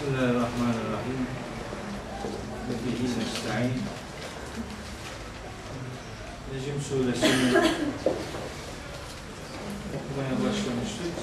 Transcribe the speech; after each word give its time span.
Bismillahirrahmanirrahim. 0.00 1.26
Ve 2.68 2.74
bihi 2.84 3.04
nesta'in. 3.04 3.82
Necim 6.52 6.80
suresini 6.88 7.58
okumaya 9.96 10.32
başlamıştık. 10.32 11.14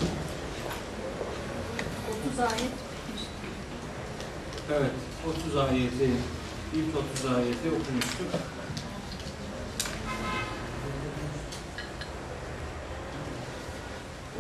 30 2.27 2.39
ayet 2.39 2.71
Evet, 4.71 4.91
30 5.47 5.57
ayeti, 5.57 6.11
ilk 6.73 6.95
30 7.21 7.35
ayeti 7.35 7.69
okumuştuk. 7.69 8.29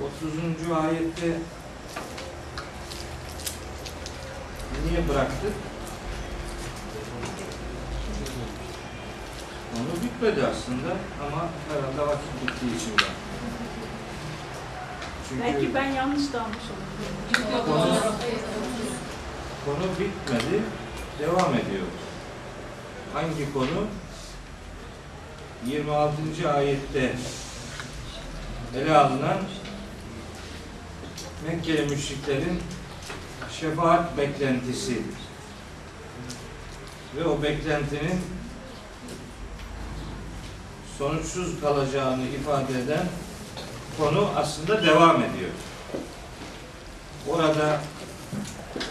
Otuzuncu 0.03 0.75
ayette 0.75 1.37
niye 4.89 5.09
bıraktık? 5.09 5.53
Onu 9.75 10.03
bitmedi 10.03 10.47
aslında 10.47 10.91
ama 11.27 11.45
herhalde 11.69 12.11
vakit 12.11 12.33
bittiği 12.41 12.75
için. 12.75 12.93
Çünkü 15.29 15.41
Belki 15.43 15.73
ben 15.73 15.85
yanlış 15.85 16.33
da 16.33 16.41
almış 16.41 16.57
olabilirim. 16.71 17.65
Konu- 17.65 18.13
konu 19.65 19.91
bitmedi, 19.99 20.63
devam 21.19 21.53
ediyor. 21.53 21.87
Hangi 23.13 23.53
konu? 23.53 23.87
26. 25.65 26.49
ayette 26.55 27.15
ele 28.75 28.97
alınan 28.97 29.37
Mekkeli 31.47 31.81
müşriklerin 31.89 32.61
şefaat 33.59 34.17
beklentisi 34.17 35.01
ve 37.15 37.25
o 37.25 37.43
beklentinin 37.43 38.21
sonuçsuz 40.97 41.61
kalacağını 41.61 42.23
ifade 42.27 42.79
eden 42.79 43.05
konu 43.97 44.29
aslında 44.35 44.83
devam 44.83 45.15
ediyor. 45.15 45.49
Orada 47.29 47.81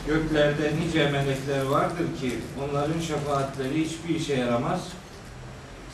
göklerde 0.07 0.73
nice 0.81 1.11
melekler 1.11 1.63
vardır 1.63 2.07
ki 2.21 2.39
onların 2.65 3.01
şefaatleri 3.01 3.85
hiçbir 3.85 4.15
işe 4.15 4.35
yaramaz. 4.35 4.81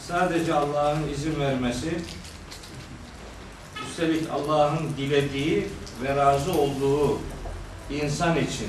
Sadece 0.09 0.55
Allah'ın 0.55 1.09
izin 1.09 1.41
vermesi, 1.41 1.98
üstelik 3.89 4.31
Allah'ın 4.31 4.97
dilediği 4.98 5.69
ve 6.03 6.17
razı 6.17 6.53
olduğu 6.53 7.19
insan 7.93 8.39
için 8.39 8.69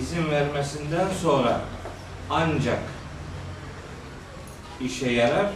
izin 0.00 0.30
vermesinden 0.30 1.08
sonra 1.22 1.60
ancak 2.30 2.78
işe 4.80 5.10
yarar. 5.10 5.50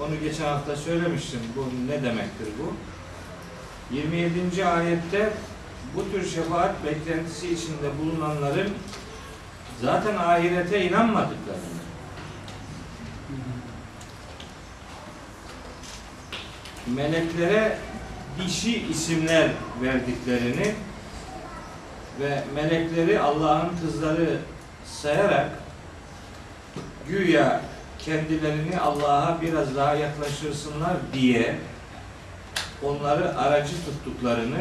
Onu 0.00 0.20
geçen 0.20 0.44
hafta 0.44 0.76
söylemiştim. 0.76 1.40
Bu 1.56 1.92
ne 1.92 2.02
demektir 2.02 2.48
bu? 2.58 2.74
27. 3.94 4.66
ayette 4.66 5.32
bu 5.96 6.12
tür 6.12 6.30
şefaat 6.30 6.84
beklentisi 6.84 7.52
içinde 7.52 7.98
bulunanların 8.02 8.74
zaten 9.82 10.16
ahirete 10.16 10.84
inanmadıklarını 10.84 11.78
meleklere 16.86 17.78
dişi 18.38 18.86
isimler 18.86 19.50
verdiklerini 19.82 20.74
ve 22.20 22.44
melekleri 22.54 23.20
Allah'ın 23.20 23.68
kızları 23.82 24.38
sayarak 24.86 25.50
güya 27.08 27.60
kendilerini 27.98 28.80
Allah'a 28.80 29.42
biraz 29.42 29.76
daha 29.76 29.94
yaklaştırsınlar 29.94 30.96
diye 31.12 31.56
onları 32.82 33.38
aracı 33.38 33.74
tuttuklarını 33.84 34.58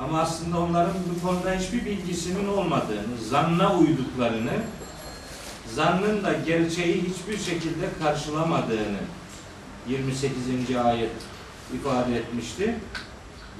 ama 0.00 0.20
aslında 0.20 0.60
onların 0.60 0.94
bu 1.14 1.26
konuda 1.26 1.54
hiçbir 1.54 1.84
bilgisinin 1.84 2.48
olmadığını, 2.48 3.18
zanna 3.28 3.78
uyduklarını, 3.78 4.52
zannın 5.74 6.24
da 6.24 6.32
gerçeği 6.32 7.02
hiçbir 7.02 7.38
şekilde 7.38 7.86
karşılamadığını 8.02 8.98
28. 9.88 10.76
ayet 10.84 11.10
ifade 11.74 12.16
etmişti. 12.16 12.74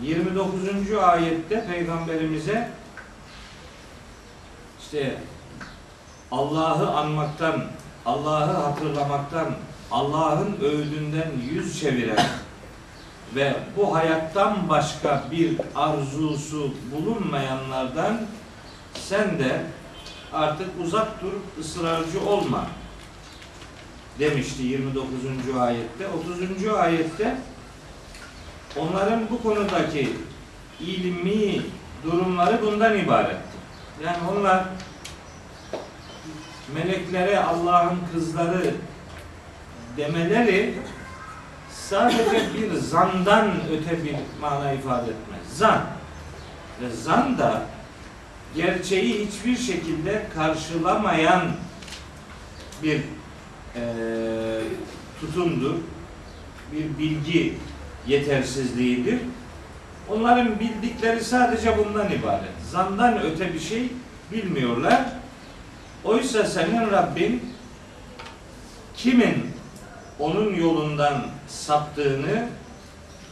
29. 0.03 0.93
ayette 1.03 1.66
Peygamberimize 1.66 2.71
işte 4.81 5.16
Allah'ı 6.31 6.91
anmaktan, 6.91 7.65
Allah'ı 8.06 8.53
hatırlamaktan, 8.53 9.47
Allah'ın 9.91 10.56
övdüğünden 10.56 11.31
yüz 11.53 11.81
çeviren 11.81 12.27
ve 13.34 13.54
bu 13.77 13.94
hayattan 13.94 14.69
başka 14.69 15.25
bir 15.31 15.56
arzusu 15.75 16.71
bulunmayanlardan 16.93 18.21
sen 18.94 19.38
de 19.38 19.62
artık 20.33 20.69
uzak 20.84 21.22
dur, 21.22 21.33
ısrarcı 21.60 22.27
olma 22.27 22.66
demişti 24.19 24.62
29. 24.62 25.12
ayette. 25.60 26.09
30. 26.09 26.66
ayette 26.66 27.37
onların 28.76 29.30
bu 29.30 29.42
konudaki 29.42 30.12
ilmi 30.80 31.62
durumları 32.04 32.62
bundan 32.62 32.98
ibaretti. 32.98 33.54
Yani 34.04 34.16
onlar 34.32 34.64
meleklere 36.74 37.38
Allah'ın 37.40 37.98
kızları 38.12 38.74
demeleri 39.96 40.74
sadece 41.70 42.54
bir 42.54 42.74
zandan 42.74 43.50
öte 43.72 44.04
bir 44.04 44.16
mana 44.40 44.72
ifade 44.72 45.10
etmez. 45.10 45.56
Zan. 45.56 45.80
Ve 46.80 46.91
zan 46.91 47.38
da 47.38 47.62
gerçeği 48.54 49.26
hiçbir 49.26 49.56
şekilde 49.56 50.26
karşılamayan 50.34 51.42
bir 52.82 53.00
e, 53.76 53.82
tutumdur. 55.20 55.74
Bir 56.72 56.98
bilgi 56.98 57.54
yetersizliğidir. 58.06 59.19
Onların 60.09 60.60
bildikleri 60.60 61.25
sadece 61.25 61.78
bundan 61.78 62.12
ibaret. 62.12 62.50
Zandan 62.70 63.22
öte 63.22 63.54
bir 63.54 63.60
şey 63.60 63.88
bilmiyorlar. 64.32 65.04
Oysa 66.04 66.44
senin 66.44 66.91
Rabbin 66.91 67.42
kimin 68.97 69.47
onun 70.19 70.54
yolundan 70.54 71.26
saptığını 71.48 72.48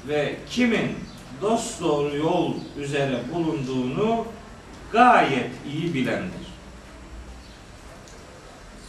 ve 0.09 0.37
kimin 0.51 0.97
dost 1.43 1.81
doğru 1.81 2.17
yol 2.17 2.55
üzere 2.77 3.21
bulunduğunu 3.35 4.25
gayet 4.93 5.51
iyi 5.73 5.95
bilendir. 5.95 6.43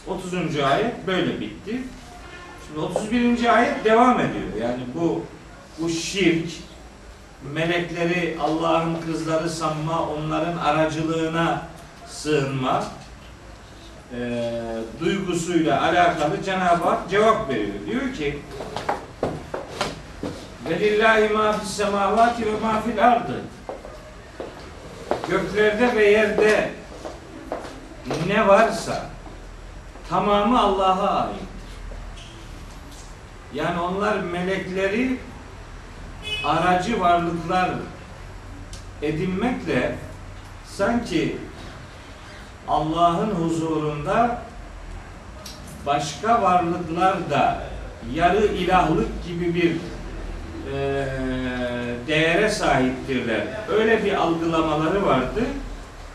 30. 0.06 0.34
ayet 0.56 1.06
böyle 1.06 1.40
bitti. 1.40 1.82
Şimdi 2.66 2.80
31. 2.80 3.54
ayet 3.56 3.84
devam 3.84 4.20
ediyor. 4.20 4.48
Yani 4.60 4.80
bu 4.94 5.22
bu 5.78 5.88
şirk, 5.88 6.50
melekleri 7.52 8.38
Allah'ın 8.40 8.96
kızları 9.06 9.50
sanma, 9.50 10.08
onların 10.08 10.56
aracılığına 10.56 11.62
sığınma 12.06 12.84
e, 14.18 14.52
duygusuyla 15.00 15.82
alakalı 15.82 16.42
Cenab-ı 16.42 16.84
Hak 16.84 17.10
cevap 17.10 17.48
veriyor. 17.48 17.74
Diyor 17.86 18.14
ki 18.14 18.38
Velillahi 20.70 21.28
ma 21.28 21.52
fis 21.52 21.70
semavati 21.70 22.46
ve 22.46 22.60
ma 22.60 22.80
fil 22.80 23.06
ardı 23.08 23.40
Göklerde 25.28 25.96
ve 25.96 26.10
yerde 26.10 26.70
ne 28.26 28.48
varsa 28.48 29.06
tamamı 30.10 30.60
Allah'a 30.60 31.20
aittir. 31.20 31.46
Yani 33.54 33.80
onlar 33.80 34.18
melekleri 34.20 35.18
aracı 36.44 37.00
varlıklar 37.00 37.70
edinmekle 39.02 39.94
sanki 40.66 41.36
Allah'ın 42.68 43.30
huzurunda 43.30 44.42
başka 45.86 46.42
varlıklar 46.42 47.30
da 47.30 47.62
yarı 48.14 48.46
ilahlık 48.46 49.26
gibi 49.26 49.54
bir 49.54 49.76
e, 50.72 51.06
değere 52.06 52.50
sahiptirler. 52.50 53.42
Öyle 53.72 54.04
bir 54.04 54.14
algılamaları 54.14 55.06
vardı. 55.06 55.40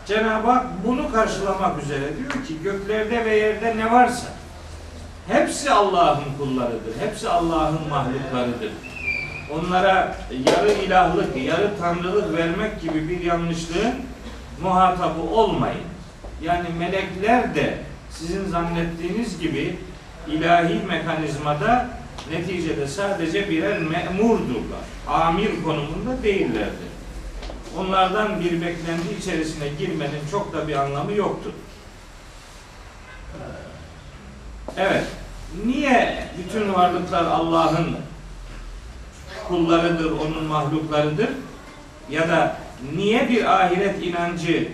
Cenab-ı 0.06 0.50
Hak 0.50 0.66
bunu 0.86 1.12
karşılamak 1.12 1.82
üzere 1.82 2.16
diyor 2.18 2.46
ki 2.46 2.62
göklerde 2.62 3.24
ve 3.24 3.36
yerde 3.36 3.76
ne 3.76 3.92
varsa 3.92 4.26
hepsi 5.28 5.70
Allah'ın 5.70 6.24
kullarıdır. 6.38 7.00
Hepsi 7.00 7.28
Allah'ın 7.28 7.88
mahluklarıdır. 7.90 8.70
Onlara 9.52 10.16
yarı 10.46 10.72
ilahlık, 10.72 11.36
yarı 11.36 11.78
tanrılık 11.78 12.36
vermek 12.36 12.80
gibi 12.80 13.08
bir 13.08 13.20
yanlışlığın 13.20 13.94
muhatabı 14.62 15.20
olmayın. 15.20 15.84
Yani 16.42 16.68
melekler 16.78 17.54
de 17.54 17.78
sizin 18.10 18.48
zannettiğiniz 18.48 19.40
gibi 19.40 19.78
ilahi 20.28 20.80
mekanizmada 20.88 21.88
neticede 22.30 22.86
sadece 22.88 23.50
birer 23.50 23.78
memurdurlar. 23.78 24.80
Amir 25.08 25.62
konumunda 25.64 26.22
değillerdir. 26.22 26.90
Onlardan 27.78 28.40
bir 28.40 28.52
beklenti 28.52 29.16
içerisine 29.20 29.68
girmenin 29.78 30.20
çok 30.30 30.52
da 30.52 30.68
bir 30.68 30.74
anlamı 30.74 31.12
yoktur. 31.12 31.52
Evet. 34.76 35.04
Niye 35.66 36.24
bütün 36.38 36.74
varlıklar 36.74 37.24
Allah'ın 37.24 37.96
kullarıdır, 39.50 40.10
onun 40.10 40.44
mahluklarıdır? 40.44 41.28
Ya 42.10 42.28
da 42.28 42.56
niye 42.96 43.28
bir 43.28 43.44
ahiret 43.44 44.06
inancı 44.06 44.68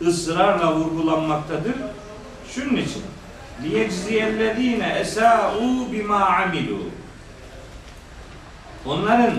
ısrarla 0.00 0.76
vurgulanmaktadır? 0.76 1.74
Şunun 2.54 2.76
için. 2.76 3.02
liyecziyellezine 3.62 4.88
esa'u 4.98 5.92
bima 5.92 6.26
amilu. 6.26 6.78
Onların 8.86 9.34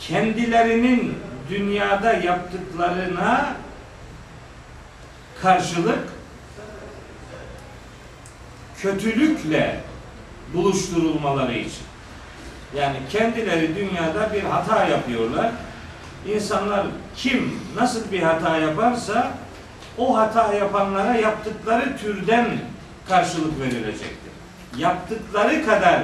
kendilerinin 0.00 1.14
dünyada 1.50 2.12
yaptıklarına 2.12 3.56
karşılık 5.42 6.08
kötülükle 8.78 9.80
buluşturulmaları 10.54 11.52
için. 11.52 11.91
Yani 12.76 12.96
kendileri 13.10 13.76
dünyada 13.76 14.32
bir 14.32 14.42
hata 14.42 14.84
yapıyorlar. 14.84 15.50
İnsanlar 16.26 16.86
kim 17.16 17.60
nasıl 17.76 18.12
bir 18.12 18.22
hata 18.22 18.56
yaparsa 18.58 19.30
o 19.98 20.16
hata 20.16 20.52
yapanlara 20.52 21.16
yaptıkları 21.16 21.96
türden 21.96 22.46
karşılık 23.08 23.60
verilecektir. 23.60 24.32
Yaptıkları 24.78 25.66
kadar 25.66 26.02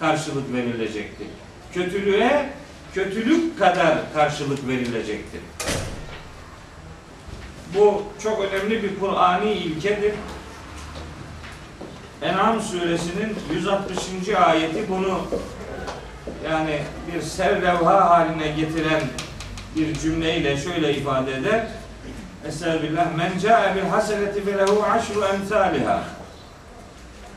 karşılık 0.00 0.52
verilecektir. 0.52 1.26
Kötülüğe 1.72 2.48
kötülük 2.94 3.58
kadar 3.58 3.98
karşılık 4.14 4.68
verilecektir. 4.68 5.40
Bu 7.74 8.02
çok 8.22 8.44
önemli 8.44 8.82
bir 8.82 9.00
Kur'ani 9.00 9.52
ilkedir. 9.52 10.14
En'am 12.22 12.60
suresinin 12.60 13.36
160. 13.54 14.28
ayeti 14.28 14.88
bunu 14.88 15.20
yani 16.50 16.78
bir 17.06 17.22
serlevha 17.22 18.10
haline 18.10 18.48
getiren 18.48 19.02
bir 19.76 19.94
cümleyle 19.94 20.56
şöyle 20.56 20.96
ifade 20.96 21.34
eder. 21.34 21.66
Estağfirullah. 22.46 23.14
Men 23.16 23.38
ca'e 23.38 23.76
bil 23.76 23.88
haseneti 23.88 24.46
ve 24.46 24.58
lehu 24.58 24.82
aşru 24.82 25.24
emsaliha. 25.24 26.04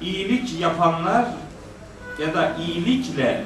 İyilik 0.02 0.60
yapanlar 0.60 1.26
ya 2.20 2.34
da 2.34 2.56
iyilikle 2.60 3.44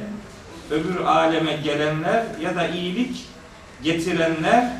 öbür 0.71 0.99
aleme 0.99 1.53
gelenler 1.53 2.23
ya 2.41 2.55
da 2.55 2.67
iyilik 2.67 3.25
getirenler 3.83 4.71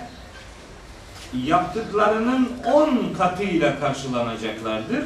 yaptıklarının 1.44 2.52
on 2.74 3.14
katıyla 3.18 3.80
karşılanacaklardır. 3.80 5.04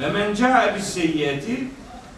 Ve 0.00 0.10
men 0.10 0.34
ca'e 0.34 0.74
bis 0.76 0.84
seyyiyeti 0.84 1.68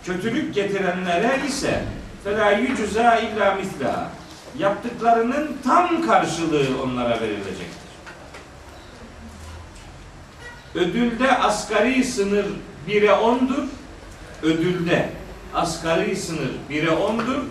kötülük 0.05 0.55
getirenlere 0.55 1.46
ise 1.49 1.82
felâ 2.25 2.50
yücüzâ 2.50 3.17
illa 3.17 3.55
mislâ 3.55 4.11
yaptıklarının 4.58 5.56
tam 5.64 6.06
karşılığı 6.06 6.82
onlara 6.82 7.20
verilecektir. 7.20 7.81
Ödülde 10.75 11.38
asgari 11.38 12.05
sınır 12.05 12.46
1'e 12.88 13.11
10'dur. 13.11 13.67
Ödülde 14.43 15.12
asgari 15.55 16.17
sınır 16.17 16.50
1'e 16.70 16.90
10'dur. 16.90 17.43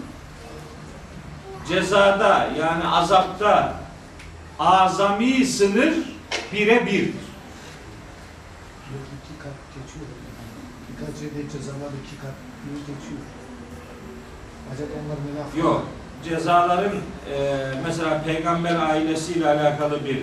Cezada 1.67 2.49
yani 2.59 2.87
azapta 2.87 3.79
azami 4.59 5.45
sınır 5.45 5.93
1'e 6.53 6.77
1'dir. 6.77 7.13
iki 9.19 9.35
kat 9.43 9.53
geçiyor. 9.75 10.05
Birkaç 10.89 11.21
yerde 11.21 11.51
cezalar 11.51 11.91
iki 12.05 12.21
kat 12.21 12.33
geçiyor. 12.87 13.38
Onlar 14.77 15.17
ne 15.25 15.39
laf? 15.39 15.57
Yok. 15.57 15.87
Cezaların 16.23 16.95
e, 17.33 17.57
mesela 17.85 18.23
peygamber 18.23 18.75
ailesiyle 18.75 19.47
alakalı 19.49 19.99
bir 20.05 20.19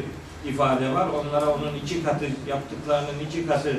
ifade 0.50 0.92
var. 0.92 1.08
Onlara 1.08 1.46
onun 1.46 1.74
iki 1.74 2.04
katı 2.04 2.24
yaptıklarının 2.48 3.20
iki 3.26 3.46
katı 3.46 3.76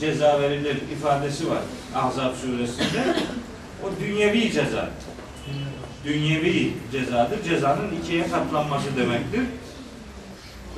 ceza 0.00 0.40
verilir 0.40 0.76
ifadesi 0.92 1.50
var 1.50 1.58
Ahzab 1.94 2.34
suresinde. 2.34 3.16
O 3.84 4.00
dünyevi 4.00 4.52
ceza. 4.52 4.90
Dünyevi 6.04 6.72
cezadır. 6.92 7.42
Cezanın 7.44 7.96
ikiye 8.02 8.28
katlanması 8.28 8.96
demektir. 8.96 9.40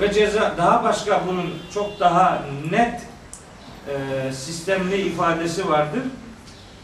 Ve 0.00 0.12
ceza 0.12 0.54
daha 0.58 0.84
başka 0.84 1.20
bunun 1.28 1.50
çok 1.74 2.00
daha 2.00 2.42
net 2.70 3.02
e, 3.88 4.32
sistemli 4.32 4.96
ifadesi 4.96 5.68
vardır. 5.68 6.02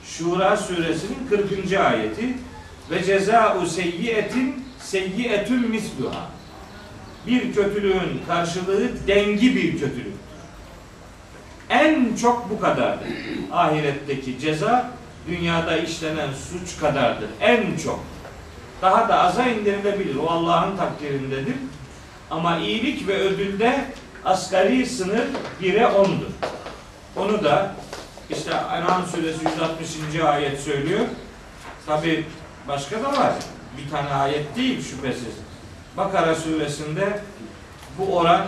Şura 0.04 0.56
suresinin 0.56 1.28
40. 1.30 1.80
ayeti 1.80 2.36
ve 2.90 3.04
ceza'u 3.04 3.66
seyyiyetin 3.66 4.64
seyyiyetül 4.78 5.68
misluha. 5.68 6.30
Bir 7.26 7.54
kötülüğün 7.54 8.22
karşılığı 8.26 9.06
dengi 9.06 9.56
bir 9.56 9.72
kötülük. 9.72 10.14
En 11.70 12.16
çok 12.16 12.50
bu 12.50 12.60
kadardır. 12.60 13.08
Ahiretteki 13.52 14.38
ceza 14.38 14.90
dünyada 15.28 15.76
işlenen 15.76 16.28
suç 16.32 16.80
kadardır. 16.80 17.28
En 17.40 17.76
çok. 17.76 18.00
Daha 18.82 19.08
da 19.08 19.18
aza 19.18 19.46
indirilebilir. 19.46 20.16
O 20.16 20.26
Allah'ın 20.26 20.76
takdirindedir. 20.76 21.54
Ama 22.30 22.58
iyilik 22.58 23.08
ve 23.08 23.18
ödülde 23.18 23.84
asgari 24.24 24.86
sınır 24.86 25.24
1'e 25.62 25.82
10'dur. 25.82 26.32
Onu 27.16 27.44
da 27.44 27.74
işte 28.30 28.50
En'am 28.50 29.06
suresi 29.06 29.44
160. 29.44 30.20
ayet 30.24 30.60
söylüyor. 30.60 31.06
Tabi 31.86 32.24
başka 32.68 33.02
da 33.02 33.12
var. 33.12 33.32
Bir 33.78 33.90
tane 33.90 34.08
ayet 34.08 34.56
değil 34.56 34.82
şüphesiz. 34.82 35.34
Bakara 35.96 36.34
suresinde 36.34 37.20
bu 37.98 38.16
oran 38.16 38.46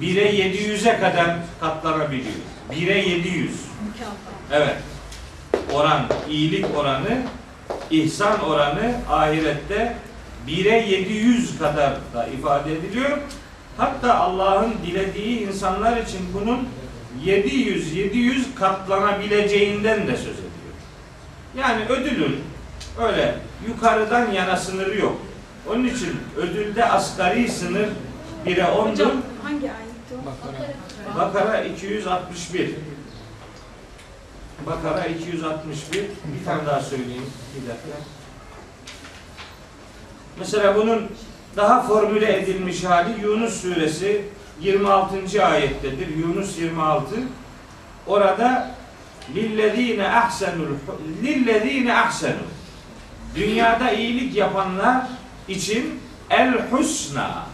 1'e 0.00 0.32
700'e 0.32 1.00
kadar 1.00 1.36
katlanabiliyor. 1.60 2.34
1'e 2.72 3.08
700. 3.08 3.50
Mükafat. 3.86 4.16
Evet. 4.52 4.76
Oran, 5.72 6.02
iyilik 6.28 6.66
oranı, 6.76 7.22
ihsan 7.90 8.40
oranı 8.40 8.94
ahirette 9.10 9.96
1'e 10.48 10.90
700 10.90 11.58
kadar 11.58 11.92
da 12.14 12.26
ifade 12.26 12.72
ediliyor. 12.72 13.18
Hatta 13.76 14.14
Allah'ın 14.14 14.74
dilediği 14.86 15.48
insanlar 15.48 15.96
için 15.96 16.20
bunun 16.34 16.68
700-700 17.24 18.54
katlanabileceğinden 18.54 20.06
de 20.06 20.16
söz. 20.16 20.39
Yani 21.56 21.84
ödülün 21.84 22.44
öyle 22.98 23.38
yukarıdan 23.68 24.30
yana 24.32 24.56
sınırı 24.56 24.98
yok. 24.98 25.16
Onun 25.68 25.84
için 25.84 26.20
ödülde 26.36 26.84
asgari 26.84 27.48
sınır 27.48 27.88
1'e 28.46 28.62
10'dur. 28.62 28.90
Hocam 28.90 29.12
hangi 29.42 29.70
ayetti 29.72 30.14
o? 30.14 30.26
Bakara. 31.16 31.34
Bakara 31.34 31.64
261. 31.64 32.74
Bakara 34.66 35.04
261. 35.04 36.00
Bir 36.00 36.44
tane 36.44 36.66
daha 36.66 36.80
söyleyeyim. 36.80 37.30
Bir 37.54 37.68
dakika. 37.68 37.98
Mesela 40.38 40.74
bunun 40.76 41.08
daha 41.56 41.82
formüle 41.82 42.38
edilmiş 42.38 42.84
hali 42.84 43.20
Yunus 43.20 43.62
suresi 43.62 44.24
26. 44.60 45.46
ayettedir. 45.46 46.16
Yunus 46.16 46.58
26. 46.58 47.14
Orada 48.06 48.70
lillezine 49.34 50.08
ahsenul 50.08 50.66
lillezine 51.22 51.96
ahsenu 51.96 52.42
dünyada 53.34 53.90
iyilik 53.90 54.36
yapanlar 54.36 55.06
için 55.48 56.00
el 56.30 56.70
husna 56.70 57.46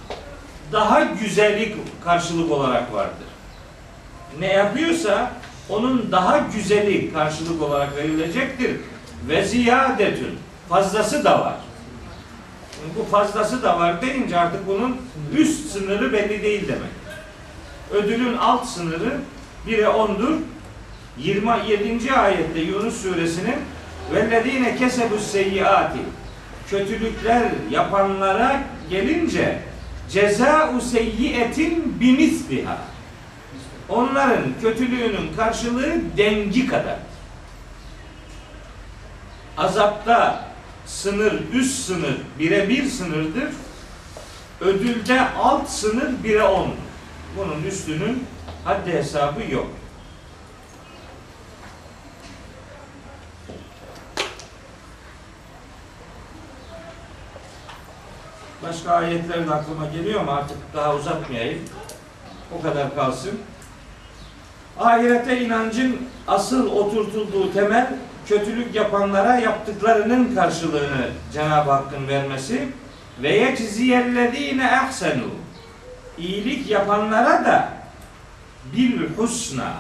daha 0.72 1.00
güzellik 1.00 1.74
karşılık 2.04 2.52
olarak 2.52 2.92
vardır. 2.92 3.26
Ne 4.38 4.52
yapıyorsa 4.52 5.32
onun 5.68 6.12
daha 6.12 6.38
güzeli 6.38 7.12
karşılık 7.12 7.62
olarak 7.62 7.96
verilecektir. 7.96 8.76
Ve 9.28 9.44
ziyadetün 9.44 10.38
fazlası 10.68 11.24
da 11.24 11.40
var. 11.40 11.56
Bu 12.98 13.04
fazlası 13.10 13.62
da 13.62 13.80
var 13.80 14.02
deyince 14.02 14.38
artık 14.38 14.66
bunun 14.66 14.96
üst 15.36 15.70
sınırı 15.70 16.12
belli 16.12 16.42
değil 16.42 16.68
demek. 16.68 16.90
Ödülün 17.92 18.36
alt 18.36 18.66
sınırı 18.66 19.20
1'e 19.68 19.84
10'dur. 19.84 20.38
27. 21.18 22.12
ayette 22.12 22.60
Yunus 22.60 23.02
suresinin 23.02 23.56
vellezine 24.14 24.76
kesebus 24.76 25.26
seyyiati 25.26 25.98
kötülükler 26.70 27.42
yapanlara 27.70 28.62
gelince 28.90 29.58
cezâ'u 30.10 30.80
seyyiyetin 30.80 32.00
bimisliha. 32.00 32.78
Onların 33.88 34.44
kötülüğünün 34.62 35.36
karşılığı 35.36 35.94
dengi 36.16 36.66
kadar. 36.66 36.98
Azapta 39.56 40.48
sınır, 40.86 41.42
üst 41.52 41.84
sınır 41.86 42.16
bire 42.38 42.68
bir 42.68 42.84
sınırdır. 42.84 43.48
Ödülde 44.60 45.20
alt 45.20 45.68
sınır 45.68 46.24
bire 46.24 46.42
on. 46.42 46.74
Bunun 47.36 47.62
üstünün 47.62 48.24
haddi 48.64 48.92
hesabı 48.92 49.40
yok. 49.52 49.66
Başka 58.68 58.92
ayetler 58.92 59.48
de 59.48 59.54
aklıma 59.54 59.86
geliyor 59.86 60.20
ama 60.20 60.32
artık 60.32 60.56
daha 60.74 60.94
uzatmayayım. 60.94 61.60
O 62.58 62.62
kadar 62.62 62.94
kalsın. 62.94 63.38
Ahirete 64.78 65.40
inancın 65.40 65.96
asıl 66.28 66.70
oturtulduğu 66.70 67.52
temel 67.52 67.94
kötülük 68.28 68.74
yapanlara 68.74 69.36
yaptıklarının 69.36 70.34
karşılığını 70.34 71.08
Cenab-ı 71.32 71.70
Hakk'ın 71.70 72.08
vermesi 72.08 72.68
ve 73.22 73.36
yecziyellezine 73.36 74.70
ehsenu 74.84 75.26
iyilik 76.18 76.70
yapanlara 76.70 77.44
da 77.44 77.68
bil 78.76 79.00
husna 79.16 79.72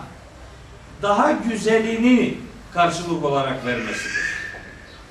daha 1.02 1.32
güzelini 1.32 2.34
karşılık 2.74 3.24
olarak 3.24 3.66
vermesidir. 3.66 4.26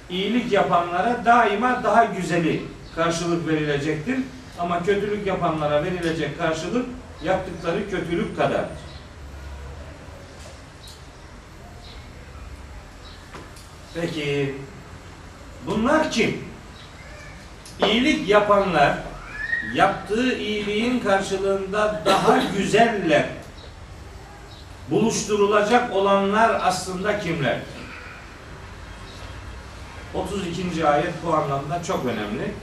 İyilik 0.10 0.52
yapanlara 0.52 1.26
daima 1.26 1.84
daha 1.84 2.06
güzeli 2.06 2.75
karşılık 2.96 3.48
verilecektir. 3.48 4.20
Ama 4.60 4.84
kötülük 4.84 5.28
yapanlara 5.28 5.84
verilecek 5.84 6.38
karşılık 6.38 6.86
yaptıkları 7.24 7.90
kötülük 7.90 8.38
kadardır. 8.38 8.78
Peki 13.94 14.56
bunlar 15.66 16.12
kim? 16.12 16.44
İyilik 17.80 18.30
yapanlar 18.30 18.98
yaptığı 19.74 20.36
iyiliğin 20.36 21.00
karşılığında 21.00 22.02
daha 22.06 22.38
güzelle 22.58 23.30
buluşturulacak 24.90 25.94
olanlar 25.94 26.62
aslında 26.64 27.20
kimler? 27.20 27.60
32. 30.14 30.88
ayet 30.88 31.14
bu 31.26 31.34
anlamda 31.34 31.84
çok 31.84 32.06
önemli. 32.06 32.54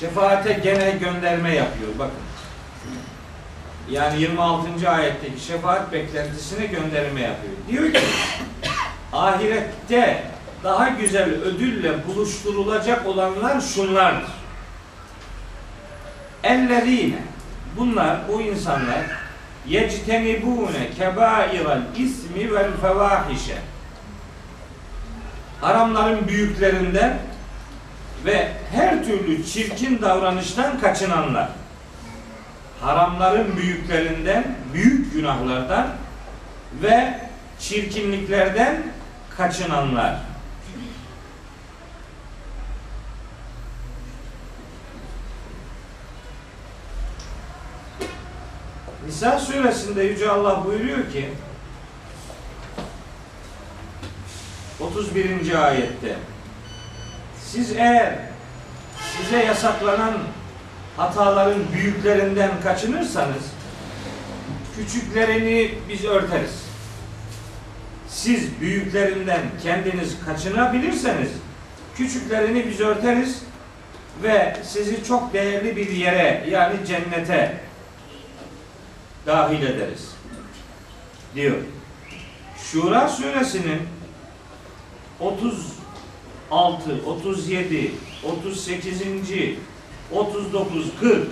Şefaate 0.00 0.52
gene 0.52 0.90
gönderme 0.90 1.54
yapıyor. 1.54 1.90
Bakın. 1.98 2.18
Yani 3.90 4.20
26. 4.20 4.90
ayetteki 4.90 5.44
şefaat 5.44 5.92
beklentisine 5.92 6.66
gönderme 6.66 7.20
yapıyor. 7.20 7.54
Diyor 7.68 7.92
ki 7.92 8.00
ahirette 9.12 10.22
daha 10.64 10.88
güzel 10.88 11.30
ödülle 11.30 12.06
buluşturulacak 12.06 13.06
olanlar 13.06 13.60
şunlardır. 13.60 14.30
Ellezine 16.44 17.18
bunlar 17.76 18.28
bu 18.28 18.40
insanlar 18.40 19.04
yectenibune 19.66 20.90
kebairal 20.98 21.80
ismi 21.96 22.54
vel 22.54 22.70
fevahişe 22.82 23.58
haramların 25.60 26.28
büyüklerinden 26.28 27.18
ve 28.26 28.52
her 28.72 29.04
türlü 29.04 29.46
çirkin 29.46 30.02
davranıştan 30.02 30.80
kaçınanlar 30.80 31.48
haramların 32.80 33.56
büyüklerinden 33.56 34.56
büyük 34.72 35.12
günahlardan 35.12 35.88
ve 36.82 37.20
çirkinliklerden 37.58 38.82
kaçınanlar 39.36 40.16
Nisa 49.06 49.38
suresinde 49.38 50.02
Yüce 50.02 50.30
Allah 50.30 50.64
buyuruyor 50.64 51.12
ki 51.12 51.28
31. 54.80 55.64
ayette 55.66 56.16
siz 57.52 57.72
eğer 57.76 58.18
size 59.18 59.44
yasaklanan 59.44 60.14
hataların 60.96 61.72
büyüklerinden 61.72 62.50
kaçınırsanız 62.62 63.42
küçüklerini 64.76 65.74
biz 65.88 66.04
örteriz. 66.04 66.66
Siz 68.08 68.60
büyüklerinden 68.60 69.42
kendiniz 69.62 70.16
kaçınabilirseniz 70.26 71.30
küçüklerini 71.96 72.66
biz 72.66 72.80
örteriz 72.80 73.42
ve 74.22 74.56
sizi 74.64 75.04
çok 75.04 75.32
değerli 75.32 75.76
bir 75.76 75.90
yere 75.90 76.46
yani 76.50 76.76
cennete 76.86 77.60
dahil 79.26 79.62
ederiz. 79.62 80.10
Diyor. 81.34 81.56
Şura 82.72 83.08
suresinin 83.08 83.82
36, 86.50 86.90
37, 87.06 87.92
38. 88.24 89.02
39, 90.12 90.92
40 91.00 91.28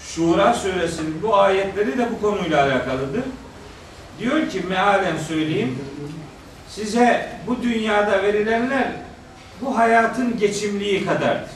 Şura 0.00 0.54
suresinin 0.54 1.22
bu 1.22 1.36
ayetleri 1.36 1.98
de 1.98 2.08
bu 2.12 2.20
konuyla 2.20 2.64
alakalıdır. 2.64 3.24
Diyor 4.18 4.50
ki 4.50 4.60
mealen 4.68 5.16
söyleyeyim 5.18 5.78
size 6.68 7.32
bu 7.46 7.62
dünyada 7.62 8.22
verilenler 8.22 8.92
bu 9.60 9.78
hayatın 9.78 10.38
geçimliği 10.38 11.06
kadardır. 11.06 11.50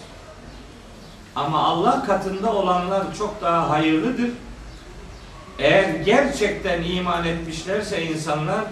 Ama 1.36 1.62
Allah 1.62 2.04
katında 2.06 2.52
olanlar 2.52 3.14
çok 3.18 3.42
daha 3.42 3.70
hayırlıdır. 3.70 4.30
Eğer 5.58 5.88
gerçekten 5.88 6.82
iman 6.82 7.24
etmişlerse 7.24 8.02
insanlar 8.02 8.64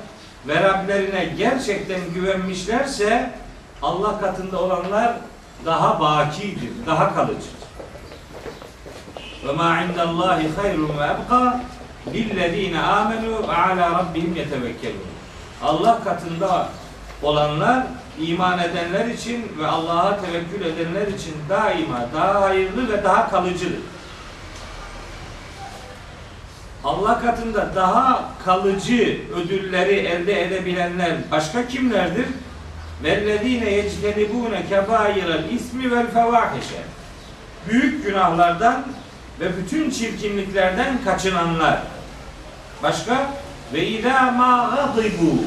ve 0.49 0.63
Rablerine 0.63 1.25
gerçekten 1.39 2.01
güvenmişlerse 2.15 3.31
Allah 3.83 4.21
katında 4.21 4.63
olanlar 4.63 5.15
daha 5.65 6.01
bakidir, 6.01 6.71
daha 6.87 7.15
kalıcıdır. 7.15 7.61
Ve 9.47 9.53
ma 9.53 9.83
indallahi 9.83 10.49
hayrun 10.57 10.99
ve 10.99 11.05
ebqa 11.05 11.61
lillezine 12.15 12.81
amenu 12.81 13.49
ve 13.49 13.53
ala 13.53 13.91
rabbihim 13.91 14.37
yetevekkelun. 14.37 15.01
Allah 15.63 16.05
katında 16.05 16.69
olanlar 17.23 17.87
iman 18.21 18.59
edenler 18.59 19.07
için 19.07 19.53
ve 19.59 19.67
Allah'a 19.67 20.21
tevekkül 20.21 20.65
edenler 20.65 21.07
için 21.07 21.35
daima 21.49 22.07
daha 22.15 22.41
hayırlı 22.41 22.93
ve 22.93 23.05
daha 23.05 23.31
kalıcıdır. 23.31 23.81
Allah 26.85 27.21
katında 27.21 27.75
daha 27.75 28.31
kalıcı 28.45 29.21
ödülleri 29.35 29.95
elde 29.95 30.45
edebilenler 30.45 31.17
başka 31.31 31.69
kimlerdir? 31.69 32.27
Vellezine 33.03 33.71
yectenibune 33.71 34.67
kebairel 34.69 35.51
ismi 35.51 35.91
vel 35.91 36.11
fevahişe. 36.11 36.83
Büyük 37.69 38.05
günahlardan 38.07 38.85
ve 39.41 39.57
bütün 39.57 39.91
çirkinliklerden 39.91 41.05
kaçınanlar. 41.05 41.79
Başka? 42.83 43.31
Ve 43.73 43.87
idâ 43.87 44.31
mâ 44.31 44.71
gadibu. 44.77 45.45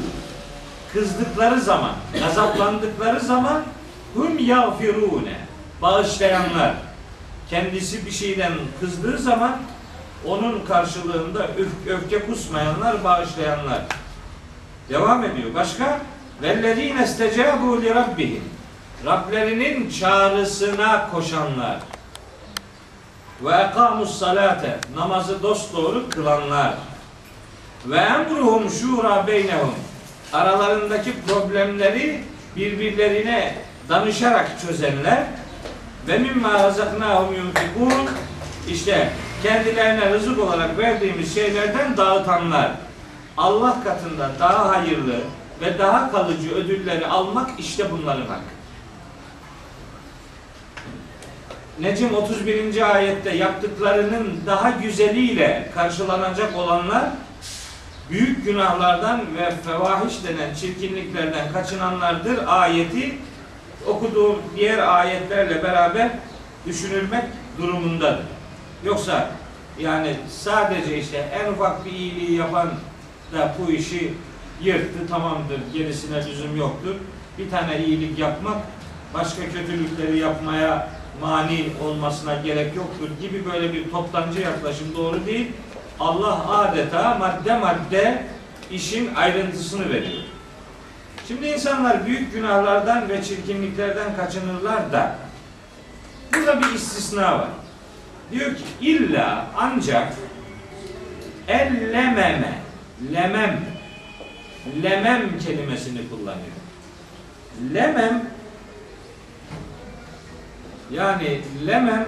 Kızdıkları 0.92 1.60
zaman, 1.60 1.92
gazaplandıkları 2.20 3.20
zaman 3.20 3.62
hum 4.14 4.38
yağfirûne. 4.38 5.36
Bağışlayanlar. 5.82 6.74
Kendisi 7.50 8.06
bir 8.06 8.10
şeyden 8.10 8.52
kızdığı 8.80 9.18
zaman 9.18 9.56
onun 10.26 10.64
karşılığında 10.64 11.48
öfke 11.88 12.26
kusmayanlar, 12.26 13.04
bağışlayanlar. 13.04 13.80
Devam 14.88 15.24
ediyor. 15.24 15.54
Başka? 15.54 16.00
Vellezine 16.42 17.04
istecebu 17.04 17.82
li 17.82 17.94
rabbihim. 17.94 18.44
Rablerinin 19.06 19.90
çağrısına 19.90 21.10
koşanlar. 21.10 21.78
Ve 23.42 23.52
ekamus 23.52 24.18
salate. 24.18 24.78
Namazı 24.96 25.42
dosdoğru 25.42 26.10
kılanlar. 26.10 26.74
Ve 27.86 27.96
emruhum 27.96 28.70
şura 28.70 29.26
beynehum. 29.26 29.74
Aralarındaki 30.32 31.12
problemleri 31.22 32.24
birbirlerine 32.56 33.54
danışarak 33.88 34.50
çözenler. 34.66 35.26
Ve 36.08 36.18
mimma 36.18 36.52
razaknahum 36.52 37.34
yunfikun. 37.34 38.08
İşte 38.68 39.12
kendilerine 39.44 40.10
rızık 40.10 40.38
olarak 40.38 40.78
verdiğimiz 40.78 41.34
şeylerden 41.34 41.96
dağıtanlar 41.96 42.70
Allah 43.36 43.76
katında 43.84 44.30
daha 44.40 44.68
hayırlı 44.68 45.16
ve 45.60 45.78
daha 45.78 46.12
kalıcı 46.12 46.54
ödülleri 46.54 47.06
almak 47.06 47.50
işte 47.58 47.90
bunların 47.90 48.26
hakkı. 48.26 48.54
Necim 51.80 52.14
31. 52.14 52.94
ayette 52.94 53.36
yaptıklarının 53.36 54.40
daha 54.46 54.70
güzeliyle 54.70 55.70
karşılanacak 55.74 56.56
olanlar 56.56 57.04
büyük 58.10 58.44
günahlardan 58.44 59.20
ve 59.36 59.50
fevahiş 59.50 60.24
denen 60.24 60.54
çirkinliklerden 60.54 61.52
kaçınanlardır 61.52 62.38
ayeti 62.46 63.18
okuduğum 63.86 64.36
diğer 64.56 64.78
ayetlerle 64.78 65.62
beraber 65.62 66.10
düşünülmek 66.66 67.24
durumundadır. 67.58 68.33
Yoksa 68.84 69.30
yani 69.78 70.16
sadece 70.30 70.98
işte 70.98 71.16
en 71.16 71.52
ufak 71.52 71.84
bir 71.84 71.90
iyiliği 71.90 72.38
yapan 72.38 72.70
da 73.32 73.54
bu 73.58 73.70
işi 73.70 74.14
yırttı 74.62 75.06
tamamdır 75.08 75.60
gerisine 75.72 76.26
lüzum 76.26 76.56
yoktur. 76.56 76.94
Bir 77.38 77.50
tane 77.50 77.84
iyilik 77.84 78.18
yapmak 78.18 78.56
başka 79.14 79.42
kötülükleri 79.42 80.18
yapmaya 80.18 80.88
mani 81.20 81.66
olmasına 81.84 82.34
gerek 82.34 82.76
yoktur 82.76 83.08
gibi 83.20 83.44
böyle 83.52 83.72
bir 83.72 83.90
toptancı 83.90 84.40
yaklaşım 84.40 84.96
doğru 84.96 85.26
değil. 85.26 85.52
Allah 86.00 86.58
adeta 86.58 87.14
madde 87.14 87.58
madde 87.58 88.22
işin 88.70 89.14
ayrıntısını 89.14 89.88
veriyor. 89.88 90.22
Şimdi 91.28 91.46
insanlar 91.46 92.06
büyük 92.06 92.32
günahlardan 92.32 93.08
ve 93.08 93.24
çirkinliklerden 93.24 94.16
kaçınırlar 94.16 94.92
da 94.92 95.16
burada 96.34 96.60
bir 96.60 96.74
istisna 96.74 97.38
var. 97.38 97.48
Diyor 98.30 98.54
ki 98.56 98.62
illa 98.80 99.46
ancak 99.56 100.12
ellememe 101.48 102.58
lemem 103.12 103.60
lemem 104.82 105.38
kelimesini 105.38 106.08
kullanıyor. 106.08 106.54
Lemem 107.74 108.30
yani 110.90 111.40
lemem 111.66 112.06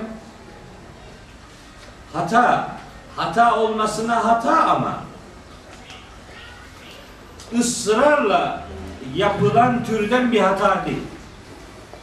hata 2.12 2.68
hata 3.16 3.56
olmasına 3.56 4.24
hata 4.24 4.56
ama 4.56 5.04
ısrarla 7.58 8.64
yapılan 9.14 9.84
türden 9.84 10.32
bir 10.32 10.40
hata 10.40 10.86
değil. 10.86 11.02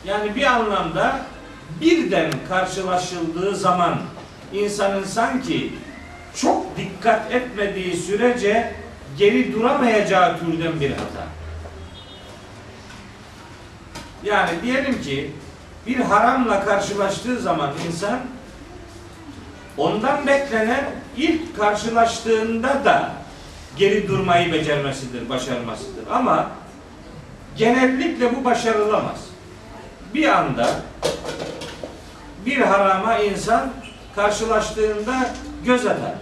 Yani 0.05 0.35
bir 0.35 0.43
anlamda 0.43 1.19
birden 1.83 2.31
karşılaşıldığı 2.49 3.55
zaman 3.55 3.97
insanın 4.53 5.03
sanki 5.03 5.73
çok 6.35 6.77
dikkat 6.77 7.31
etmediği 7.31 7.97
sürece 7.97 8.73
geri 9.17 9.53
duramayacağı 9.53 10.39
türden 10.39 10.79
bir 10.79 10.89
hata. 10.89 11.27
Yani 14.23 14.51
diyelim 14.63 15.01
ki 15.01 15.31
bir 15.87 15.99
haramla 15.99 16.65
karşılaştığı 16.65 17.39
zaman 17.39 17.69
insan 17.87 18.19
ondan 19.77 20.27
beklenen 20.27 20.85
ilk 21.17 21.57
karşılaştığında 21.57 22.85
da 22.85 23.11
geri 23.77 24.07
durmayı 24.07 24.53
becermesidir, 24.53 25.29
başarmasıdır. 25.29 26.07
Ama 26.11 26.51
genellikle 27.57 28.35
bu 28.35 28.45
başarılamaz. 28.45 29.19
Bir 30.13 30.27
anda 30.27 30.67
bir 32.45 32.57
harama 32.57 33.17
insan 33.17 33.69
karşılaştığında 34.15 35.29
göz 35.65 35.85
atar. 35.85 36.13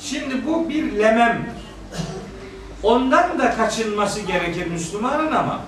Şimdi 0.00 0.46
bu 0.46 0.68
bir 0.68 0.98
lememdir. 0.98 1.52
Ondan 2.82 3.38
da 3.38 3.56
kaçınması 3.56 4.20
gerekir 4.20 4.66
Müslümanın 4.66 5.32
ama 5.32 5.60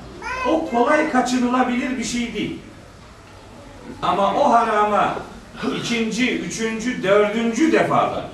o 0.48 0.70
kolay 0.70 1.10
kaçınılabilir 1.10 1.98
bir 1.98 2.04
şey 2.04 2.34
değil. 2.34 2.58
Ama 4.02 4.34
o 4.34 4.52
harama 4.52 5.14
ikinci, 5.76 6.38
üçüncü, 6.38 7.02
dördüncü 7.02 7.72
defalar 7.72 8.24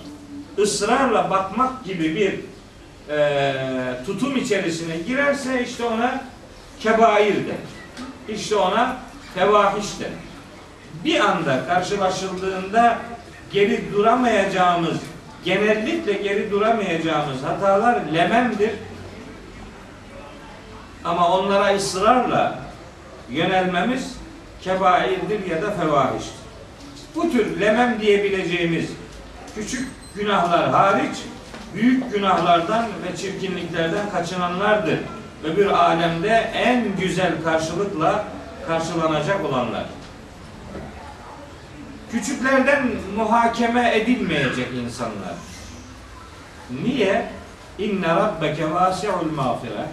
ısrarla 0.59 1.30
bakmak 1.30 1.85
gibi 1.85 2.16
bir 2.16 2.40
e, 3.14 3.54
tutum 4.07 4.37
içerisine 4.37 4.96
girerse 4.96 5.64
işte 5.64 5.85
ona 5.85 6.24
kebair 6.80 7.35
denir. 7.35 7.74
İşte 8.28 8.57
ona 8.57 8.96
fevahiş 9.35 10.00
denir. 10.00 10.23
Bir 11.04 11.20
anda 11.20 11.66
karşılaşıldığında 11.66 12.98
geri 13.52 13.92
duramayacağımız, 13.92 14.98
genellikle 15.44 16.12
geri 16.12 16.50
duramayacağımız 16.50 17.42
hatalar 17.42 18.00
lememdir. 18.14 18.70
Ama 21.04 21.38
onlara 21.38 21.76
ısrarla 21.76 22.59
yönelmemiz 23.30 24.16
kebairdir 24.62 25.46
ya 25.50 25.62
da 25.62 25.70
fevahiştir. 25.70 26.35
Bu 27.14 27.30
tür 27.33 27.61
lemem 27.61 28.00
diyebileceğimiz 28.00 28.90
küçük 29.54 29.88
günahlar 30.14 30.70
hariç 30.70 31.16
büyük 31.74 32.14
günahlardan 32.14 32.85
ve 32.85 33.16
çirkinliklerden 33.16 34.11
kaçınanlardır. 34.11 34.98
Öbür 35.44 35.66
alemde 35.66 36.50
en 36.54 36.96
güzel 37.00 37.33
karşılıkla 37.44 38.24
karşılanacak 38.66 39.44
olanlar. 39.44 39.85
Küçüklerden 42.14 42.90
muhakeme 43.16 43.96
edilmeyecek 43.96 44.68
insanlar. 44.85 45.35
Niye? 46.83 47.31
İnne 47.79 48.09
rabbeke 48.09 48.74
vasi'ul 48.74 49.33
mağfire. 49.37 49.87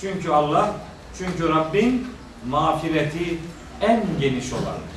Çünkü 0.00 0.30
Allah, 0.30 0.70
çünkü 1.18 1.48
Rabbin 1.48 2.06
mağfireti 2.48 3.38
en 3.80 4.04
geniş 4.20 4.52
olandır. 4.52 4.92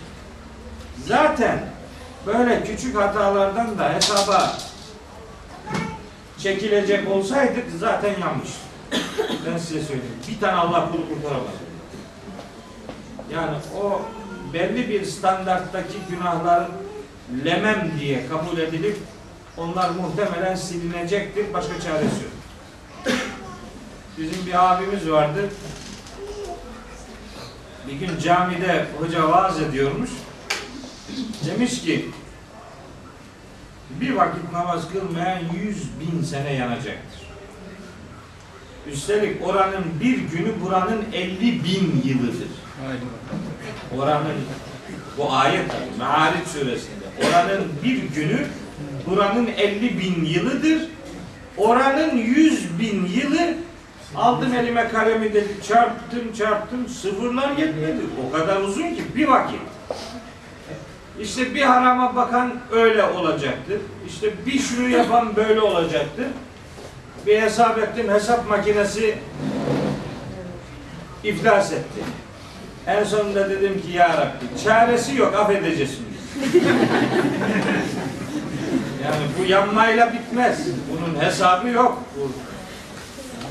Zaten 1.07 1.59
böyle 2.25 2.63
küçük 2.63 2.97
hatalardan 2.97 3.77
da 3.77 3.93
hesaba 3.93 4.57
çekilecek 6.37 7.11
olsaydık 7.11 7.65
zaten 7.79 8.13
yanlış. 8.21 8.49
Ben 9.47 9.57
size 9.57 9.81
söyleyeyim. 9.81 10.15
Bir 10.27 10.39
tane 10.39 10.53
Allah 10.53 10.91
kulu 10.91 11.09
kurtaramaz. 11.09 11.55
Yani 13.33 13.57
o 13.81 14.01
belli 14.55 14.89
bir 14.89 15.05
standarttaki 15.05 15.97
günahların 16.09 16.71
lemem 17.45 17.91
diye 17.99 18.27
kabul 18.27 18.57
edilip 18.57 18.97
onlar 19.57 19.89
muhtemelen 19.89 20.55
silinecektir. 20.55 21.53
Başka 21.53 21.79
çaresi 21.79 22.23
yok. 22.23 22.33
Bizim 24.17 24.45
bir 24.45 24.73
abimiz 24.73 25.09
vardı. 25.09 25.49
Bir 27.87 27.93
gün 27.93 28.19
camide 28.19 28.85
hoca 28.99 29.29
vaaz 29.29 29.61
ediyormuş. 29.61 30.09
Demiş 31.45 31.81
ki 31.81 32.09
bir 33.89 34.15
vakit 34.15 34.51
namaz 34.51 34.91
kılmayan 34.91 35.39
yüz 35.63 35.83
bin 35.99 36.23
sene 36.23 36.53
yanacaktır. 36.53 37.25
Üstelik 38.87 39.47
oranın 39.47 39.85
bir 40.03 40.17
günü 40.17 40.61
buranın 40.61 41.05
elli 41.13 41.63
bin 41.63 42.01
yılıdır. 42.05 42.64
Oranın 43.97 44.35
bu 45.17 45.31
ayet 45.33 45.71
tabi 45.71 45.99
Me'ariç 45.99 46.47
suresinde. 46.47 47.05
Oranın 47.27 47.71
bir 47.83 48.03
günü 48.03 48.47
buranın 49.07 49.47
elli 49.47 49.99
bin 49.99 50.25
yılıdır. 50.25 50.89
Oranın 51.57 52.17
yüz 52.17 52.79
bin 52.79 53.05
yılı 53.05 53.53
aldım 54.15 54.53
elime 54.53 54.87
kalemi 54.87 55.33
dedi 55.33 55.47
çarptım 55.67 56.33
çarptım 56.37 56.87
sıfırlar 56.87 57.49
yetmedi. 57.57 58.01
O 58.27 58.31
kadar 58.37 58.61
uzun 58.61 58.95
ki 58.95 59.03
bir 59.15 59.27
vakit. 59.27 59.59
İşte 61.19 61.55
bir 61.55 61.61
harama 61.61 62.15
bakan 62.15 62.55
öyle 62.71 63.03
olacaktır. 63.03 63.81
İşte 64.07 64.33
bir 64.45 64.59
şunu 64.59 64.89
yapan 64.89 65.35
böyle 65.35 65.61
olacaktır. 65.61 66.25
Bir 67.27 67.41
hesap 67.41 67.77
ettim 67.77 68.09
hesap 68.09 68.49
makinesi 68.49 69.17
iflas 71.23 71.71
etti. 71.71 72.01
En 72.87 73.03
sonunda 73.03 73.49
dedim 73.49 73.81
ki 73.81 73.91
ya 73.91 74.09
Rabbi 74.09 74.63
çaresi 74.63 75.15
yok 75.15 75.35
affedeceksin. 75.35 76.05
yani 79.03 79.23
bu 79.39 79.45
yanmayla 79.45 80.13
bitmez. 80.13 80.59
Bunun 80.91 81.23
hesabı 81.23 81.69
yok. 81.69 82.03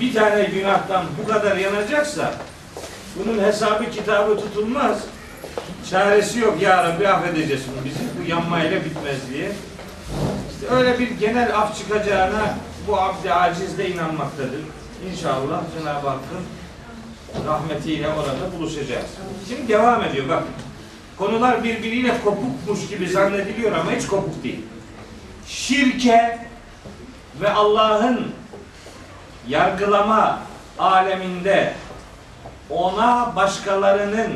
Bir 0.01 0.14
tane 0.14 0.44
günahtan 0.44 1.05
bu 1.23 1.29
kadar 1.29 1.57
yanacaksa 1.57 2.35
bunun 3.18 3.44
hesabı 3.44 3.90
kitabı 3.90 4.37
tutulmaz. 4.37 4.99
Çaresi 5.90 6.38
yok 6.38 6.62
ya 6.62 6.85
Rabbi 6.85 7.09
affedeceksin 7.09 7.73
bizi. 7.85 7.99
Bu 8.20 8.31
yanmayla 8.31 8.85
bitmez 8.85 9.31
diye. 9.33 9.53
İşte 10.51 10.75
öyle 10.75 10.99
bir 10.99 11.11
genel 11.11 11.57
af 11.59 11.79
çıkacağına 11.79 12.55
bu 12.88 13.01
abdi 13.01 13.33
aciz 13.33 13.79
de 13.79 13.90
inanmaktadır. 13.90 14.61
İnşallah 15.12 15.62
Cenab-ı 15.79 16.09
Hakk'ın 16.09 16.44
rahmetiyle 17.47 18.09
orada 18.09 18.59
buluşacağız. 18.59 19.07
Şimdi 19.49 19.68
devam 19.68 20.03
ediyor 20.03 20.29
bak. 20.29 20.42
Konular 21.16 21.64
birbiriyle 21.64 22.20
kopukmuş 22.25 22.88
gibi 22.88 23.09
zannediliyor 23.09 23.73
ama 23.73 23.92
hiç 23.92 24.07
kopuk 24.07 24.44
değil. 24.44 24.61
Şirke 25.47 26.38
ve 27.40 27.51
Allah'ın 27.51 28.27
yargılama 29.49 30.38
aleminde 30.79 31.75
ona 32.70 33.33
başkalarının 33.37 34.31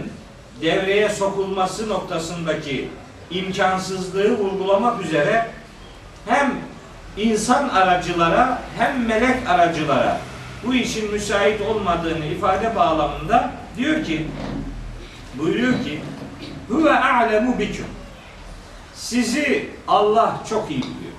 devreye 0.61 1.09
sokulması 1.09 1.89
noktasındaki 1.89 2.89
imkansızlığı 3.31 4.39
vurgulamak 4.39 5.05
üzere 5.05 5.51
hem 6.27 6.55
insan 7.17 7.69
aracılara 7.69 8.63
hem 8.79 9.07
melek 9.07 9.49
aracılara 9.49 10.21
bu 10.67 10.75
işin 10.75 11.13
müsait 11.13 11.61
olmadığını 11.61 12.27
ifade 12.27 12.77
bağlamında 12.77 13.53
diyor 13.77 14.05
ki 14.05 14.27
buyuruyor 15.35 15.73
ki 15.73 16.01
huve 16.69 16.93
a'lemu 16.93 17.59
biküm 17.59 17.87
sizi 18.95 19.71
Allah 19.89 20.41
çok 20.49 20.71
iyi 20.71 20.83
biliyor. 20.83 21.13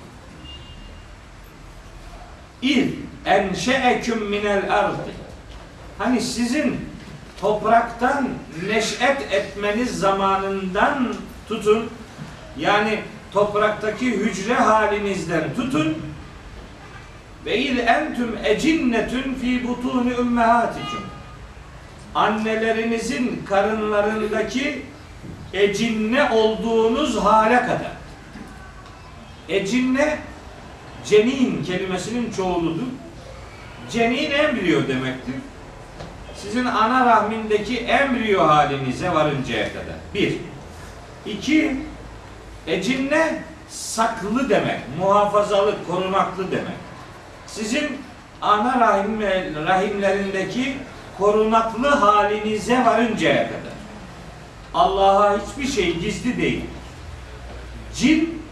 İz 2.62 2.94
enşeeküm 3.24 4.30
minel 4.30 4.78
ardı 4.78 4.96
Hani 5.98 6.20
sizin 6.20 6.76
topraktan 7.40 8.28
neş'et 8.68 9.32
etmeniz 9.32 9.98
zamanından 9.98 11.14
tutun 11.48 11.90
yani 12.58 13.00
topraktaki 13.32 14.06
hücre 14.06 14.54
halinizden 14.54 15.54
tutun 15.54 15.98
ve 17.46 17.58
il 17.58 17.78
entüm 17.78 18.38
ecinnetün 18.44 19.34
fi 19.34 19.68
butuni 19.68 20.12
ümmehatikum 20.12 21.04
annelerinizin 22.14 23.42
karınlarındaki 23.48 24.82
ecinne 25.52 26.30
olduğunuz 26.30 27.16
hale 27.16 27.60
kadar 27.60 28.00
ecinne 29.50 30.18
cenin 31.04 31.64
kelimesinin 31.64 32.30
çoğuludur. 32.30 32.86
Cenin 33.90 34.30
embriyo 34.30 34.88
demektir. 34.88 35.34
Sizin 36.36 36.64
ana 36.64 37.06
rahmindeki 37.06 37.78
embriyo 37.78 38.48
halinize 38.48 39.10
varıncaya 39.14 39.68
kadar. 39.68 39.96
Bir. 40.14 40.36
İki, 41.26 41.76
ecinne 42.66 43.42
saklı 43.68 44.48
demek, 44.48 44.80
muhafazalı, 44.98 45.74
korunaklı 45.88 46.50
demek. 46.50 46.89
Sizin 47.52 47.98
ana 48.42 48.80
rahim, 48.80 49.20
rahimlerindeki 49.66 50.76
korunaklı 51.18 51.88
halinize 51.88 52.84
varıncaya 52.84 53.46
kadar. 53.46 53.72
Allah'a 54.74 55.38
hiçbir 55.38 55.68
şey 55.68 55.98
gizli 55.98 56.36
değil. 56.36 56.64
Cin, 57.94 58.42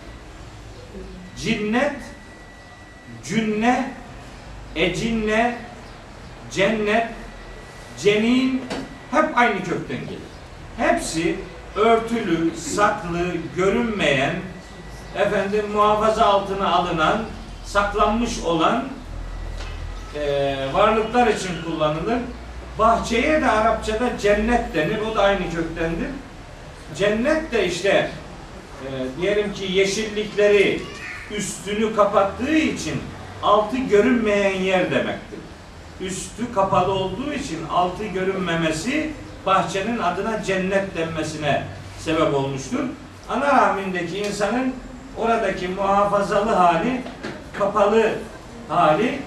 cinnet, 1.37 1.96
cünne, 3.24 3.90
ecinne, 4.76 5.56
cennet, 6.50 7.06
cenin 7.98 8.62
hep 9.11 9.38
aynı 9.38 9.64
kökten 9.64 10.00
gelir. 10.00 10.18
Hepsi 10.76 11.37
örtülü, 11.76 12.56
saklı, 12.56 13.26
görünmeyen, 13.56 14.34
efendim 15.16 15.64
muhafaza 15.72 16.24
altına 16.24 16.72
alınan, 16.72 17.24
saklanmış 17.72 18.42
olan 18.44 18.85
e, 20.14 20.57
varlıklar 20.72 21.26
için 21.26 21.50
kullanılır. 21.64 22.18
Bahçeye 22.78 23.40
de 23.40 23.50
Arapçada 23.50 24.18
cennet 24.18 24.74
denir. 24.74 24.98
O 25.12 25.16
da 25.16 25.22
aynı 25.22 25.50
köktendir. 25.50 26.09
Cennet 26.96 27.52
de 27.52 27.66
işte 27.66 28.11
e, 28.85 28.88
diyelim 29.20 29.52
ki 29.52 29.72
yeşillikleri 29.72 30.83
üstünü 31.37 31.96
kapattığı 31.96 32.57
için 32.57 32.94
altı 33.42 33.76
görünmeyen 33.76 34.61
yer 34.61 34.90
demektir. 34.90 35.38
Üstü 36.00 36.52
kapalı 36.54 36.92
olduğu 36.92 37.33
için 37.33 37.59
altı 37.72 38.04
görünmemesi 38.04 39.11
bahçenin 39.46 39.98
adına 39.98 40.42
cennet 40.42 40.96
denmesine 40.96 41.62
sebep 41.98 42.35
olmuştur. 42.35 42.81
Ana 43.28 43.46
rahmindeki 43.46 44.18
insanın 44.18 44.74
oradaki 45.16 45.68
muhafazalı 45.68 46.50
hali, 46.50 47.02
kapalı 47.59 48.15
hali 48.69 49.19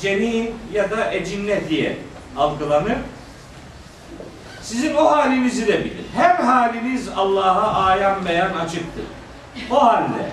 cenin 0.00 0.54
ya 0.72 0.90
da 0.90 1.12
ecinne 1.12 1.68
diye 1.68 1.96
algılanır. 2.36 2.98
Sizin 4.62 4.94
o 4.94 5.10
halinizi 5.10 5.66
de 5.66 5.84
bilir. 5.84 6.04
Her 6.14 6.34
haliniz 6.34 7.08
Allah'a 7.08 7.84
ayan 7.84 8.26
beyan 8.26 8.52
açıktır. 8.52 9.04
O 9.70 9.84
halde 9.84 10.30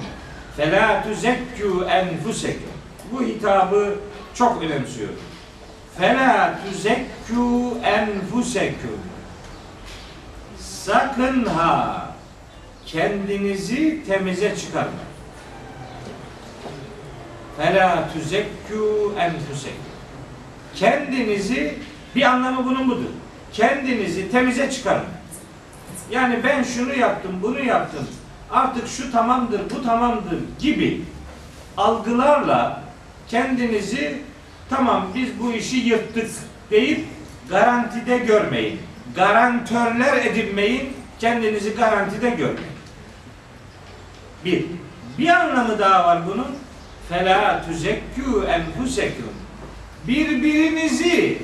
فَلَا 0.58 1.04
تُزَكُّوا 1.04 1.78
اَنْفُسَكُمْ 2.00 2.72
Bu 3.12 3.24
hitabı 3.24 3.96
çok 4.34 4.64
önemsiyorum. 4.64 5.20
فَلَا 6.00 6.54
تُزَكُّوا 6.64 7.82
اَنْفُسَكُمْ 7.82 8.98
Sakın 10.60 11.46
ha 11.46 12.06
kendinizi 12.86 14.04
temize 14.08 14.56
çıkarmayın. 14.56 15.09
Fela 17.61 18.09
tüzekkû 18.13 19.15
enfüsekum. 19.19 19.85
Kendinizi 20.75 21.79
bir 22.17 22.23
anlamı 22.23 22.65
bunun 22.65 22.91
budur. 22.91 23.11
Kendinizi 23.53 24.31
temize 24.31 24.71
çıkarın. 24.71 25.05
Yani 26.11 26.39
ben 26.45 26.63
şunu 26.63 26.95
yaptım, 26.95 27.33
bunu 27.43 27.61
yaptım. 27.61 28.07
Artık 28.51 28.89
şu 28.89 29.13
tamamdır, 29.13 29.61
bu 29.71 29.83
tamamdır 29.83 30.39
gibi 30.59 31.05
algılarla 31.77 32.83
kendinizi 33.29 34.23
tamam 34.71 35.07
biz 35.15 35.41
bu 35.41 35.53
işi 35.53 35.77
yırttık 35.77 36.31
deyip 36.71 37.05
garantide 37.51 38.19
görmeyin. 38.19 38.81
Garantörler 39.17 40.17
edinmeyin, 40.17 40.93
kendinizi 41.19 41.75
garantide 41.75 42.31
görmeyin. 42.31 42.77
Bir. 44.45 44.65
Bir 45.19 45.29
anlamı 45.29 45.79
daha 45.79 46.05
var 46.05 46.23
bunun. 46.27 46.70
Fela 47.11 47.65
tuzekkü 47.67 48.47
enfusekum. 48.49 49.33
Birbirinizi 50.09 51.39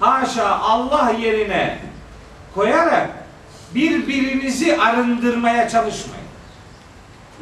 haşa 0.00 0.58
Allah 0.58 1.10
yerine 1.10 1.78
koyarak 2.54 3.10
birbirinizi 3.74 4.76
arındırmaya 4.76 5.68
çalışmayın. 5.68 6.24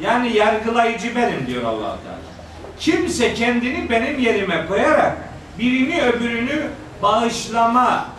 Yani 0.01 0.37
yargılayıcı 0.37 1.15
benim 1.15 1.47
diyor 1.47 1.63
allah 1.63 1.79
Teala. 2.03 2.33
Kimse 2.79 3.33
kendini 3.33 3.89
benim 3.89 4.19
yerime 4.19 4.67
koyarak 4.67 5.17
birini 5.59 6.01
öbürünü 6.01 6.67
bağışlama 7.01 8.09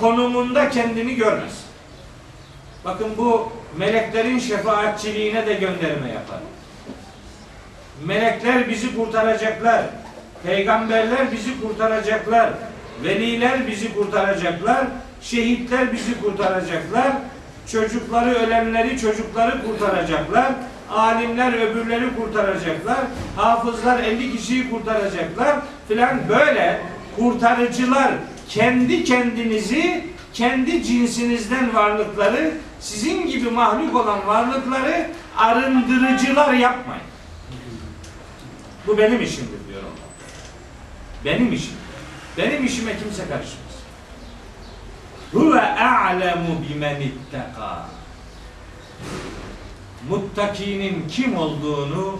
konumunda 0.00 0.70
kendini 0.70 1.14
görmez. 1.14 1.64
Bakın 2.84 3.08
bu 3.18 3.52
meleklerin 3.76 4.38
şefaatçiliğine 4.38 5.46
de 5.46 5.54
gönderme 5.54 6.08
yapar. 6.08 6.38
Melekler 8.04 8.68
bizi 8.68 8.96
kurtaracaklar. 8.96 9.82
Peygamberler 10.46 11.32
bizi 11.32 11.60
kurtaracaklar. 11.60 12.50
Veliler 13.04 13.66
bizi 13.66 13.94
kurtaracaklar. 13.94 14.86
Şehitler 15.20 15.92
bizi 15.92 16.20
kurtaracaklar. 16.20 17.12
Çocukları 17.72 18.34
ölenleri 18.34 18.98
çocukları 18.98 19.66
kurtaracaklar. 19.66 20.52
Alimler 20.90 21.52
öbürleri 21.52 22.16
kurtaracaklar. 22.16 22.98
Hafızlar 23.36 23.98
50 23.98 24.36
kişiyi 24.36 24.70
kurtaracaklar. 24.70 25.56
Filan 25.88 26.20
böyle 26.28 26.80
kurtarıcılar 27.16 28.12
kendi 28.48 29.04
kendinizi 29.04 30.04
kendi 30.32 30.82
cinsinizden 30.82 31.74
varlıkları 31.74 32.52
sizin 32.80 33.26
gibi 33.26 33.50
mahluk 33.50 33.96
olan 33.96 34.26
varlıkları 34.26 35.06
arındırıcılar 35.36 36.52
yapmayın. 36.52 37.02
Bu 38.86 38.98
benim 38.98 39.22
işimdir 39.22 39.68
diyor 39.68 39.82
Allah. 39.82 40.06
Benim 41.24 41.52
işim. 41.52 41.74
Benim 42.38 42.64
işime 42.64 42.98
kimse 42.98 43.22
karışmaz. 43.22 43.76
Huve 45.32 45.62
a'lemu 45.62 46.62
bimen 46.68 47.00
itteka. 47.00 47.88
Muttakinin 50.08 51.08
kim 51.08 51.36
olduğunu 51.36 52.18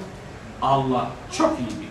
Allah 0.63 1.11
çok 1.39 1.59
iyi 1.59 1.67
bilir. 1.67 1.87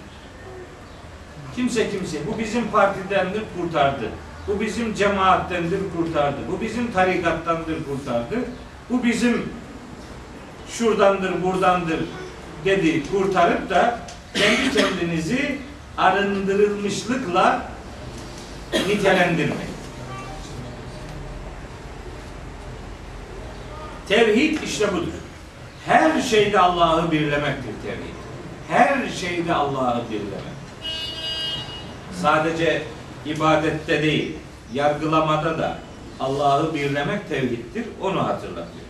Kimse 1.56 1.92
kimse 1.92 2.28
bu 2.28 2.40
bizim 2.40 2.68
partidendir 2.68 3.44
kurtardı. 3.58 4.10
Bu 4.48 4.60
bizim 4.60 4.94
cemaattendir 4.94 5.80
kurtardı. 5.98 6.38
Bu 6.52 6.62
bizim 6.62 6.92
tarikattandır 6.92 7.86
kurtardı. 7.86 8.36
Bu 8.90 9.04
bizim 9.04 9.50
şuradandır 10.70 11.44
buradandır 11.44 12.00
dedi 12.66 13.12
kurtarıp 13.12 13.70
da 13.70 14.00
kendi 14.36 14.74
kendinizi 14.74 15.60
arındırılmışlıkla 15.98 17.72
nitelendirmeyin. 18.88 19.76
Tevhid 24.08 24.62
işte 24.64 24.94
budur. 24.94 25.14
Her 25.86 26.22
şeyde 26.22 26.60
Allah'ı 26.60 27.12
birlemektir 27.12 27.74
tevhid. 27.84 28.16
Her 28.70 29.10
şeyde 29.10 29.54
Allah'ı 29.54 30.04
birlemek. 30.12 30.56
Sadece 32.22 32.84
ibadette 33.26 34.04
değil, 34.04 34.36
yargılamada 34.74 35.58
da, 35.58 35.78
Allah'ı 36.20 36.74
birlemek 36.74 37.30
tevhiddir. 37.30 37.86
Onu 38.02 38.28
hatırlatıyor. 38.28 38.86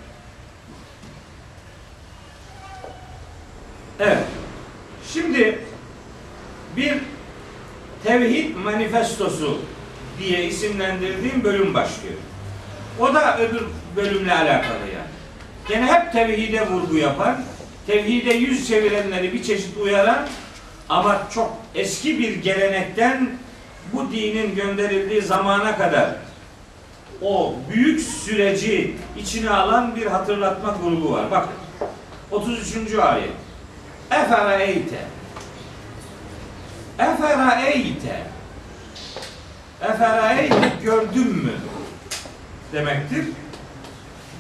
Evet. 3.99 4.23
Şimdi 5.13 5.59
bir 6.77 6.93
tevhid 8.03 8.55
manifestosu 8.55 9.59
diye 10.19 10.45
isimlendirdiğim 10.45 11.43
bölüm 11.43 11.73
başlıyor. 11.73 12.15
O 12.99 13.13
da 13.13 13.37
öbür 13.39 13.63
bölümle 13.95 14.33
alakalı 14.33 14.79
yani. 14.79 15.15
Gene 15.69 15.85
hep 15.85 16.11
tevhide 16.11 16.67
vurgu 16.69 16.97
yapan, 16.97 17.41
tevhide 17.87 18.33
yüz 18.33 18.67
çevirenleri 18.67 19.33
bir 19.33 19.43
çeşit 19.43 19.77
uyaran 19.77 20.27
ama 20.89 21.27
çok 21.33 21.57
eski 21.75 22.19
bir 22.19 22.35
gelenekten 22.35 23.29
bu 23.93 24.11
dinin 24.11 24.55
gönderildiği 24.55 25.21
zamana 25.21 25.77
kadar 25.77 26.15
o 27.21 27.55
büyük 27.73 28.01
süreci 28.01 28.95
içine 29.19 29.49
alan 29.49 29.95
bir 29.95 30.05
hatırlatma 30.05 30.77
grubu 30.83 31.11
var. 31.11 31.31
Bakın 31.31 31.51
33. 32.31 32.95
ayet. 32.99 33.44
Eferaeyte 34.11 34.99
Eferaeyte 36.99 38.23
Eferaeyte 39.81 40.71
gördün 40.83 41.27
mü? 41.27 41.51
Demektir. 42.73 43.25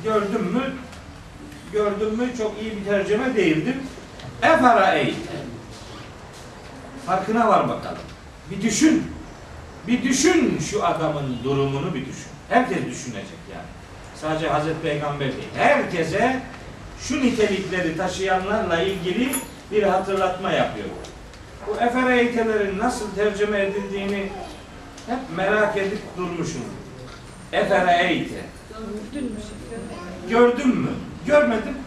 Gördün 0.03 0.43
mü? 0.43 0.73
Gördün 1.73 2.17
mü? 2.17 2.29
Çok 2.37 2.61
iyi 2.61 2.77
bir 2.77 2.85
tercüme 2.85 3.35
değildir. 3.35 3.75
Eferaeyte 4.41 5.35
Farkına 7.05 7.47
var 7.47 7.69
bakalım. 7.69 8.01
Bir 8.51 8.61
düşün. 8.61 9.03
Bir 9.87 10.03
düşün 10.03 10.59
şu 10.71 10.85
adamın 10.85 11.37
durumunu 11.43 11.93
bir 11.93 12.01
düşün. 12.01 12.27
Herkes 12.49 12.77
düşünecek 12.77 13.39
yani. 13.53 13.65
Sadece 14.15 14.47
Hazreti 14.49 14.81
Peygamber 14.81 15.27
değil. 15.27 15.49
Herkese 15.57 16.41
şu 16.99 17.21
nitelikleri 17.21 17.97
taşıyanlarla 17.97 18.81
ilgili 18.81 19.31
bir 19.71 19.83
hatırlatma 19.83 20.51
yapıyor. 20.51 20.87
Bu 21.67 21.75
efereytelerin 21.75 22.79
nasıl 22.79 23.15
tercüme 23.15 23.59
edildiğini 23.61 24.29
hep 25.07 25.19
merak 25.37 25.77
edip 25.77 25.99
durmuşum. 26.17 26.61
Gördün 28.71 29.23
mü? 29.23 29.39
Gördün 30.29 30.67
mü? 30.77 30.89
Görmedim. 31.27 31.73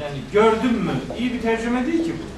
Yani 0.00 0.18
gördün 0.32 0.72
mü? 0.74 0.92
İyi 1.18 1.32
bir 1.32 1.42
tercüme 1.42 1.86
değil 1.86 2.04
ki 2.04 2.12
bu. 2.18 2.32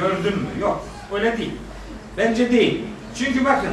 Gördün 0.00 0.38
mü? 0.38 0.48
Yok. 0.60 0.88
Öyle 1.12 1.38
değil. 1.38 1.52
Bence 2.16 2.52
değil. 2.52 2.84
Çünkü 3.14 3.44
bakın 3.44 3.70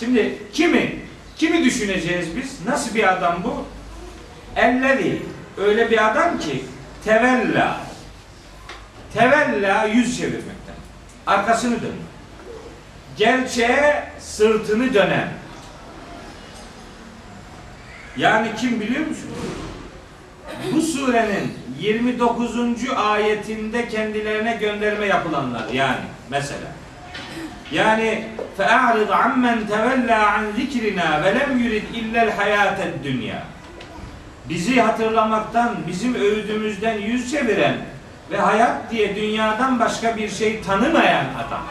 şimdi 0.00 0.38
kimi 0.52 0.96
kimi 1.36 1.64
düşüneceğiz 1.64 2.36
biz? 2.36 2.66
Nasıl 2.66 2.94
bir 2.94 3.12
adam 3.12 3.42
bu? 3.44 3.64
Ellezi 4.56 5.22
öyle 5.57 5.91
bir 5.91 6.11
adam 6.11 6.39
ki 6.39 6.65
tevella 7.05 7.79
tevella 9.13 9.83
yüz 9.83 10.17
çevirmekten. 10.17 10.75
Arkasını 11.27 11.75
dönüyor. 11.75 11.93
Gerçeğe 13.17 14.03
sırtını 14.19 14.93
dönen. 14.93 15.27
Yani 18.17 18.47
kim 18.61 18.79
biliyor 18.79 19.07
musunuz? 19.07 19.35
Bu 20.73 20.81
surenin 20.81 21.53
29. 21.79 22.89
ayetinde 22.97 23.87
kendilerine 23.87 24.55
gönderme 24.55 25.05
yapılanlar 25.05 25.67
yani 25.73 26.05
mesela. 26.29 26.67
Yani 27.71 28.25
فَاَعْرِضْ 28.57 29.11
عَمَّنْ 29.11 29.67
تَوَلَّا 29.67 30.19
عَنْ 30.33 30.45
ذِكْرِنَا 30.57 31.07
وَلَمْ 31.23 31.51
يُرِدْ 31.63 31.85
اِلَّا 31.99 32.21
الْحَيَاةَ 32.27 32.79
الدُّنْيَا 32.89 33.41
Bizi 34.48 34.80
hatırlamaktan, 34.80 35.76
bizim 35.86 36.14
öğüdümüzden 36.14 36.98
yüz 36.98 37.30
çeviren 37.30 37.76
ve 38.30 38.36
hayat 38.36 38.90
diye 38.90 39.16
dünyadan 39.16 39.80
başka 39.80 40.16
bir 40.16 40.28
şey 40.28 40.62
tanımayan 40.62 41.24
adam. 41.46 41.62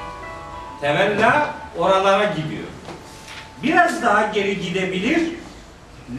Tevella 0.81 1.53
oralara 1.77 2.23
gidiyor. 2.23 2.67
Biraz 3.63 4.01
daha 4.01 4.27
geri 4.27 4.61
gidebilir. 4.61 5.21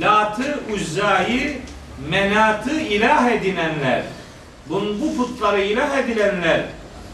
Lat'ı, 0.00 0.60
Uzza'yı, 0.74 1.58
Menat'ı 2.10 2.80
ilah 2.80 3.30
edinenler, 3.30 4.02
bun, 4.68 5.00
bu 5.00 5.16
putları 5.16 5.60
ilah 5.60 5.98
edilenler, 5.98 6.60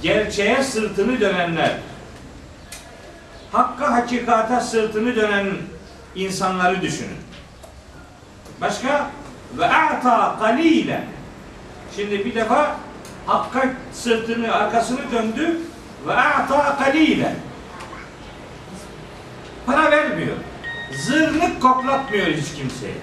gerçeğe 0.02 0.62
sırtını 0.62 1.20
dönenler, 1.20 1.70
hakka 3.52 3.92
hakikata 3.92 4.60
sırtını 4.60 5.16
dönen 5.16 5.46
insanları 6.14 6.82
düşünün. 6.82 7.18
Başka 8.60 9.10
ve 9.58 9.66
a'ta 9.66 10.36
kalile. 10.38 11.04
Şimdi 11.96 12.24
bir 12.24 12.34
defa 12.34 12.76
hakka 13.26 13.68
sırtını 13.92 14.54
arkasını 14.54 15.10
döndü 15.12 15.60
ve 16.06 16.14
a'ta 16.14 16.76
kalile. 16.78 17.34
Para 19.66 19.90
vermiyor. 19.90 20.36
Zırnık 21.06 21.62
koklatmıyor 21.62 22.26
hiç 22.26 22.54
kimseye. 22.54 22.94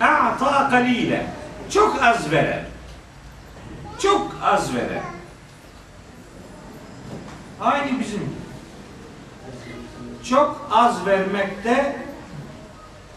A'ta 0.00 0.70
kalile. 0.70 1.26
Çok 1.70 2.02
az 2.02 2.30
veren. 2.30 2.64
Çok 4.02 4.36
az 4.42 4.74
veren. 4.74 5.02
Aynı 7.60 8.00
bizim. 8.00 8.36
Çok 10.28 10.68
az 10.70 11.06
vermekte 11.06 11.96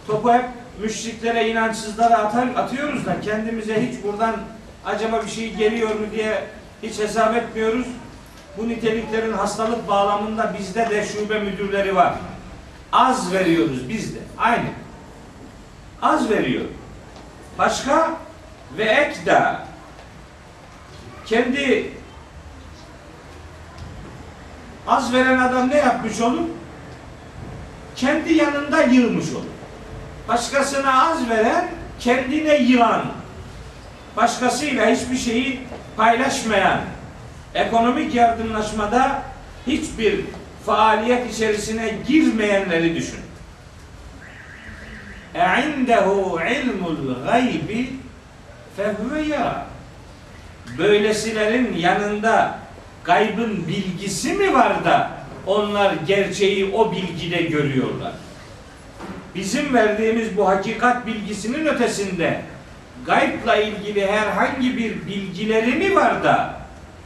topu 0.07 0.33
hep 0.33 0.45
müşriklere, 0.81 1.49
inançsızlara 1.49 2.17
atar, 2.17 2.47
atıyoruz 2.47 3.05
da 3.05 3.21
kendimize 3.21 3.87
hiç 3.87 4.03
buradan 4.03 4.35
acaba 4.85 5.25
bir 5.25 5.31
şey 5.31 5.53
geliyor 5.53 5.89
mu 5.89 6.05
diye 6.11 6.43
hiç 6.83 6.99
hesap 6.99 7.35
etmiyoruz. 7.35 7.87
Bu 8.57 8.69
niteliklerin 8.69 9.33
hastalık 9.33 9.87
bağlamında 9.87 10.55
bizde 10.59 10.89
de 10.89 11.05
şube 11.05 11.39
müdürleri 11.39 11.95
var. 11.95 12.13
Az 12.91 13.33
veriyoruz 13.33 13.89
biz 13.89 14.15
de. 14.15 14.19
Aynı. 14.37 14.69
Az 16.01 16.29
veriyor. 16.29 16.65
Başka 17.57 18.11
ve 18.77 18.83
ekda 18.83 19.63
kendi 21.25 21.91
az 24.87 25.13
veren 25.13 25.39
adam 25.39 25.69
ne 25.69 25.77
yapmış 25.77 26.21
olur? 26.21 26.43
Kendi 27.95 28.33
yanında 28.33 28.83
yığmış 28.83 29.33
olur. 29.33 29.58
Başkasına 30.28 31.10
az 31.10 31.28
veren 31.28 31.68
kendine 32.00 32.56
yılan. 32.56 33.02
Başkasıyla 34.16 34.86
hiçbir 34.86 35.16
şeyi 35.16 35.60
paylaşmayan, 35.96 36.80
ekonomik 37.54 38.14
yardımlaşmada 38.14 39.22
hiçbir 39.66 40.20
faaliyet 40.66 41.34
içerisine 41.34 41.94
girmeyenleri 42.08 42.96
düşün. 42.96 43.20
اَعِنْدَهُ 45.34 46.06
عِلْمُ 46.40 46.80
الْغَيْبِ 46.96 47.86
فَهُوَ 48.78 49.24
يَرَى 49.32 49.62
Böylesilerin 50.78 51.76
yanında 51.76 52.58
gaybın 53.04 53.68
bilgisi 53.68 54.32
mi 54.32 54.54
var 54.54 54.84
da 54.84 55.10
onlar 55.46 55.94
gerçeği 56.06 56.72
o 56.72 56.92
bilgide 56.92 57.42
görüyorlar? 57.42 58.12
Bizim 59.39 59.73
verdiğimiz 59.73 60.37
bu 60.37 60.47
hakikat 60.47 61.07
bilgisinin 61.07 61.65
ötesinde 61.65 62.41
gaybla 63.05 63.55
ilgili 63.55 64.07
herhangi 64.07 64.77
bir 64.77 65.07
bilgileri 65.07 65.71
mi 65.71 65.95
var 65.95 66.23
da 66.23 66.59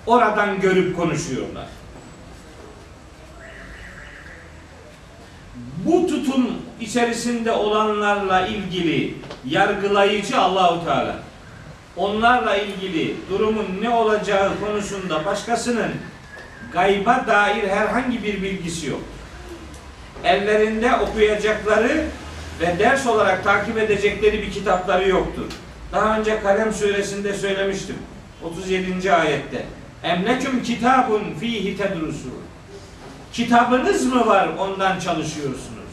oradan 0.08 0.62
görüp 0.62 0.98
konuşuyorlar? 0.98 1.68
Bu 5.86 6.08
tutum 6.08 6.48
içerisinde 6.82 7.52
olanlarla 7.52 8.48
ilgili 8.48 9.16
yargılayıcı 9.46 10.40
Allahu 10.40 10.86
Teala 10.86 11.16
onlarla 11.98 12.58
ilgili 12.58 13.16
durumun 13.30 13.68
ne 13.82 13.90
olacağı 13.90 14.60
konusunda 14.60 15.26
başkasının 15.26 15.92
gayba 16.72 17.24
dair 17.28 17.68
herhangi 17.68 18.24
bir 18.24 18.44
bilgisi 18.44 18.88
yok. 18.88 19.02
Ellerinde 20.24 20.96
okuyacakları 20.96 22.06
ve 22.62 22.80
ders 22.80 23.08
olarak 23.08 23.44
takip 23.44 23.78
edecekleri 23.78 24.42
bir 24.42 24.52
kitapları 24.52 25.10
yoktur. 25.10 25.46
Daha 25.92 26.20
önce 26.20 26.40
Kalem 26.40 26.74
suresinde 26.74 27.34
söylemiştim. 27.34 27.96
37. 28.44 29.14
ayette. 29.14 29.66
Emleküm 30.04 30.64
kitabun 30.64 31.24
fihi 31.40 31.78
tedrusun. 31.78 32.34
Kitabınız 33.34 34.06
mı 34.06 34.28
var 34.28 34.50
ondan 34.60 35.00
çalışıyorsunuz? 35.00 35.84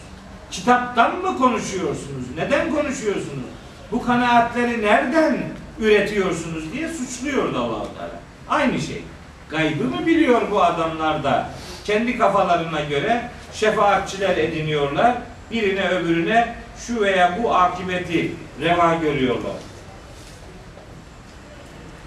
Kitaptan 0.51 1.17
mı 1.19 1.39
konuşuyorsunuz? 1.39 2.25
Neden 2.37 2.75
konuşuyorsunuz? 2.75 3.51
Bu 3.93 4.07
kanaatleri 4.07 4.83
nereden 4.83 5.39
üretiyorsunuz 5.79 6.73
diye 6.73 6.89
suçluyordu 6.89 7.59
allah 7.59 7.87
Teala. 7.99 8.21
Aynı 8.49 8.81
şey. 8.81 9.05
Gaybı 9.51 9.85
mı 9.85 10.07
biliyor 10.07 10.43
bu 10.51 10.63
adamlar 10.63 11.25
da 11.25 11.51
kendi 11.85 12.19
kafalarına 12.19 12.81
göre 12.81 13.31
şefaatçiler 13.53 14.37
ediniyorlar. 14.37 15.15
Birine 15.51 15.89
öbürüne 15.89 16.55
şu 16.87 17.01
veya 17.01 17.39
bu 17.43 17.55
akibeti 17.55 18.33
reva 18.61 18.95
görüyorlar. 18.95 19.57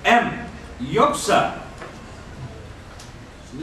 Em 0.06 0.34
yoksa 0.92 1.56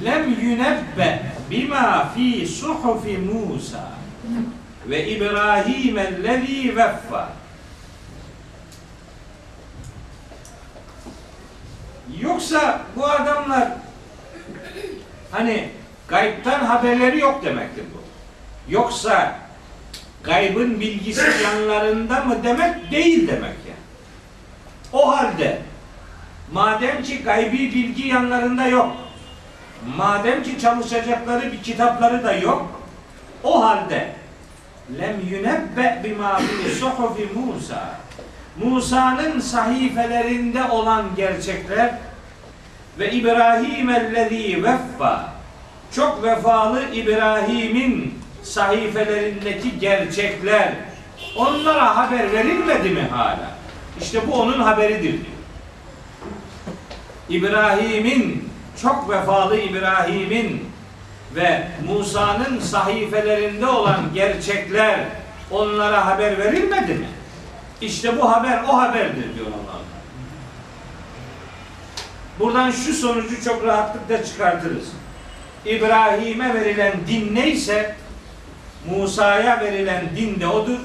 lem 0.05 0.41
yunebbe 0.43 1.23
bima 1.51 2.09
fi 2.15 2.47
suhufi 2.47 3.19
Musa 3.19 3.89
ve 4.89 5.09
İbrahim 5.09 5.99
ellezî 5.99 6.77
veffa 6.77 7.33
Yoksa 12.21 12.81
bu 12.97 13.07
adamlar 13.07 13.69
hani 15.31 15.69
gaybtan 16.09 16.65
haberleri 16.65 17.19
yok 17.19 17.45
demektir 17.45 17.85
bu. 17.95 18.01
Yoksa 18.73 19.39
gaybın 20.25 20.81
bilgisi 20.81 21.31
yanlarında 21.45 22.25
mı 22.25 22.45
demek 22.45 22.91
değil 22.91 23.29
demek 23.29 23.43
yani. 23.43 23.81
O 24.93 25.17
halde 25.17 25.59
madem 26.53 27.03
ki 27.03 27.23
gaybi 27.23 27.59
bilgi 27.59 28.09
yanlarında 28.09 28.67
yok, 28.67 28.97
madem 29.97 30.43
ki 30.43 30.59
çalışacakları 30.59 31.53
bir 31.53 31.63
kitapları 31.63 32.25
da 32.25 32.33
yok, 32.33 32.83
o 33.45 33.65
halde 33.65 34.13
lem 34.99 35.21
yunebbe 35.31 36.01
bima 36.05 36.39
fi 36.39 36.71
suhufi 36.75 37.29
Musa 37.35 38.01
Musa'nın 38.65 39.41
sahifelerinde 39.41 40.65
olan 40.65 41.05
gerçekler 41.17 41.95
ve 42.99 43.13
İbrahim 43.13 43.91
ellezî 43.91 44.65
veffa 44.65 45.33
çok 45.95 46.23
vefalı 46.23 46.85
İbrahim'in 46.95 48.20
sahifelerindeki 48.43 49.79
gerçekler 49.79 50.73
onlara 51.37 51.97
haber 51.97 52.33
verilmedi 52.33 52.91
mi 52.91 53.03
hala? 53.03 53.51
İşte 54.01 54.21
bu 54.29 54.33
onun 54.33 54.61
haberidir 54.61 55.13
diyor. 55.13 55.41
İbrahim'in 57.29 58.51
çok 58.83 59.11
vefalı 59.11 59.57
İbrahim'in 59.57 60.71
ve 61.35 61.69
Musa'nın 61.87 62.61
sahifelerinde 62.61 63.67
olan 63.67 64.01
gerçekler 64.15 65.01
onlara 65.51 66.07
haber 66.07 66.39
verilmedi 66.39 66.95
mi? 66.95 67.09
İşte 67.81 68.19
bu 68.19 68.33
haber 68.33 68.63
o 68.69 68.79
haberdir 68.79 69.35
diyor 69.35 69.47
Allah. 69.47 69.81
Buradan 72.39 72.71
şu 72.71 72.95
sonucu 72.95 73.45
çok 73.45 73.65
rahatlıkla 73.65 74.25
çıkartırız. 74.25 74.89
İbrahim'e 75.67 76.55
verilen 76.55 76.93
din 77.09 77.35
neyse 77.35 77.97
Musa'ya 78.89 79.61
verilen 79.61 80.05
din 80.17 80.41
de 80.41 80.47
odur. 80.47 80.79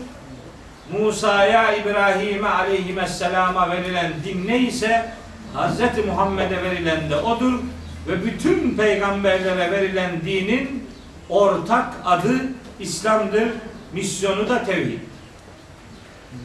Musa'ya, 1.00 1.76
İbrahim'e 1.76 2.50
aleyhisselama 2.50 3.72
verilen 3.72 4.12
din 4.26 4.48
neyse 4.48 5.12
Hz. 5.56 6.06
Muhammed'e 6.06 6.64
verilen 6.64 7.10
de 7.10 7.16
odur. 7.16 7.60
Ve 8.08 8.26
bütün 8.26 8.78
peygamberlere 8.78 9.72
verilen 9.72 10.12
dinin 10.26 10.90
ortak 11.30 11.94
adı 12.06 12.34
İslam'dır. 12.80 13.48
Misyonu 13.94 14.50
da 14.50 14.64
tevhid. 14.64 15.00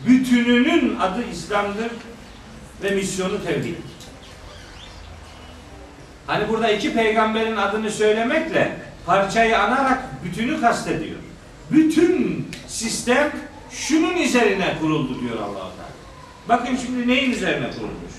Bütününün 0.06 0.98
adı 1.00 1.24
İslam'dır 1.32 1.90
ve 2.82 2.90
misyonu 2.90 3.44
tevhid. 3.44 3.74
Hani 6.26 6.48
burada 6.48 6.70
iki 6.70 6.94
peygamberin 6.94 7.56
adını 7.56 7.90
söylemekle 7.90 8.76
parçayı 9.06 9.58
anarak 9.58 10.24
bütünü 10.24 10.60
kastediyor. 10.60 11.18
Bütün 11.72 12.46
sistem 12.68 13.30
şunun 13.70 14.16
üzerine 14.16 14.76
kuruldu 14.80 15.20
diyor 15.20 15.36
allah 15.36 15.52
Teala. 15.54 15.90
Bakın 16.48 16.76
şimdi 16.76 17.08
neyin 17.08 17.32
üzerine 17.32 17.70
kurulmuş? 17.70 18.14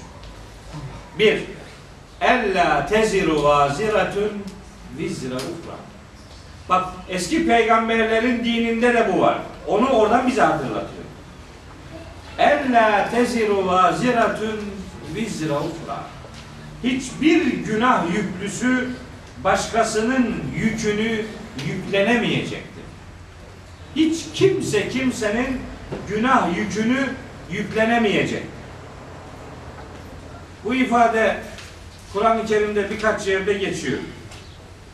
Bir, 1.19 1.41
Ella 2.21 2.85
teziru 2.85 3.43
vaziratun 3.43 4.31
vizra 4.97 5.35
ukra. 5.35 5.75
Bak 6.69 6.85
eski 7.09 7.47
peygamberlerin 7.47 8.43
dininde 8.43 8.93
de 8.93 9.13
bu 9.13 9.21
var. 9.21 9.37
Onu 9.67 9.89
oradan 9.89 10.27
bize 10.27 10.41
hatırlatıyor. 10.41 11.03
Ella 12.39 13.09
teziru 13.11 13.67
vaziratun 13.67 14.59
vizra 15.15 15.59
ukra. 15.59 16.03
Hiçbir 16.83 17.45
günah 17.45 18.03
yüklüsü 18.15 18.89
başkasının 19.43 20.35
yükünü 20.55 21.25
yüklenemeyecektir. 21.67 22.70
Hiç 23.95 24.25
kimse 24.34 24.89
kimsenin 24.89 25.62
günah 26.10 26.58
yükünü 26.58 27.10
yüklenemeyecek. 27.51 28.43
Bu 30.63 30.75
ifade 30.75 31.38
Kur'an-ı 32.13 32.45
Kerim'de 32.45 32.89
birkaç 32.89 33.27
yerde 33.27 33.54
geçiyor. 33.54 33.99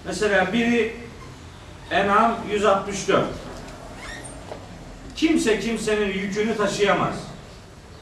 Mesela 0.05 0.53
biri 0.53 0.95
En'am 1.91 2.37
164. 2.51 3.25
Kimse 5.15 5.59
kimsenin 5.59 6.13
yükünü 6.13 6.57
taşıyamaz. 6.57 7.15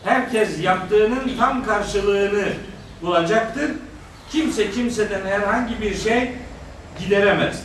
Herkes 0.03 0.59
yaptığının 0.63 1.37
tam 1.39 1.65
karşılığını 1.65 2.45
bulacaktır. 3.01 3.71
Kimse 4.31 4.71
kimseden 4.71 5.25
herhangi 5.25 5.81
bir 5.81 5.97
şey 5.97 6.31
gideremez. 6.99 7.64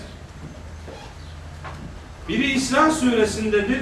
Biri 2.31 2.53
İsra 2.53 2.91
suresindedir. 2.91 3.81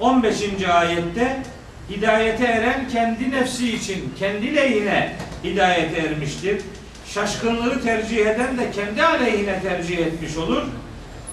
15. 0.00 0.42
ayette 0.74 1.42
hidayete 1.90 2.44
eren 2.44 2.88
kendi 2.88 3.30
nefsi 3.30 3.74
için 3.74 4.14
kendi 4.18 4.56
lehine 4.56 5.16
hidayete 5.44 5.96
ermiştir. 5.96 6.62
Şaşkınlığı 7.06 7.82
tercih 7.82 8.26
eden 8.26 8.58
de 8.58 8.70
kendi 8.70 9.04
aleyhine 9.04 9.60
tercih 9.62 9.98
etmiş 9.98 10.36
olur. 10.36 10.62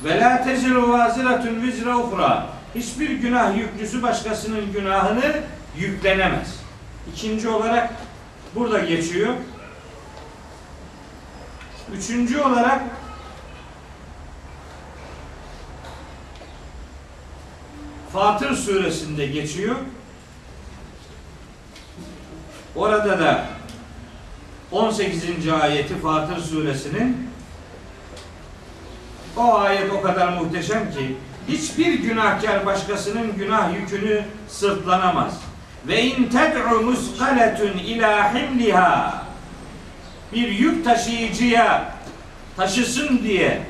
Ve 0.04 0.20
la 0.20 0.44
teziru 0.44 0.90
vaziratun 0.90 1.62
vizra 1.62 1.98
uhra. 1.98 2.48
Hiçbir 2.76 3.10
günah 3.10 3.58
yüklüsü 3.58 4.02
başkasının 4.02 4.74
günahını 4.74 5.34
yüklenemez. 5.78 6.60
İkinci 7.14 7.50
olarak 7.50 7.94
burada 8.56 8.80
geçiyor. 8.80 9.34
Üçüncü 11.98 12.40
olarak 12.42 12.82
Fatır 18.14 18.56
suresinde 18.56 19.26
geçiyor. 19.26 19.76
Orada 22.76 23.20
da 23.20 23.46
18. 24.72 25.24
ayeti 25.62 26.00
Fatır 26.00 26.38
suresinin 26.38 27.30
o 29.38 29.54
ayet 29.54 29.94
o 29.94 30.02
kadar 30.02 30.28
muhteşem 30.28 30.92
ki 30.92 31.16
hiçbir 31.48 31.94
günahkar 31.94 32.66
başkasının 32.66 33.36
günah 33.38 33.74
yükünü 33.74 34.24
sırtlanamaz. 34.48 35.40
Ve 35.88 36.04
in 36.04 36.24
ted'u 36.24 36.82
muskaletun 36.82 37.78
ila 37.78 38.34
himliha 38.34 39.24
bir 40.34 40.48
yük 40.48 40.86
taşıyıcıya 40.86 41.96
taşısın 42.58 43.20
diye 43.24 43.62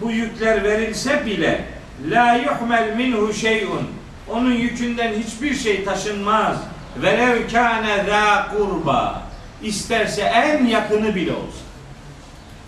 bu 0.00 0.10
yükler 0.10 0.64
verilse 0.64 1.26
bile 1.26 1.64
la 2.10 2.34
yuhmel 2.34 2.96
minhu 2.96 3.32
şey'un 3.32 3.88
onun 4.28 4.52
yükünden 4.52 5.12
hiçbir 5.12 5.54
şey 5.54 5.84
taşınmaz. 5.84 6.56
Velev 6.96 7.48
kâne 7.48 8.04
zâ 8.08 8.48
kurba 8.48 9.22
isterse 9.62 10.22
en 10.22 10.66
yakını 10.66 11.14
bile 11.14 11.32
olsun. 11.32 11.66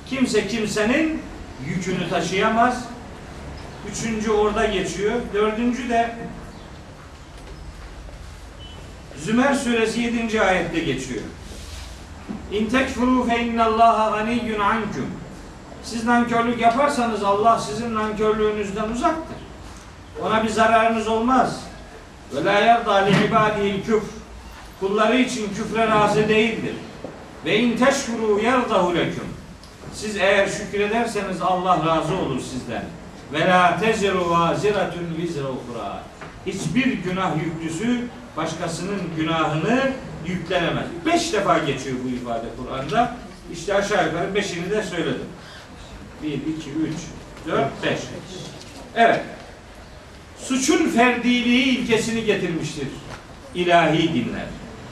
Kimse 0.07 0.49
kimsenin 0.49 1.23
yükünü 1.67 2.09
taşıyamaz. 2.11 2.85
Üçüncü 3.93 4.31
orada 4.31 4.67
geçiyor. 4.67 5.21
Dördüncü 5.35 5.89
de 5.89 6.15
Zümer 9.17 9.55
suresi 9.55 10.01
7. 10.01 10.43
ayette 10.43 10.81
geçiyor. 10.81 11.23
İn 12.53 12.67
tekfuru 12.67 13.29
fe 13.29 13.45
innallaha 13.45 14.19
ganiyyun 14.19 14.61
ankum. 14.61 15.07
Siz 15.85 16.05
nankörlük 16.05 16.61
yaparsanız 16.61 17.25
Allah 17.25 17.59
sizin 17.59 17.95
nankörlüğünüzden 17.95 18.89
uzaktır. 18.89 19.37
Ona 20.23 20.45
bir 20.45 20.49
zararınız 20.49 21.09
olmaz. 21.09 21.61
Ve 22.35 22.45
la 22.45 22.53
yerda 22.53 22.95
li 22.95 23.27
ibadihi 23.27 23.83
küfr. 23.83 24.15
Kulları 24.81 25.17
için 25.17 25.55
küfre 25.55 25.87
razı 25.89 26.29
değildir. 26.29 26.75
Ve 27.45 27.59
in 27.59 27.77
teşkuru 27.77 28.41
yerdahu 28.43 28.95
leküm. 28.95 29.29
Siz 29.95 30.17
eğer 30.17 30.47
şükrederseniz 30.47 31.43
Allah 31.43 31.87
razı 31.87 32.15
olur 32.15 32.41
sizden. 32.41 32.85
Ve 33.33 33.41
la 33.41 33.81
teziru 33.81 34.31
vaziratun 34.31 35.17
vizra 35.19 35.49
ukra. 35.49 36.03
Hiçbir 36.47 36.93
günah 36.93 37.31
yüklüsü 37.45 38.01
başkasının 38.37 39.01
günahını 39.17 39.93
yüklenemez. 40.27 40.87
Beş 41.07 41.33
defa 41.33 41.59
geçiyor 41.59 41.97
bu 42.05 42.09
ifade 42.09 42.47
Kur'an'da. 42.59 43.17
İşte 43.53 43.75
aşağı 43.75 44.07
yukarı 44.07 44.35
beşini 44.35 44.71
de 44.71 44.83
söyledim. 44.83 45.27
Bir, 46.23 46.33
iki, 46.33 46.71
üç, 46.71 46.97
4, 47.47 47.83
5. 47.83 47.99
Evet. 48.97 49.21
Suçun 50.39 50.89
ferdiliği 50.89 51.79
ilkesini 51.79 52.25
getirmiştir 52.25 52.89
ilahi 53.55 54.15
dinler. 54.15 54.47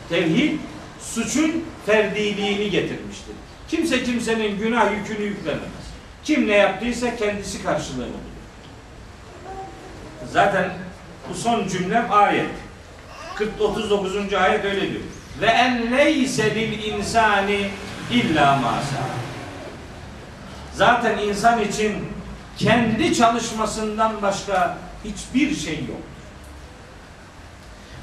Tevhid 0.08 0.58
suçun 1.00 1.64
ferdiliğini 1.86 2.70
getirmiştir. 2.70 3.34
Kimse 3.68 4.04
kimsenin 4.04 4.58
günah 4.58 4.92
yükünü 4.92 5.26
yüklenemez. 5.26 5.82
Kim 6.24 6.48
ne 6.48 6.56
yaptıysa 6.56 7.16
kendisi 7.16 7.62
karşılığını 7.62 8.06
bulur. 8.06 8.32
Zaten 10.32 10.72
bu 11.30 11.34
son 11.34 11.68
cümlem 11.68 12.12
ayet. 12.12 12.50
40 13.36 13.60
39. 13.60 14.34
ayet 14.34 14.64
öyle 14.64 14.80
diyor. 14.80 15.02
Ve 15.40 15.46
en 15.46 15.92
leyse 15.92 16.54
lil 16.54 16.84
insani 16.84 17.68
illa 18.10 18.56
ma 18.56 18.72
sa'a. 18.72 19.21
Zaten 20.74 21.18
insan 21.18 21.60
için 21.60 21.92
kendi 22.58 23.14
çalışmasından 23.14 24.22
başka 24.22 24.78
hiçbir 25.04 25.56
şey 25.56 25.74
yok. 25.74 26.00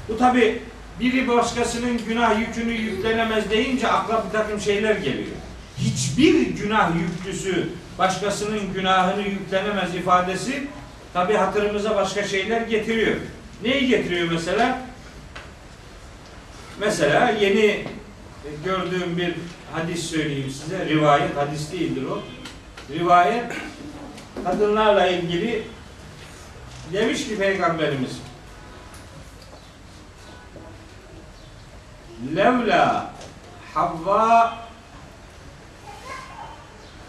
Bu 0.08 0.18
tabi 0.18 0.62
biri 1.00 1.28
başkasının 1.28 1.98
günah 2.08 2.38
yükünü 2.40 2.72
yüklenemez 2.72 3.50
deyince 3.50 3.88
akla 3.88 4.24
bir 4.26 4.32
takım 4.38 4.60
şeyler 4.60 4.94
geliyor. 4.94 5.36
Hiçbir 5.78 6.40
günah 6.40 6.90
yüklüsü 6.94 7.68
başkasının 7.98 8.72
günahını 8.74 9.22
yüklenemez 9.22 9.94
ifadesi 9.94 10.66
tabi 11.12 11.34
hatırımıza 11.34 11.96
başka 11.96 12.24
şeyler 12.24 12.60
getiriyor. 12.60 13.16
Neyi 13.62 13.88
getiriyor 13.88 14.28
mesela? 14.32 14.82
Mesela 16.80 17.30
yeni 17.30 17.84
gördüğüm 18.64 19.18
bir 19.18 19.34
hadis 19.72 20.02
söyleyeyim 20.10 20.50
size. 20.62 20.86
Rivayet, 20.86 21.36
hadis 21.36 21.72
değildir 21.72 22.02
o. 22.10 22.22
Rivayet 22.92 23.52
kadınlarla 24.44 25.06
ilgili 25.06 25.66
demiş 26.92 27.28
ki 27.28 27.38
Peygamberimiz 27.38 28.20
Levla 32.36 33.10
Havva 33.74 34.54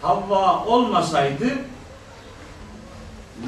Havva 0.02 0.66
olmasaydı 0.66 1.48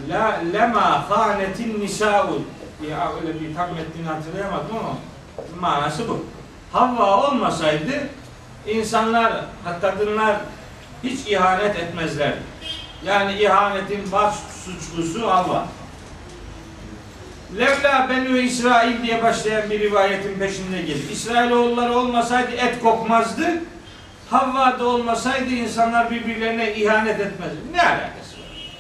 la 0.10 0.42
lema 0.54 1.10
hanetin 1.10 1.82
nisa'u 1.82 2.42
ya 2.90 3.12
öyle 3.22 3.42
bir 3.42 3.56
tam 3.56 3.68
hatırlayamadım 4.06 4.78
ama 4.78 4.98
manası 5.60 6.10
bu. 6.10 6.26
Havva 6.72 7.28
olmasaydı 7.28 8.10
insanlar, 8.68 9.46
kadınlar 9.82 10.38
hiç 11.04 11.28
ihanet 11.28 11.76
etmezler. 11.76 12.34
Yani 13.06 13.42
ihanetin 13.42 14.12
baş 14.12 14.36
suçlusu 14.66 15.32
Havva. 15.32 15.68
Levla 17.60 18.10
Benü 18.10 18.42
İsrail 18.42 19.04
diye 19.04 19.24
başlayan 19.24 19.70
bir 19.70 19.80
rivayetin 19.80 20.40
peşinde 20.40 20.82
gelir. 20.82 21.10
İsrailoğulları 21.12 21.94
olmasaydı 21.94 22.52
et 22.52 22.80
kokmazdı. 22.84 23.62
Havva 24.30 24.80
da 24.80 24.86
olmasaydı 24.86 25.50
insanlar 25.50 26.12
birbirlerine 26.12 26.76
ihanet 26.76 27.20
etmezdi. 27.20 27.58
Ne 27.74 27.82
alakası 27.82 28.38
var? 28.40 28.74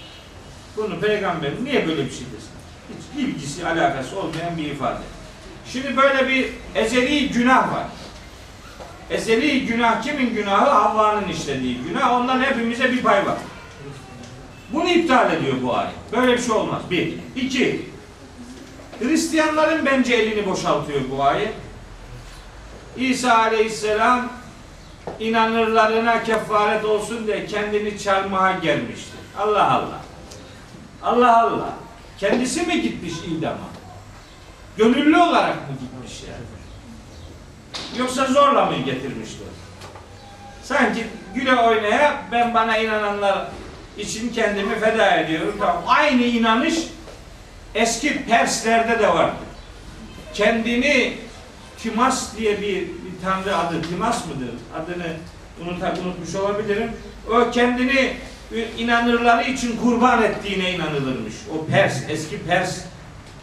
Bunu 0.78 1.00
peygamber 1.00 1.52
niye 1.64 1.88
böyle 1.88 2.06
bir 2.06 2.12
şey 2.12 2.20
desin? 2.20 2.54
Hiç 2.90 3.24
ilgisi 3.24 3.68
alakası 3.68 4.20
olmayan 4.20 4.58
bir 4.58 4.66
ifade. 4.66 5.02
Şimdi 5.72 5.98
böyle 5.98 6.28
bir 6.28 6.50
ezeli 6.76 7.30
günah 7.30 7.74
var. 7.74 7.86
Ezeli 9.10 9.66
günah 9.66 10.01
kimin 10.01 10.34
günahı? 10.34 10.70
Havva'nın 10.70 11.28
işlediği 11.28 11.78
günah. 11.78 12.12
Ondan 12.12 12.41
hepimize 12.41 12.91
bir 12.91 13.01
pay 13.01 13.26
var. 13.26 13.38
Bunu 14.74 14.89
iptal 14.89 15.34
ediyor 15.34 15.54
bu 15.64 15.78
ayet. 15.78 15.93
Böyle 16.12 16.34
bir 16.34 16.41
şey 16.41 16.51
olmaz. 16.51 16.82
Bir. 16.91 17.14
İki. 17.36 17.86
Hristiyanların 18.99 19.86
bence 19.86 20.14
elini 20.16 20.45
boşaltıyor 20.45 21.01
bu 21.12 21.24
ayet. 21.24 21.54
İsa 22.97 23.38
aleyhisselam 23.38 24.30
inanırlarına 25.20 26.24
kefaret 26.24 26.86
olsun 26.86 27.28
diye 27.28 27.45
kendini 27.45 27.99
çarmıha 27.99 28.51
gelmiştir. 28.51 29.20
Allah 29.38 29.72
Allah. 29.72 30.01
Allah 31.04 31.41
Allah. 31.41 31.74
Kendisi 32.18 32.62
mi 32.68 32.82
gitmiş 32.82 33.14
idama? 33.38 33.58
Gönüllü 34.78 35.18
olarak 35.18 35.56
mı 35.56 35.76
gitmiş 35.82 36.24
yani? 36.30 36.53
Yoksa 37.98 38.26
zorla 38.26 38.66
mı 38.66 38.78
getirmişler? 38.78 39.48
Sanki 40.64 41.04
güle 41.36 41.56
oynaya 41.56 42.22
ben 42.32 42.54
bana 42.54 42.78
inananlar 42.78 43.48
için 43.98 44.34
kendimi 44.34 44.80
feda 44.80 45.16
ediyorum. 45.16 45.56
Tamam. 45.60 45.84
Aynı 45.88 46.24
inanış 46.24 46.76
eski 47.76 48.26
Perslerde 48.26 49.00
de 49.00 49.08
vardı. 49.08 49.36
Kendini 50.34 51.18
Timas 51.78 52.38
diye 52.38 52.62
bir, 52.62 52.82
bir 52.82 53.22
tanrı 53.24 53.58
adı, 53.58 53.82
Timas 53.82 54.26
mıdır? 54.26 54.50
Adını 54.76 55.14
unutak, 55.62 55.98
unutmuş 55.98 56.36
olabilirim. 56.36 56.92
O 57.30 57.52
kendini 57.52 58.14
inanırları 58.78 59.44
için 59.44 59.78
kurban 59.78 60.24
ettiğine 60.24 60.72
inanılırmış. 60.72 61.34
O 61.56 61.66
Pers, 61.66 62.10
eski 62.10 62.44
Pers 62.44 62.80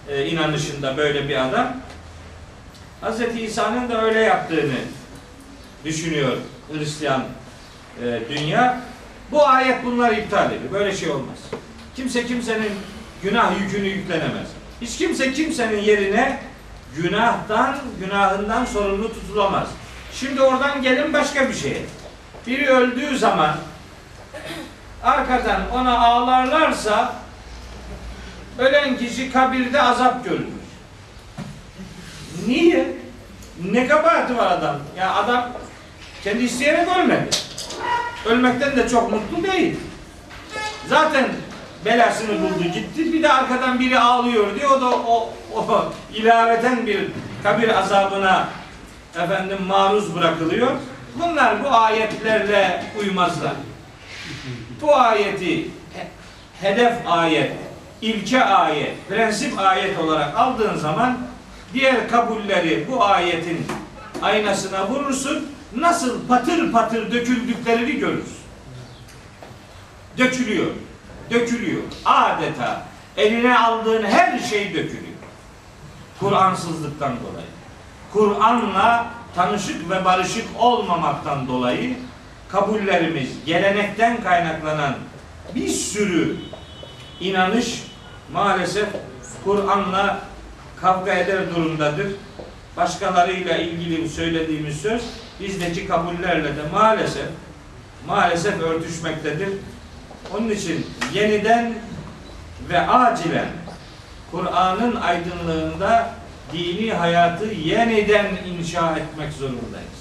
e, 0.08 0.26
inanışında 0.26 0.96
böyle 0.96 1.28
bir 1.28 1.36
adam. 1.48 1.76
Hz. 3.02 3.20
İsa'nın 3.42 3.88
da 3.88 4.02
öyle 4.02 4.20
yaptığını 4.20 4.78
düşünüyor 5.84 6.36
Hristiyan 6.72 7.24
e, 8.02 8.20
dünya. 8.30 8.80
Bu 9.30 9.46
ayet 9.46 9.84
bunları 9.84 10.14
iptal 10.14 10.52
ediyor. 10.52 10.72
Böyle 10.72 10.96
şey 10.96 11.10
olmaz. 11.10 11.38
Kimse 11.96 12.26
kimsenin 12.26 12.72
günah 13.22 13.60
yükünü 13.60 13.88
yüklenemez. 13.88 14.48
Hiç 14.80 14.98
kimse 14.98 15.32
kimsenin 15.32 15.80
yerine 15.80 16.40
günahtan, 16.96 17.76
günahından 18.00 18.64
sorumlu 18.64 19.12
tutulamaz. 19.12 19.68
Şimdi 20.12 20.42
oradan 20.42 20.82
gelin 20.82 21.12
başka 21.12 21.48
bir 21.48 21.54
şeye. 21.54 21.82
Biri 22.46 22.68
öldüğü 22.68 23.18
zaman 23.18 23.56
arkadan 25.02 25.70
ona 25.70 25.98
ağlarlarsa 25.98 27.14
ölen 28.58 28.96
kişi 28.96 29.32
kabirde 29.32 29.82
azap 29.82 30.24
görür. 30.24 30.46
Niye? 32.46 32.86
Ne 33.72 33.86
kabahati 33.86 34.36
var 34.36 34.50
adam? 34.50 34.76
Ya 34.98 35.14
adam 35.14 35.50
kendi 36.24 36.44
isteyerek 36.44 36.88
ölmedi. 36.96 37.28
Ölmekten 38.26 38.76
de 38.76 38.88
çok 38.88 39.12
mutlu 39.12 39.52
değil. 39.52 39.76
Zaten 40.88 41.28
belasını 41.84 42.42
buldu 42.42 42.64
gitti. 42.74 43.12
Bir 43.12 43.22
de 43.22 43.32
arkadan 43.32 43.80
biri 43.80 43.98
ağlıyor 43.98 44.54
diye 44.54 44.68
o 44.68 44.80
da 44.80 44.90
o, 44.90 45.32
o 45.54 45.92
ilaveten 46.14 46.86
bir 46.86 47.08
kabir 47.42 47.78
azabına 47.78 48.48
efendim 49.24 49.58
maruz 49.66 50.16
bırakılıyor. 50.16 50.70
Bunlar 51.14 51.64
bu 51.64 51.68
ayetlerle 51.68 52.84
uymazlar. 53.00 53.52
Bu 54.80 54.96
ayeti 54.96 55.68
hedef 56.60 56.92
ayet, 57.06 57.52
ilke 58.02 58.44
ayet, 58.44 59.08
prensip 59.08 59.58
ayet 59.58 59.98
olarak 59.98 60.36
aldığın 60.36 60.76
zaman 60.76 61.18
diğer 61.74 62.08
kabulleri 62.08 62.86
bu 62.90 63.04
ayetin 63.04 63.66
aynasına 64.22 64.88
vurursun. 64.88 65.46
Nasıl 65.76 66.26
patır 66.28 66.72
patır 66.72 67.12
döküldüklerini 67.12 67.92
görürsün. 67.92 68.40
Dökülüyor. 70.18 70.70
Dökülüyor. 71.30 71.82
Adeta 72.04 72.86
eline 73.16 73.58
aldığın 73.58 74.02
her 74.02 74.38
şey 74.38 74.68
dökülüyor. 74.68 75.10
Kur'ansızlıktan 76.20 77.12
dolayı. 77.12 77.46
Kur'an'la 78.12 79.06
tanışık 79.34 79.90
ve 79.90 80.04
barışık 80.04 80.46
olmamaktan 80.58 81.48
dolayı 81.48 81.96
kabullerimiz, 82.48 83.44
gelenekten 83.46 84.22
kaynaklanan 84.22 84.94
bir 85.54 85.68
sürü 85.68 86.36
inanış 87.20 87.82
maalesef 88.32 88.88
Kur'an'la 89.44 90.20
kavga 90.80 91.12
eder 91.12 91.54
durumdadır. 91.54 92.06
Başkalarıyla 92.76 93.56
ilgili 93.56 94.08
söylediğimiz 94.08 94.80
söz 94.80 95.02
bizdeki 95.40 95.88
kabullerle 95.88 96.56
de 96.56 96.62
maalesef 96.72 97.26
maalesef 98.06 98.60
örtüşmektedir. 98.60 99.48
Onun 100.34 100.50
için 100.50 100.86
yeniden 101.14 101.74
ve 102.68 102.80
acilen 102.80 103.48
Kur'an'ın 104.30 104.96
aydınlığında 104.96 106.14
dini 106.52 106.92
hayatı 106.92 107.44
yeniden 107.44 108.26
inşa 108.46 108.96
etmek 108.96 109.32
zorundayız. 109.32 110.00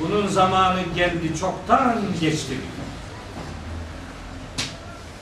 Bunun 0.00 0.26
zamanı 0.26 0.80
geldi, 0.96 1.38
çoktan 1.40 1.96
geçti. 2.20 2.54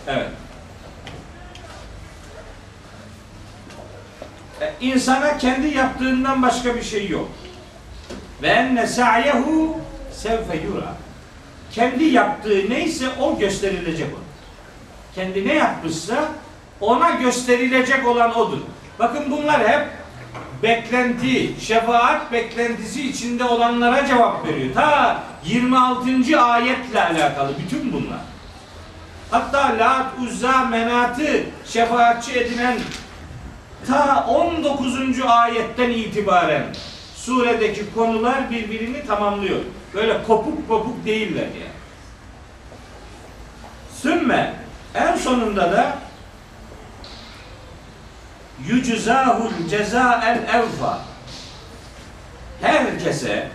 Evet. 0.07 0.31
İnsana 4.80 5.38
kendi 5.38 5.66
yaptığından 5.66 6.42
başka 6.42 6.76
bir 6.76 6.82
şey 6.82 7.09
yok. 7.09 7.28
Ve 8.42 8.48
enne 8.48 8.86
sa'yehu 8.86 9.78
sevfe 10.12 10.57
yura. 10.57 10.94
Kendi 11.72 12.05
yaptığı 12.05 12.70
neyse 12.70 13.07
o 13.20 13.38
gösterilecek 13.38 14.07
ona. 14.14 14.24
kendi 15.14 15.48
ne 15.48 15.55
yapmışsa 15.55 16.28
ona 16.80 17.11
gösterilecek 17.11 18.07
olan 18.07 18.38
odur. 18.38 18.59
Bakın 18.98 19.24
bunlar 19.30 19.68
hep 19.68 19.88
beklenti, 20.62 21.55
şefaat 21.61 22.32
beklentisi 22.32 23.09
içinde 23.09 23.44
olanlara 23.44 24.07
cevap 24.07 24.46
veriyor. 24.46 24.74
Ta 24.74 25.22
26. 25.44 26.40
ayetle 26.42 27.05
alakalı 27.05 27.52
bütün 27.59 27.92
bunlar. 27.92 28.20
Hatta 29.30 29.76
Lat, 29.78 30.07
Uzza, 30.22 30.64
Menat'ı 30.64 31.44
şefaatçi 31.66 32.38
edinen 32.40 32.78
ta 33.87 34.26
19. 34.28 35.20
ayetten 35.26 35.91
itibaren 35.91 36.64
suredeki 37.16 37.95
konular 37.95 38.51
birbirini 38.51 39.07
tamamlıyor. 39.07 39.61
Böyle 39.95 40.22
kopuk 40.22 40.68
kopuk 40.68 41.05
değiller 41.07 41.43
yani. 41.43 41.74
Sümme 44.03 44.55
en 44.95 45.16
sonunda 45.16 45.72
da 45.72 45.99
yüczahul 48.68 49.51
cezael 49.70 50.39
evfa 50.55 50.99
herkese 52.61 53.49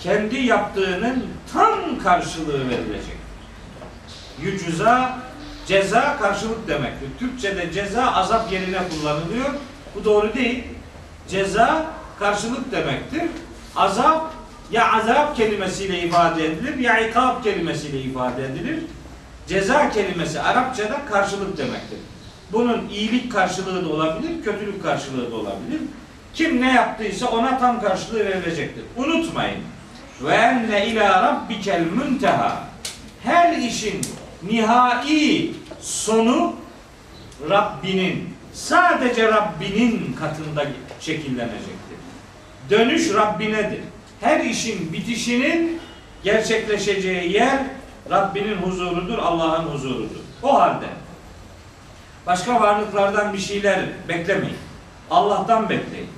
kendi 0.00 0.36
yaptığının 0.36 1.26
tam 1.52 1.98
karşılığı 1.98 2.70
verilecek. 2.70 3.16
Yücüza 4.42 5.18
ceza 5.66 6.16
karşılık 6.18 6.68
demektir. 6.68 7.08
Türkçe'de 7.18 7.72
ceza 7.72 8.12
azap 8.12 8.52
yerine 8.52 8.78
kullanılıyor. 8.88 9.50
Bu 9.94 10.04
doğru 10.04 10.34
değil. 10.34 10.64
Ceza 11.28 11.86
karşılık 12.18 12.72
demektir. 12.72 13.22
Azap 13.76 14.32
ya 14.70 14.92
azap 14.92 15.36
kelimesiyle 15.36 16.02
ifade 16.02 16.46
edilir 16.46 16.78
ya 16.78 17.08
ikab 17.08 17.42
kelimesiyle 17.44 18.00
ifade 18.00 18.44
edilir. 18.44 18.78
Ceza 19.48 19.90
kelimesi 19.90 20.40
Arapçada 20.40 21.00
karşılık 21.10 21.58
demektir. 21.58 21.98
Bunun 22.52 22.88
iyilik 22.88 23.32
karşılığı 23.32 23.84
da 23.84 23.88
olabilir, 23.92 24.44
kötülük 24.44 24.82
karşılığı 24.82 25.30
da 25.30 25.34
olabilir. 25.36 25.80
Kim 26.34 26.60
ne 26.60 26.72
yaptıysa 26.72 27.26
ona 27.26 27.58
tam 27.58 27.80
karşılığı 27.80 28.18
verilecektir. 28.18 28.84
Unutmayın. 28.96 29.58
Ve 30.22 30.34
enne 30.34 30.86
ila 30.86 31.22
rabbikel 31.22 31.80
münteha. 31.80 32.64
Her 33.24 33.56
işin 33.56 34.00
nihai 34.42 35.54
sonu 35.80 36.56
Rabbinin, 37.50 38.34
sadece 38.52 39.32
Rabbinin 39.32 40.12
katında 40.12 40.66
şekillenecektir. 41.00 41.96
Dönüş 42.70 43.14
Rabbinedir. 43.14 43.80
Her 44.20 44.40
işin 44.40 44.92
bitişinin 44.92 45.80
gerçekleşeceği 46.24 47.32
yer 47.32 47.62
Rabbinin 48.10 48.56
huzurudur, 48.56 49.18
Allah'ın 49.18 49.64
huzurudur. 49.64 50.20
O 50.42 50.60
halde 50.60 50.86
başka 52.26 52.60
varlıklardan 52.60 53.32
bir 53.32 53.38
şeyler 53.38 53.80
beklemeyin. 54.08 54.56
Allah'tan 55.10 55.68
bekleyin. 55.68 56.08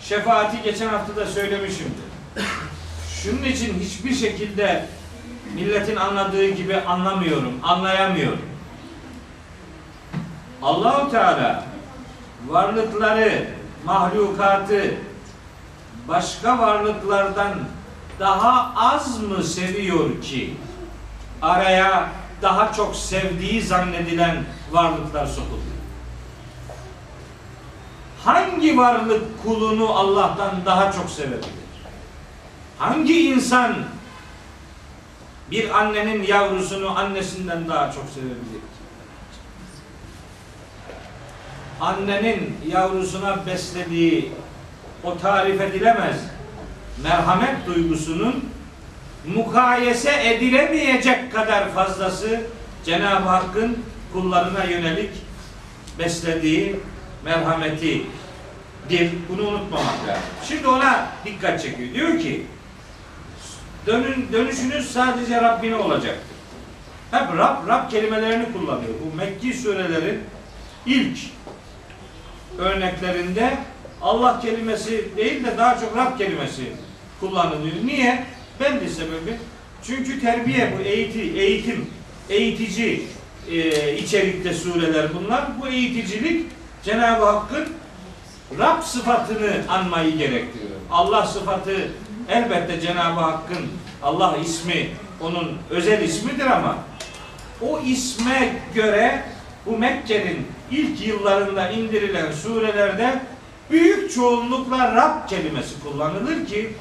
Şefaati 0.00 0.62
geçen 0.62 0.88
hafta 0.88 1.16
da 1.16 1.26
söylemişimdir. 1.26 2.08
Şunun 3.22 3.42
için 3.42 3.80
hiçbir 3.80 4.14
şekilde 4.14 4.86
milletin 5.58 5.96
anladığı 5.96 6.48
gibi 6.48 6.76
anlamıyorum, 6.76 7.52
anlayamıyorum. 7.62 8.42
Allahu 10.62 11.10
Teala 11.10 11.64
varlıkları, 12.46 13.48
mahlukatı 13.84 14.94
başka 16.08 16.58
varlıklardan 16.58 17.54
daha 18.20 18.72
az 18.76 19.22
mı 19.22 19.42
seviyor 19.42 20.22
ki 20.22 20.54
araya 21.42 22.08
daha 22.42 22.72
çok 22.72 22.96
sevdiği 22.96 23.62
zannedilen 23.62 24.44
varlıklar 24.70 25.26
sokuluyor? 25.26 25.58
Hangi 28.24 28.78
varlık 28.78 29.42
kulunu 29.42 29.92
Allah'tan 29.92 30.52
daha 30.66 30.92
çok 30.92 31.10
sevebilir? 31.10 31.48
Hangi 32.78 33.28
insan 33.28 33.74
bir 35.50 35.78
annenin 35.78 36.22
yavrusunu 36.22 36.98
annesinden 36.98 37.68
daha 37.68 37.92
çok 37.92 38.04
sevebilir? 38.14 38.62
Annenin 41.80 42.56
yavrusuna 42.68 43.46
beslediği 43.46 44.32
o 45.04 45.18
tarif 45.18 45.60
edilemez 45.60 46.16
merhamet 47.02 47.66
duygusunun 47.66 48.44
mukayese 49.34 50.34
edilemeyecek 50.34 51.32
kadar 51.32 51.72
fazlası 51.72 52.40
Cenab-ı 52.84 53.28
Hakk'ın 53.28 53.78
kullarına 54.12 54.64
yönelik 54.64 55.10
beslediği 55.98 56.80
merhameti 57.24 58.06
bir 58.90 59.10
bunu 59.28 59.48
unutmamak 59.48 60.08
lazım. 60.08 60.22
Şimdi 60.48 60.68
ona 60.68 61.06
dikkat 61.24 61.62
çekiyor. 61.62 61.94
Diyor 61.94 62.18
ki 62.18 62.46
dönün, 63.88 64.28
dönüşünüz 64.32 64.90
sadece 64.90 65.42
Rabbine 65.42 65.76
olacaktır. 65.76 66.36
Hep 67.10 67.36
Rab, 67.36 67.68
Rab 67.68 67.90
kelimelerini 67.90 68.52
kullanıyor. 68.52 68.94
Bu 69.06 69.16
Mekki 69.16 69.54
surelerin 69.54 70.20
ilk 70.86 71.18
örneklerinde 72.58 73.56
Allah 74.02 74.40
kelimesi 74.40 75.16
değil 75.16 75.44
de 75.44 75.58
daha 75.58 75.80
çok 75.80 75.96
Rab 75.96 76.18
kelimesi 76.18 76.62
kullanılıyor. 77.20 77.76
Niye? 77.84 78.24
Ben 78.60 78.80
de 78.80 78.88
sebebi. 78.88 79.36
Çünkü 79.82 80.20
terbiye 80.20 80.74
bu 80.78 80.82
eğiti, 80.82 81.20
eğitim, 81.20 81.86
eğitici 82.30 83.02
e, 83.50 83.96
içerikte 83.96 84.54
sureler 84.54 85.06
bunlar. 85.14 85.44
Bu 85.60 85.68
eğiticilik 85.68 86.46
Cenab-ı 86.84 87.24
Hakk'ın 87.24 87.68
Rab 88.58 88.82
sıfatını 88.82 89.50
anmayı 89.68 90.18
gerektiriyor. 90.18 90.70
Allah 90.90 91.26
sıfatı 91.26 91.88
elbette 92.28 92.80
Cenab-ı 92.80 93.20
Hakk'ın 93.20 93.66
Allah 94.02 94.36
ismi 94.36 94.88
onun 95.20 95.58
özel 95.70 96.02
ismidir 96.02 96.46
ama 96.46 96.76
o 97.62 97.80
isme 97.80 98.52
göre 98.74 99.22
bu 99.66 99.78
Mekke'nin 99.78 100.46
ilk 100.70 101.06
yıllarında 101.06 101.70
indirilen 101.70 102.32
surelerde 102.32 103.20
büyük 103.70 104.14
çoğunlukla 104.14 104.94
Rab 104.94 105.28
kelimesi 105.28 105.80
kullanılır 105.82 106.46
ki 106.46 106.72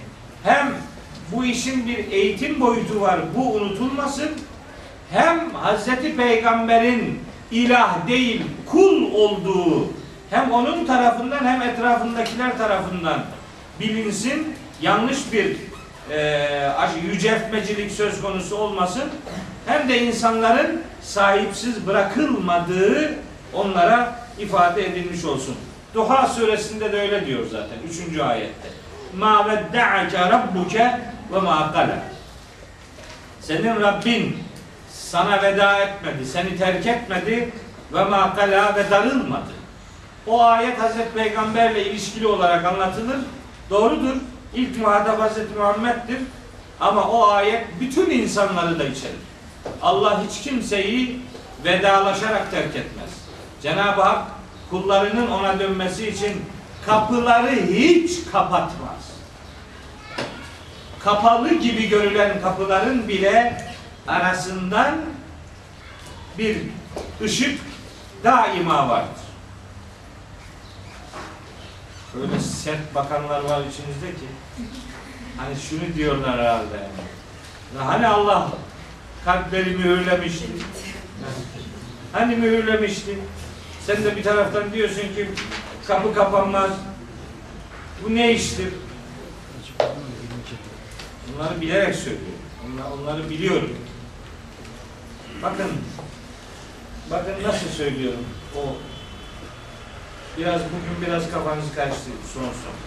hem 0.44 0.74
bu 1.32 1.46
işin 1.46 1.88
bir 1.88 2.12
eğitim 2.12 2.60
boyutu 2.62 3.02
var 3.02 3.20
bu 3.36 3.54
unutulmasın 3.54 4.30
hem 5.12 5.50
Hazreti 5.54 6.16
Peygamber'in 6.16 7.20
ilah 7.52 8.08
değil 8.08 8.42
kul 8.66 9.12
olduğu 9.14 9.88
hem 10.30 10.52
onun 10.52 10.86
tarafından 10.86 11.46
hem 11.46 11.62
etrafındakiler 11.62 12.58
tarafından 12.58 13.24
bilinsin 13.80 14.56
yanlış 14.82 15.34
bir 15.34 15.56
e, 16.12 16.48
yüceltmecilik 17.06 17.92
söz 17.92 18.22
konusu 18.22 18.58
olmasın 18.58 19.04
hem 19.66 19.90
de 19.90 20.02
insanların 20.02 20.82
sahipsiz 21.02 21.88
bırakılmadığı 21.88 23.16
onlara 23.54 24.20
ifade 24.40 24.86
edilmiş 24.86 25.26
olsun. 25.26 25.56
Duha 25.94 26.28
suresinde 26.28 26.92
de 26.92 27.02
öyle 27.02 27.26
diyor 27.26 27.46
zaten 27.52 27.78
3. 28.14 28.20
ayette. 28.20 28.70
Ma 29.18 29.50
vedda'ake 29.50 30.20
rabbuke 30.20 31.00
ve 31.34 31.40
ma 31.40 31.74
kala. 31.74 31.98
Senin 33.42 33.82
Rabbin 33.82 34.38
sana 34.90 35.44
veda 35.44 35.80
etmedi, 35.80 36.26
seni 36.26 36.58
terk 36.58 36.86
etmedi 36.88 37.50
ve 37.94 38.04
ma 38.04 38.36
kala 38.36 38.76
ve 38.76 38.92
darılmadı. 38.92 39.58
O 40.28 40.44
ayet 40.44 40.82
Hazreti 40.82 41.14
Peygamberle 41.14 41.86
ilişkili 41.86 42.28
olarak 42.28 42.66
anlatılır. 42.66 43.18
Doğrudur. 43.70 44.16
İlk 44.54 44.78
muhatap 44.78 45.22
Hazreti 45.22 45.56
Muhammed'dir. 45.56 46.20
Ama 46.80 47.04
o 47.04 47.28
ayet 47.28 47.66
bütün 47.80 48.10
insanları 48.10 48.80
da 48.80 48.84
içerir. 48.84 49.16
Allah 49.82 50.24
hiç 50.24 50.42
kimseyi 50.42 51.22
vedalaşarak 51.66 52.52
terk 52.52 52.76
etmez. 52.76 53.10
Cenab-ı 53.62 54.02
Hak 54.02 54.28
kullarının 54.70 55.32
ona 55.32 55.60
dönmesi 55.60 56.08
için 56.10 56.46
kapıları 56.86 57.52
hiç 57.52 58.12
kapatmaz. 58.32 59.12
Kapalı 61.00 61.54
gibi 61.54 61.90
görülen 61.90 62.42
kapıların 62.42 63.08
bile 63.08 63.64
arasından 64.08 64.96
bir 66.38 66.58
ışık 67.22 67.60
daima 68.24 68.90
vardır. 68.90 69.27
Öyle 72.22 72.40
sert 72.40 72.96
bakanlar 72.96 73.44
var 73.44 73.62
içinizde 73.62 74.20
ki 74.20 74.28
hani 75.38 75.56
şunu 75.70 75.96
diyorlar 75.96 76.40
herhalde 76.40 76.76
yani. 76.76 77.88
Hani 77.88 78.08
Allah 78.08 78.52
kalpleri 79.26 79.70
mühürlemişti. 79.70 80.46
Hani 82.12 82.36
mühürlemişti. 82.36 83.20
Sen 83.86 84.04
de 84.04 84.16
bir 84.16 84.24
taraftan 84.24 84.74
diyorsun 84.74 85.02
ki 85.02 85.30
kapı 85.88 86.14
kapanmaz. 86.14 86.72
Bu 88.04 88.16
ne 88.16 88.34
iştir? 88.34 88.74
Bunları 91.34 91.62
bilerek 91.62 91.96
söylüyorum. 91.96 92.28
Onları, 92.66 92.94
onları 92.94 93.30
biliyorum. 93.30 93.78
Bakın, 95.44 95.72
bakın 97.12 97.34
nasıl 97.44 97.70
söylüyorum. 97.70 98.26
O 98.56 98.60
biraz 100.40 100.62
bugün 100.62 101.08
biraz 101.08 101.32
kafanız 101.32 101.76
karıştı 101.76 102.10
son 102.34 102.42
son. 102.42 102.78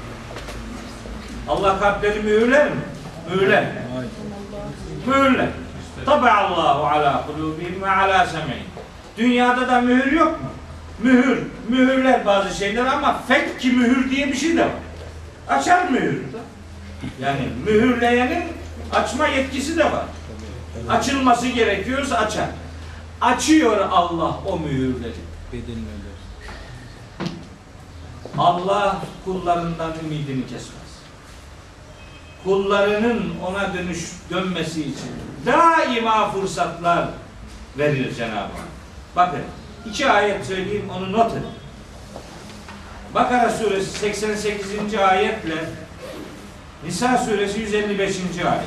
Allah 1.48 1.80
kalpleri 1.80 2.22
mühürler 2.22 2.70
mi? 2.70 2.80
Mühürler. 3.30 3.64
Mühürler. 5.06 5.48
Allahu 6.06 6.86
ala 6.86 7.26
kulubihim 7.26 7.82
ve 7.82 7.90
ala 7.90 8.26
sem'in. 8.26 8.64
Dünyada 9.18 9.68
da 9.68 9.80
mühür 9.80 10.12
yok 10.12 10.40
mu? 10.40 10.48
Mühür, 11.02 11.42
mühürler 11.68 12.26
bazı 12.26 12.54
şeyler 12.58 12.86
ama 12.86 13.22
fekki 13.28 13.70
mühür 13.70 14.10
diye 14.10 14.28
bir 14.28 14.36
şey 14.36 14.56
de 14.56 14.62
var. 14.62 14.70
Açar 15.48 15.88
mühür. 15.88 16.22
Yani 17.20 17.48
mühürleyenin 17.66 18.44
açma 18.92 19.26
yetkisi 19.26 19.78
de 19.78 19.84
var. 19.84 20.04
Açılması 20.90 21.48
gerekiyorsa 21.48 22.16
açar. 22.16 22.46
Açıyor 23.20 23.88
Allah 23.90 24.36
o 24.46 24.58
mühürleri. 24.58 25.12
Bedelini. 25.52 26.09
Allah 28.40 29.02
kullarından 29.24 29.92
ümidini 30.04 30.42
kesmez. 30.42 30.90
Kullarının 32.44 33.34
ona 33.46 33.74
dönüş 33.74 34.10
dönmesi 34.30 34.80
için 34.80 35.10
daima 35.46 36.30
fırsatlar 36.30 37.08
verir 37.78 38.14
Cenab-ı 38.14 38.36
Hak. 38.36 38.68
Bakın 39.16 39.40
iki 39.86 40.10
ayet 40.10 40.46
söyleyeyim 40.46 40.90
onu 40.96 41.12
not 41.12 41.32
edin. 41.32 41.46
Bakara 43.14 43.50
suresi 43.50 43.98
88. 43.98 44.94
ayetle 44.94 45.64
Nisa 46.84 47.18
suresi 47.18 47.60
155. 47.60 48.16
ayet. 48.44 48.62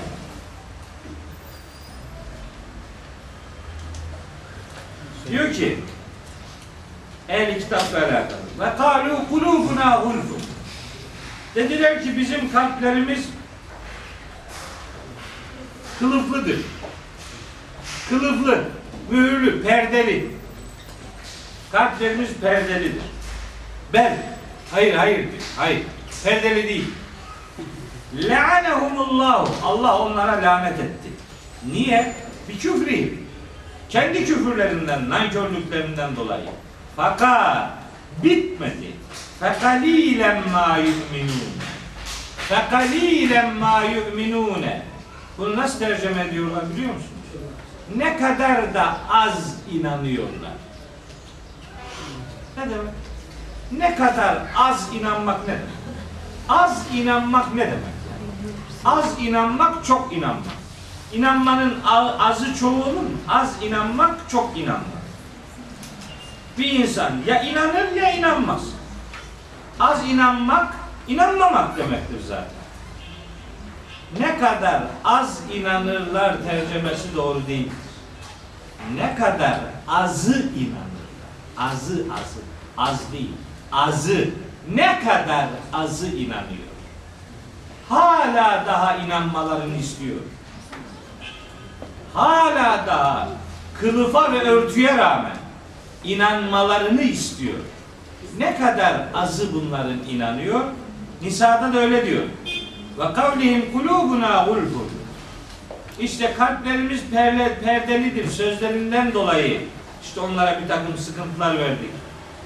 Diyor 5.29 5.53
ki 5.53 5.79
ehli 7.29 7.59
kitapla 7.59 7.97
alakalı. 7.97 8.43
Ve 8.59 8.77
kalu 8.77 9.29
kulubuna 9.29 9.95
gulfun. 10.03 10.43
Dediler 11.55 12.03
ki 12.03 12.17
bizim 12.17 12.51
kalplerimiz 12.51 13.29
kılıflıdır. 15.99 16.59
Kılıflı, 18.09 18.63
mühürlü, 19.09 19.63
perdeli. 19.63 20.31
Kalplerimiz 21.71 22.33
perdelidir. 22.33 23.01
Ben, 23.93 24.17
hayır 24.71 24.95
hayır. 24.95 25.27
Hayır. 25.57 25.81
Perdeli 26.23 26.63
değil. 26.69 26.89
La'anehumullahu. 28.13 29.67
Allah 29.67 29.99
onlara 29.99 30.41
lanet 30.41 30.79
etti. 30.79 31.09
Niye? 31.71 32.13
Bir 32.49 32.59
küfri. 32.59 33.13
Kendi 33.89 34.25
küfürlerinden, 34.25 35.09
nankörlüklerinden 35.09 36.15
dolayı. 36.15 36.45
Fakat 36.95 37.69
bitmedi. 38.23 38.91
Fekalilen 39.39 40.51
ma 40.51 40.77
yu'minun. 40.77 41.53
Fekalilen 42.37 43.53
ma 43.55 43.81
yu'minun. 43.83 44.65
Bunu 45.37 45.57
nasıl 45.57 45.79
tercüme 45.79 46.21
ediyorlar 46.21 46.69
biliyor 46.69 46.93
musunuz? 46.93 47.13
Ne 47.95 48.17
kadar 48.17 48.73
da 48.73 48.97
az 49.09 49.55
inanıyorlar. 49.71 50.53
Ne 52.57 52.69
demek? 52.69 52.93
Ne 53.71 53.95
kadar 53.95 54.37
az 54.57 54.89
inanmak 54.93 55.47
ne 55.47 55.53
demek? 55.53 55.69
Az 56.49 56.85
inanmak 56.93 57.55
ne 57.55 57.65
demek? 57.65 57.93
Az 58.85 59.19
inanmak 59.19 59.85
çok 59.85 60.13
inanmak. 60.13 60.63
İnanmanın 61.13 61.75
azı 62.19 62.55
çoğunun 62.55 63.21
az 63.27 63.63
inanmak 63.63 64.29
çok 64.29 64.57
inanmak. 64.57 64.92
Bir 66.57 66.71
insan 66.71 67.11
ya 67.27 67.41
inanır 67.41 67.91
ya 67.91 68.11
inanmaz. 68.11 68.61
Az 69.79 70.09
inanmak 70.09 70.73
inanmamak 71.07 71.77
demektir 71.77 72.19
zaten. 72.27 72.63
Ne 74.19 74.39
kadar 74.39 74.83
az 75.03 75.41
inanırlar 75.53 76.35
tercümesi 76.43 77.15
doğru 77.15 77.47
değil. 77.47 77.71
Ne 78.95 79.15
kadar 79.15 79.59
azı 79.87 80.31
inanırlar. 80.33 80.93
Azı 81.57 81.93
azı. 81.93 82.39
Az 82.77 83.11
değil. 83.11 83.33
Azı. 83.71 84.29
Ne 84.75 84.99
kadar 84.99 85.47
azı 85.73 86.07
inanıyor. 86.07 86.73
Hala 87.89 88.63
daha 88.67 88.95
inanmalarını 88.95 89.77
istiyor. 89.77 90.19
Hala 92.13 92.87
daha 92.87 93.27
kılıfa 93.79 94.31
ve 94.31 94.41
örtüye 94.41 94.97
rağmen 94.97 95.42
inanmalarını 96.03 97.01
istiyor. 97.01 97.57
Ne 98.37 98.57
kadar 98.57 98.93
azı 99.13 99.53
bunların 99.53 99.99
inanıyor? 100.09 100.61
Nisa'da 101.21 101.73
da 101.73 101.79
öyle 101.79 102.05
diyor. 102.05 102.23
Ve 102.99 103.13
kavlihim 103.13 103.73
kulubuna 103.73 104.45
gulfun. 104.47 104.89
İşte 105.99 106.33
kalplerimiz 106.33 107.01
perle, 107.11 107.59
perdelidir 107.63 108.27
sözlerinden 108.27 109.13
dolayı. 109.13 109.61
İşte 110.03 110.19
onlara 110.19 110.61
bir 110.61 110.67
takım 110.67 110.97
sıkıntılar 110.97 111.57
verdik. 111.59 111.89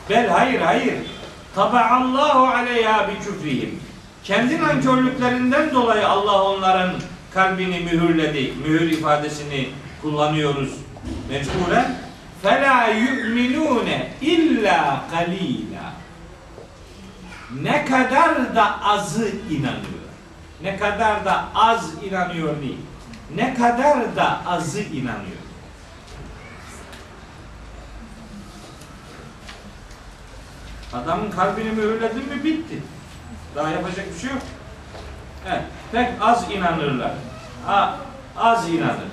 Bel 0.10 0.30
hayır 0.30 0.62
hayır. 0.62 0.96
Tabaallahu 1.56 2.48
aleyha 2.48 3.08
bi 3.08 3.26
küfrihim. 3.26 3.80
Kendi 4.24 4.62
nankörlüklerinden 4.62 5.74
dolayı 5.74 6.08
Allah 6.08 6.44
onların 6.44 6.92
kalbini 7.34 7.80
mühürledi. 7.80 8.54
Mühür 8.64 8.92
ifadesini 8.92 9.70
kullanıyoruz 10.02 10.70
mecburen. 11.30 11.96
Fela 12.42 12.88
yu'minune 12.88 14.14
illa 14.22 15.04
kalila. 15.12 15.94
Ne 17.62 17.86
kadar 17.86 18.56
da 18.56 18.84
azı 18.84 19.30
inanıyor. 19.50 20.08
Ne 20.62 20.78
kadar 20.78 21.26
da 21.26 21.46
az 21.56 22.04
inanıyor 22.04 22.62
değil. 22.62 22.80
Ne 23.36 23.54
kadar 23.54 24.16
da 24.16 24.42
azı 24.46 24.82
inanıyor. 24.82 25.38
Adamın 30.94 31.32
kalbini 31.32 31.72
mühürledin 31.72 32.30
mi 32.30 32.44
bitti. 32.44 32.84
Daha 33.56 33.70
yapacak 33.70 34.06
bir 34.14 34.20
şey 34.20 34.30
yok. 34.30 34.42
Evet, 35.48 35.64
pek 35.92 36.10
az 36.22 36.52
inanırlar. 36.52 37.12
Ha, 37.66 37.98
az 38.38 38.70
inanır. 38.70 39.08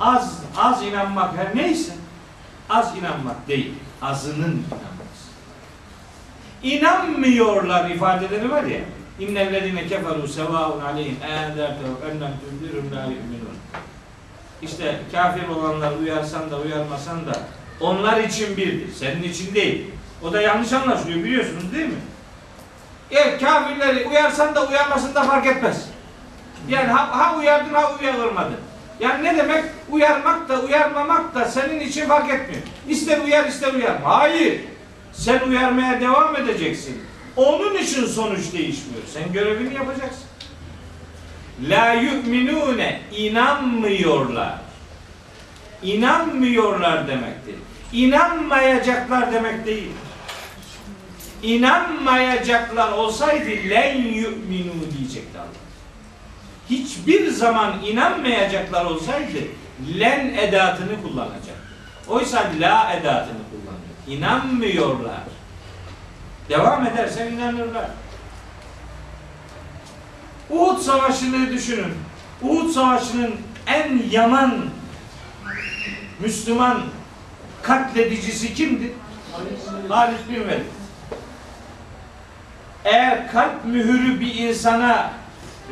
Az 0.00 0.38
az 0.56 0.82
inanmak 0.82 1.36
her 1.36 1.56
neyse 1.56 1.92
az 2.70 2.96
inanmak 2.96 3.48
değil. 3.48 3.74
Azının 4.02 4.64
inanması. 4.68 5.24
İnanmıyorlar 6.62 7.90
ifadeleri 7.90 8.50
var 8.50 8.64
ya. 8.64 8.80
İnnellezine 9.18 9.86
keferu 9.86 10.28
sevaun 10.28 10.80
aleyhim 10.80 11.16
enzertehu 11.22 11.98
ennem 12.10 12.32
tündirum 12.40 12.96
la 12.96 13.02
yu'minun. 13.02 13.58
İşte 14.62 15.00
kafir 15.12 15.48
olanlar 15.48 15.92
uyarsan 16.02 16.50
da 16.50 16.60
uyarmasan 16.60 17.26
da 17.26 17.32
onlar 17.80 18.20
için 18.20 18.56
birdir. 18.56 18.94
Senin 18.94 19.22
için 19.22 19.54
değil. 19.54 19.86
O 20.22 20.32
da 20.32 20.42
yanlış 20.42 20.72
anlaşılıyor 20.72 21.18
biliyorsunuz 21.18 21.72
değil 21.72 21.86
mi? 21.86 22.00
Evet 23.10 23.40
kafirleri 23.40 24.08
uyarsan 24.08 24.54
da 24.54 24.66
uyarmasan 24.66 25.14
da 25.14 25.22
fark 25.22 25.46
etmez. 25.46 25.88
Yani 26.68 26.86
ha, 26.86 27.18
ha 27.18 27.38
uyardın 27.38 27.74
ha 27.74 27.92
uyarılmadın. 28.00 28.56
Yani 29.00 29.24
ne 29.24 29.36
demek? 29.36 29.64
Uyarmak 29.90 30.48
da 30.48 30.60
uyarmamak 30.60 31.34
da 31.34 31.44
senin 31.44 31.80
için 31.80 32.06
fark 32.06 32.30
etmiyor. 32.30 32.62
İster 32.88 33.20
uyar 33.20 33.44
ister 33.44 33.74
uyarma. 33.74 34.18
Hayır. 34.18 34.60
Sen 35.12 35.40
uyarmaya 35.48 36.00
devam 36.00 36.36
edeceksin. 36.36 37.02
Onun 37.36 37.74
için 37.74 38.06
sonuç 38.06 38.52
değişmiyor. 38.52 39.02
Sen 39.14 39.32
görevini 39.32 39.74
yapacaksın. 39.74 40.24
La 41.68 41.92
yu'minune 41.92 43.00
inanmıyorlar. 43.16 44.54
İnanmıyorlar 45.82 47.08
demektir. 47.08 47.54
İnanmayacaklar 47.92 49.32
demek 49.32 49.66
değil. 49.66 49.90
İnanmayacaklar 51.42 52.92
olsaydı 52.92 53.50
len 53.70 53.96
yu'minu 53.96 54.72
diyecekti 54.98 55.38
Allah. 55.38 55.63
Hiçbir 56.70 57.30
zaman 57.30 57.82
inanmayacaklar 57.82 58.84
olsaydı 58.84 59.38
len 59.98 60.34
edatını 60.34 61.02
kullanacak. 61.02 61.56
Oysa 62.08 62.38
la 62.60 62.92
edatını 62.92 63.38
kullanıyor. 63.50 63.94
İnanmıyorlar. 64.08 65.20
Devam 66.48 66.86
edersen 66.86 67.32
inanırlar. 67.32 67.90
Uhud 70.50 70.78
Savaşı'nı 70.78 71.52
düşünün. 71.52 71.94
Uhud 72.42 72.70
Savaşı'nın 72.70 73.34
en 73.66 74.02
yaman 74.10 74.64
Müslüman 76.20 76.82
katledicisi 77.62 78.54
kimdi? 78.54 78.92
Halit 79.88 80.28
bin 80.28 80.48
Velid. 80.48 80.64
Eğer 82.84 83.32
kalp 83.32 83.64
mühürü 83.64 84.20
bir 84.20 84.34
insana 84.34 85.10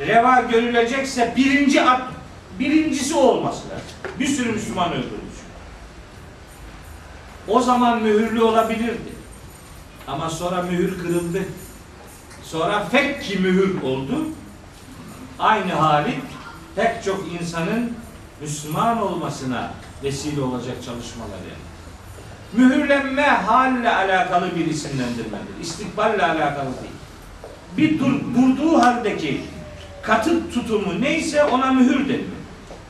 reva 0.00 0.40
görülecekse 0.40 1.32
birinci 1.36 1.82
at- 1.82 2.12
birincisi 2.58 3.14
olması 3.14 3.68
lazım. 3.68 3.86
Bir 4.20 4.26
sürü 4.26 4.52
Müslüman 4.52 4.92
öldürmüş. 4.92 5.32
O 7.48 7.60
zaman 7.60 8.02
mühürlü 8.02 8.42
olabilirdi. 8.42 9.12
Ama 10.08 10.30
sonra 10.30 10.62
mühür 10.62 10.98
kırıldı. 10.98 11.42
Sonra 12.42 12.84
fekki 12.84 13.38
mühür 13.38 13.82
oldu. 13.82 14.26
Aynı 15.38 15.72
hali 15.72 16.14
pek 16.76 17.04
çok 17.04 17.24
insanın 17.40 17.92
Müslüman 18.40 19.02
olmasına 19.02 19.70
vesile 20.02 20.40
olacak 20.40 20.76
çalışmalar 20.84 21.38
yani. 21.50 21.62
Mühürlenme 22.52 23.22
halle 23.22 23.94
alakalı 23.94 24.56
bir 24.56 24.66
isimlendirmedir. 24.66 25.60
İstikballe 25.62 26.24
alakalı 26.24 26.64
değil. 26.82 26.92
Bir 27.76 27.98
dur, 27.98 28.12
durduğu 28.36 28.82
haldeki 28.82 29.40
katı 30.02 30.50
tutumu 30.50 31.00
neyse 31.00 31.44
ona 31.44 31.72
mühür 31.72 32.08
denir. 32.08 32.24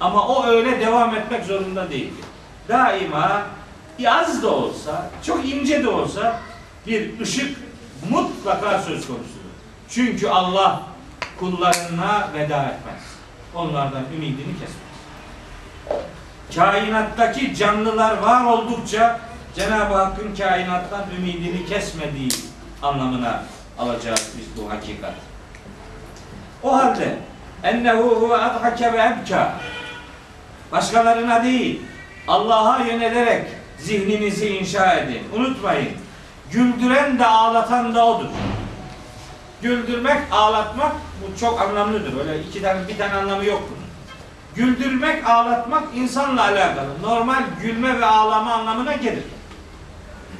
Ama 0.00 0.28
o 0.28 0.46
öyle 0.46 0.80
devam 0.80 1.14
etmek 1.14 1.44
zorunda 1.44 1.90
değil. 1.90 2.12
Daima 2.68 3.42
az 4.08 4.42
da 4.42 4.50
olsa, 4.50 5.10
çok 5.26 5.48
ince 5.48 5.82
de 5.82 5.88
olsa 5.88 6.40
bir 6.86 7.20
ışık 7.20 7.58
mutlaka 8.10 8.78
söz 8.78 9.06
konusudur. 9.06 9.52
Çünkü 9.88 10.28
Allah 10.28 10.82
kullarına 11.38 12.28
veda 12.34 12.62
etmez. 12.62 13.02
Onlardan 13.54 14.04
ümidini 14.16 14.52
kesmez. 14.52 14.82
Kainattaki 16.54 17.54
canlılar 17.54 18.18
var 18.18 18.44
oldukça 18.44 19.20
Cenab-ı 19.56 19.94
Hakk'ın 19.94 20.34
kainattan 20.34 21.04
ümidini 21.18 21.66
kesmediği 21.66 22.30
anlamına 22.82 23.42
alacağız 23.78 24.32
biz 24.38 24.64
bu 24.64 24.70
hakikat. 24.70 25.14
O 26.62 26.76
halde 26.76 27.16
ennehu 27.62 28.02
huve 28.02 28.36
adhake 28.36 28.92
ve 28.92 28.98
ebka 28.98 29.52
başkalarına 30.72 31.44
değil 31.44 31.82
Allah'a 32.28 32.78
yönelerek 32.78 33.46
zihninizi 33.78 34.48
inşa 34.48 34.94
edin. 34.94 35.22
Unutmayın. 35.36 35.90
Güldüren 36.50 37.18
de 37.18 37.26
ağlatan 37.26 37.94
da 37.94 38.06
odur. 38.06 38.28
Güldürmek, 39.62 40.18
ağlatmak 40.30 40.92
bu 40.92 41.40
çok 41.40 41.60
anlamlıdır. 41.60 42.20
Öyle 42.20 42.42
iki 42.42 42.62
tane 42.62 42.88
bir 42.88 42.98
tane 42.98 43.14
anlamı 43.14 43.44
yok 43.44 43.62
bunun. 43.70 43.82
Güldürmek, 44.54 45.26
ağlatmak 45.26 45.82
insanla 45.94 46.42
alakalı. 46.42 47.02
Normal 47.02 47.42
gülme 47.62 48.00
ve 48.00 48.06
ağlama 48.06 48.52
anlamına 48.52 48.92
gelir. 48.92 49.24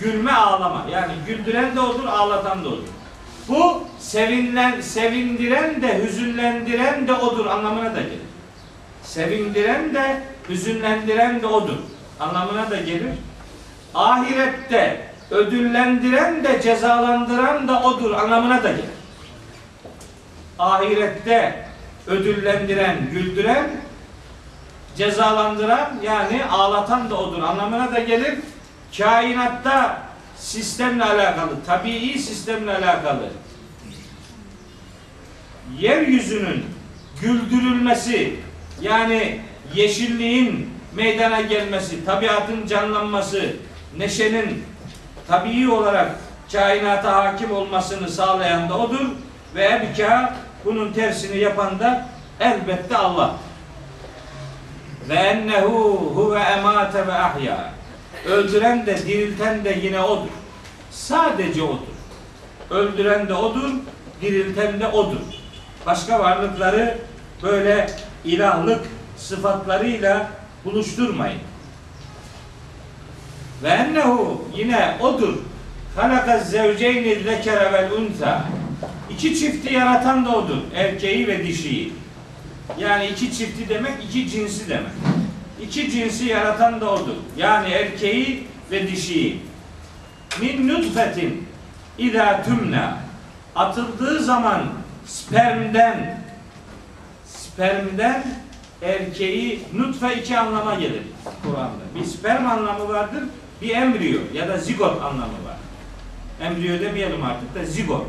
Gülme, 0.01 0.33
ağlama. 0.33 0.87
Yani 0.91 1.13
güldüren 1.27 1.77
de 1.77 1.81
odur, 1.81 2.05
ağlatan 2.05 2.65
da 2.65 2.69
odur. 2.69 2.89
Bu 3.49 3.85
sevinlen, 3.99 4.81
sevindiren 4.81 5.83
de, 5.83 6.05
hüzünlendiren 6.05 7.09
de 7.09 7.13
odur 7.15 7.47
anlamına 7.47 7.95
da 7.95 8.01
gelir. 8.01 8.21
Sevindiren 9.03 9.95
de, 9.95 10.21
hüzünlendiren 10.49 11.43
de 11.43 11.47
odur 11.47 11.79
anlamına 12.21 12.71
da 12.71 12.77
gelir. 12.77 13.13
Ahirette 13.95 15.07
ödüllendiren 15.31 16.45
de, 16.45 16.63
cezalandıran 16.63 17.69
da 17.69 17.83
odur 17.83 18.15
anlamına 18.15 18.63
da 18.63 18.71
gelir. 18.71 18.85
Ahirette 20.59 21.67
ödüllendiren, 22.07 22.97
güldüren, 23.13 23.71
cezalandıran 24.97 25.91
yani 26.03 26.45
ağlatan 26.45 27.11
da 27.11 27.17
odur 27.17 27.43
anlamına 27.43 27.93
da 27.93 27.99
gelir. 27.99 28.39
Kainatta 28.99 30.03
sistemle 30.37 31.05
alakalı, 31.05 31.51
tabii 31.67 32.19
sistemle 32.19 32.77
alakalı 32.77 33.31
yeryüzünün 35.79 36.65
güldürülmesi 37.21 38.37
yani 38.81 39.41
yeşilliğin 39.75 40.71
meydana 40.95 41.41
gelmesi, 41.41 42.05
tabiatın 42.05 42.67
canlanması, 42.67 43.57
neşenin 43.99 44.65
tabii 45.29 45.71
olarak 45.71 46.11
kainata 46.53 47.17
hakim 47.17 47.53
olmasını 47.53 48.09
sağlayan 48.09 48.69
da 48.69 48.79
odur 48.79 49.07
ve 49.55 49.65
ebka 49.65 50.37
bunun 50.65 50.93
tersini 50.93 51.39
yapan 51.39 51.79
da 51.79 52.09
elbette 52.41 52.97
Allah. 52.97 53.37
Ve 55.09 55.15
ennehu 55.15 56.13
huve 56.15 56.41
emate 56.41 57.07
ve 57.07 57.13
ahya. 57.13 57.73
Öldüren 58.27 58.87
de 58.87 58.99
dirilten 59.07 59.65
de 59.65 59.79
yine 59.83 60.01
odur. 60.01 60.31
Sadece 60.91 61.63
odur. 61.63 61.93
Öldüren 62.71 63.29
de 63.29 63.35
odur, 63.35 63.71
dirilten 64.23 64.81
de 64.81 64.87
odur. 64.87 65.21
Başka 65.87 66.21
varlıkları 66.21 66.99
böyle 67.43 67.91
ilahlık 68.25 68.81
sıfatlarıyla 69.17 70.31
buluşturmayın. 70.65 71.41
Ve 73.63 73.69
ennehu 73.69 74.45
yine 74.57 74.97
odur. 75.01 75.35
Halaka 75.97 76.39
zevceyni 76.39 77.23
zekere 77.23 77.73
vel 77.73 77.93
unsa. 77.93 78.45
İki 79.11 79.39
çifti 79.41 79.75
yaratan 79.75 80.25
da 80.25 80.37
odur. 80.37 80.59
Erkeği 80.75 81.27
ve 81.27 81.47
dişiyi. 81.47 81.93
Yani 82.79 83.07
iki 83.07 83.33
çifti 83.39 83.69
demek 83.69 84.05
iki 84.05 84.31
cinsi 84.31 84.69
demek. 84.69 84.93
İki 85.63 85.91
cinsi 85.91 86.25
yaratan 86.25 86.81
da 86.81 86.91
odur. 86.91 87.17
Yani 87.37 87.71
erkeği 87.71 88.47
ve 88.71 88.89
dişiyi. 88.89 89.43
Min 90.41 90.69
nutfetin 90.69 91.49
idâ 91.99 92.43
tümna 92.43 92.99
atıldığı 93.57 94.23
zaman 94.23 94.63
spermden 95.07 96.23
spermden 97.25 98.25
erkeği 98.83 99.63
nutfe 99.75 100.17
iki 100.17 100.39
anlama 100.39 100.75
gelir 100.75 101.03
Kur'an'da. 101.43 102.01
Bir 102.01 102.05
sperm 102.05 102.47
anlamı 102.47 102.89
vardır, 102.89 103.23
bir 103.63 103.71
embriyo 103.71 104.21
ya 104.35 104.49
da 104.49 104.59
zigot 104.59 105.03
anlamı 105.03 105.45
var. 105.47 105.57
Embriyo 106.41 106.81
demeyelim 106.81 107.25
artık 107.25 107.55
da 107.55 107.65
zigot. 107.65 108.07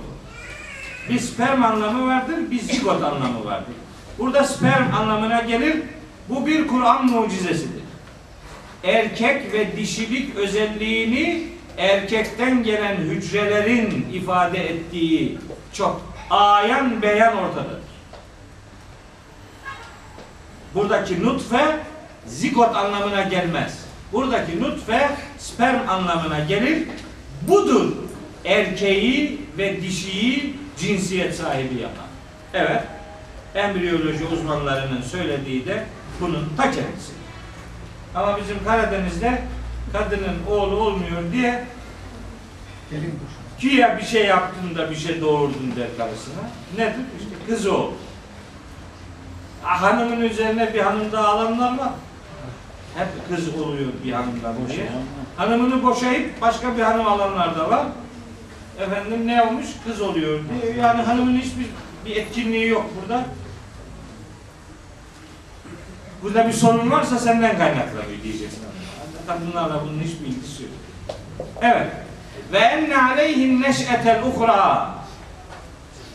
Bir 1.10 1.20
sperm 1.20 1.64
anlamı 1.64 2.08
vardır, 2.08 2.52
bir 2.52 2.60
zigot 2.60 3.04
anlamı 3.04 3.46
vardır. 3.46 3.74
Burada 4.20 4.44
sperm 4.44 4.96
anlamına 4.96 5.42
gelir. 5.42 5.84
Bu 6.30 6.48
bir 6.48 6.68
Kur'an 6.68 7.06
mucizesidir. 7.06 7.84
Erkek 8.84 9.54
ve 9.54 9.78
dişilik 9.78 10.36
özelliğini 10.36 11.48
erkekten 11.78 12.64
gelen 12.64 12.96
hücrelerin 12.96 14.08
ifade 14.14 14.70
ettiği 14.70 15.38
çok 15.74 16.02
ayan 16.30 17.02
beyan 17.02 17.38
ortadadır. 17.38 17.94
Buradaki 20.76 21.24
nutfe 21.24 21.80
zigot 22.28 22.76
anlamına 22.76 23.22
gelmez. 23.22 23.86
Buradaki 24.14 24.62
nutfe 24.62 25.10
sperm 25.38 25.90
anlamına 25.90 26.40
gelir. 26.40 26.88
Budur 27.48 27.92
erkeği 28.46 29.42
ve 29.58 29.82
dişiyi 29.82 30.56
cinsiyet 30.78 31.36
sahibi 31.36 31.82
yapan. 31.82 32.06
Evet, 32.54 32.84
embriyoloji 33.56 34.26
uzmanlarının 34.26 35.02
söylediği 35.02 35.66
de 35.66 35.84
bunun 36.22 36.50
ta 36.58 36.64
kendisi. 36.64 37.14
Ama 38.16 38.38
bizim 38.38 38.64
Karadeniz'de 38.66 39.42
kadının 39.94 40.36
oğlu 40.50 40.76
olmuyor 40.76 41.32
diye 41.32 41.66
Gelin 42.92 43.02
kuşu. 43.20 43.70
Güya 43.70 43.98
bir 43.98 44.04
şey 44.04 44.26
yaptın 44.26 44.76
da 44.76 44.92
bir 44.92 44.96
şey 44.96 45.22
doğurdun 45.22 45.74
der 45.78 45.88
karısına. 45.98 46.44
Nedir? 46.78 47.02
İşte 47.20 47.36
kız 47.48 47.68
o. 47.68 47.92
Ah, 49.66 49.82
Hanımın 49.82 50.22
üzerine 50.22 50.74
bir 50.74 50.80
hanım 50.80 51.12
daha 51.12 51.28
alanlar 51.28 51.78
var. 51.78 51.90
Hep 52.98 53.08
kız 53.30 53.56
oluyor 53.62 53.90
bir 54.04 54.12
hanımdan 54.12 54.56
diye. 54.68 54.90
Hanımını 55.38 55.84
boşayıp 55.84 56.42
başka 56.42 56.78
bir 56.78 56.82
hanım 56.82 57.08
alanlar 57.08 57.56
da 57.60 57.70
var. 57.70 57.86
Efendim 58.80 59.28
ne 59.28 59.44
olmuş? 59.44 59.66
Kız 59.86 60.02
oluyor 60.02 60.40
diye. 60.64 60.76
Yani 60.78 61.02
hanımın 61.02 61.38
hiçbir 61.38 61.66
bir 62.06 62.16
etkinliği 62.16 62.68
yok 62.68 62.86
burada. 63.02 63.26
Burada 66.24 66.48
bir 66.48 66.54
sorun 66.54 66.92
varsa 66.92 67.20
senden 67.20 67.58
kaynaklanıyor 67.58 68.24
diyeceksin. 68.24 68.60
Kadınlarla 69.28 69.82
bunun 69.84 70.00
hiçbir 70.00 70.28
ilgisi 70.28 70.64
yok. 70.64 70.72
Evet. 71.62 71.88
Ve 72.52 72.58
enne 72.58 72.98
aleyhin 72.98 73.62
neş'etel 73.62 74.24
uhra. 74.24 74.90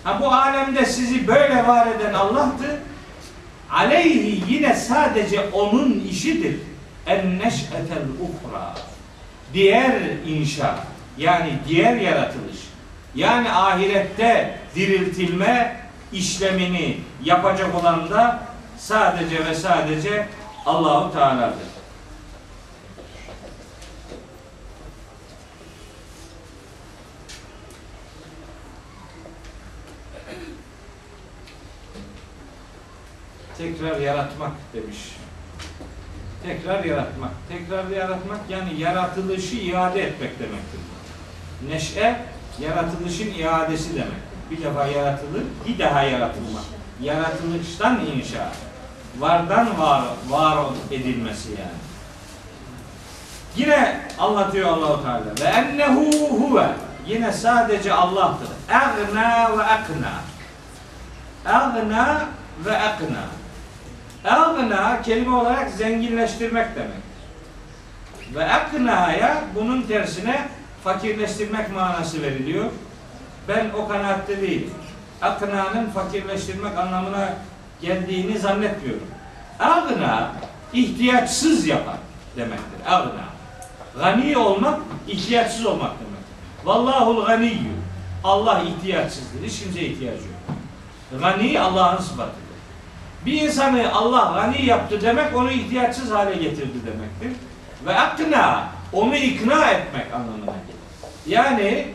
Ha 0.05 0.21
bu 0.21 0.33
alemde 0.33 0.85
sizi 0.85 1.27
böyle 1.27 1.67
var 1.67 1.87
eden 1.87 2.15
Allah'tı. 2.15 2.81
Aleyhi 3.71 4.53
yine 4.53 4.75
sadece 4.75 5.41
onun 5.53 6.05
işidir. 6.11 6.57
En 7.07 7.39
neş'etel 7.39 8.03
uhra. 8.21 8.75
Diğer 9.55 9.93
inşa. 10.27 10.75
Yani 11.19 11.53
diğer 11.69 11.97
yaratılış. 11.97 12.57
Yani 13.15 13.53
ahirette 13.53 14.59
diriltilme 14.75 15.77
işlemini 16.13 16.97
yapacak 17.25 17.75
olan 17.75 18.11
da 18.11 18.49
sadece 18.79 19.47
ve 19.47 19.55
sadece 19.55 20.29
Allahu 20.67 21.13
Teala'dır. 21.13 21.69
tekrar 33.59 34.01
yaratmak 34.01 34.53
demiş 34.75 34.99
Tekrar 36.43 36.85
yaratmak. 36.85 37.31
Tekrar 37.49 37.91
yaratmak 37.91 38.41
yani 38.49 38.81
yaratılışı 38.81 39.57
iade 39.57 40.03
etmek 40.03 40.39
demektir. 40.39 40.81
Neşe 41.69 42.21
yaratılışın 42.61 43.35
iadesi 43.35 43.95
demek. 43.95 44.29
Bir 44.51 44.65
defa 44.65 44.87
yaratılır, 44.87 45.43
bir 45.69 45.79
daha 45.79 46.03
yaratılmak. 46.03 46.65
Yaratılıştan 47.03 48.01
inşa. 48.07 48.53
Vardan 49.19 49.79
var, 49.79 50.03
var 50.29 50.59
edilmesi 50.91 51.51
yani. 51.51 51.89
Yine 53.57 54.01
anlatıyor 54.19 54.69
Allahu 54.69 55.03
Teala 55.03 55.25
ve 55.41 55.45
ennehu 55.45 56.11
huve 56.41 56.69
yine 57.07 57.33
sadece 57.33 57.93
Allah'tır. 57.93 58.49
Agna 58.69 59.59
ve 59.59 59.63
akna. 59.63 60.13
Agna 61.47 62.25
ve 62.65 62.79
akna. 62.79 63.25
Agna 64.25 65.03
kelime 65.03 65.37
olarak 65.37 65.71
zenginleştirmek 65.71 66.77
demek. 66.77 67.09
Ve 68.35 68.53
aknaya 68.53 69.45
bunun 69.55 69.83
tersine 69.83 70.49
fakirleştirmek 70.85 71.75
manası 71.75 72.23
veriliyor. 72.23 72.65
Ben 73.49 73.71
o 73.79 73.89
kanaatte 73.89 74.41
değilim. 74.41 74.75
Akna'nın 75.23 75.91
fakirleştirmek 75.91 76.79
anlamına 76.79 77.29
geldiğini 77.83 78.39
zannetmiyorum. 78.39 79.07
Agna 79.61 80.33
ihtiyaçsız 80.73 81.67
yapan 81.67 81.97
demektir. 82.37 82.81
Agna. 82.87 83.29
Gani 83.99 84.39
olmak 84.39 84.81
ihtiyaçsız 85.09 85.67
olmak 85.67 85.91
demek. 85.91 86.25
Vallahul 86.65 87.27
ganiyyü. 87.27 87.79
Allah 88.25 88.63
ihtiyaçsızdır. 88.63 89.43
Hiç 89.45 89.63
kimseye 89.63 89.87
ihtiyacı 89.87 90.23
yok. 90.23 90.59
Gani 91.21 91.61
Allah'ın 91.61 92.03
sıfatıdır. 92.03 92.49
Bir 93.27 93.43
insanı 93.43 93.93
Allah 93.93 94.33
gani 94.35 94.67
yaptı 94.67 95.01
demek 95.01 95.37
onu 95.37 95.51
ihtiyaçsız 95.51 96.11
hale 96.11 96.35
getirdi 96.35 96.79
demektir. 96.87 97.41
Ve 97.87 97.95
akna 97.99 98.69
onu 98.93 99.17
ikna 99.17 99.71
etmek 99.71 100.15
anlamına 100.15 100.45
gelir. 100.45 100.79
Yani 101.27 101.87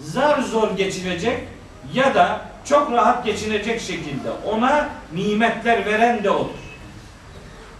zar 0.00 0.40
zor 0.40 0.76
geçinecek 0.76 1.48
ya 1.94 2.14
da 2.14 2.40
çok 2.68 2.92
rahat 2.92 3.24
geçinecek 3.24 3.80
şekilde 3.80 4.30
ona 4.46 4.88
nimetler 5.12 5.86
veren 5.86 6.24
de 6.24 6.30
odur. 6.30 6.50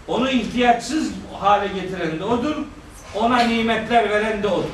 Onu 0.07 0.29
ihtiyaçsız 0.29 1.11
hale 1.39 1.67
getiren 1.67 2.19
de 2.19 2.23
odur. 2.23 2.55
Ona 3.15 3.37
nimetler 3.37 4.09
veren 4.09 4.43
de 4.43 4.47
odur. 4.47 4.69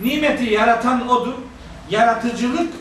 Nimeti 0.00 0.44
yaratan 0.44 1.08
odur. 1.08 1.34
Yaratıcılık 1.90 2.72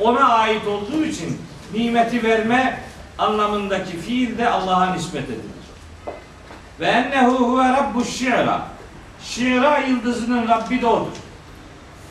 ona 0.00 0.28
ait 0.28 0.66
olduğu 0.66 1.04
için 1.04 1.40
nimeti 1.74 2.22
verme 2.22 2.80
anlamındaki 3.18 4.00
fiil 4.00 4.38
de 4.38 4.48
Allah'a 4.48 4.94
nispet 4.94 5.24
edilir. 5.24 5.40
Ve 6.80 6.86
ennehu 6.86 7.34
huve 7.34 7.68
rabbu 7.68 8.04
şi'ra. 8.04 8.62
Şi'ra 9.22 9.78
yıldızının 9.78 10.48
Rabbi 10.48 10.82
de 10.82 10.86
odur. 10.86 11.16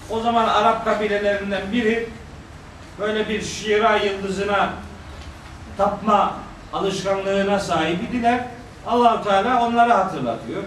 O 0.09 0.20
zaman 0.20 0.47
Arap 0.47 0.86
kabilelerinden 0.86 1.72
biri 1.72 2.09
böyle 3.00 3.30
bir 3.30 3.41
şi'ra 3.41 3.98
yıldızına 3.98 4.70
tapma 5.78 6.34
alışkanlığına 6.74 7.60
sahip 7.60 8.04
idiler. 8.10 8.39
Allahu 8.88 9.24
Teala 9.24 9.66
onları 9.68 9.94
hatırlatıyor. 9.94 10.64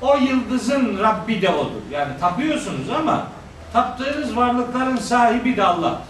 O 0.00 0.16
yıldızın 0.16 0.98
Rabbi 0.98 1.42
de 1.42 1.50
odur. 1.50 1.82
Yani 1.90 2.12
tapıyorsunuz 2.20 2.90
ama 2.90 3.26
taptığınız 3.72 4.36
varlıkların 4.36 4.96
sahibi 4.96 5.56
de 5.56 5.64
Allah. 5.64 6.00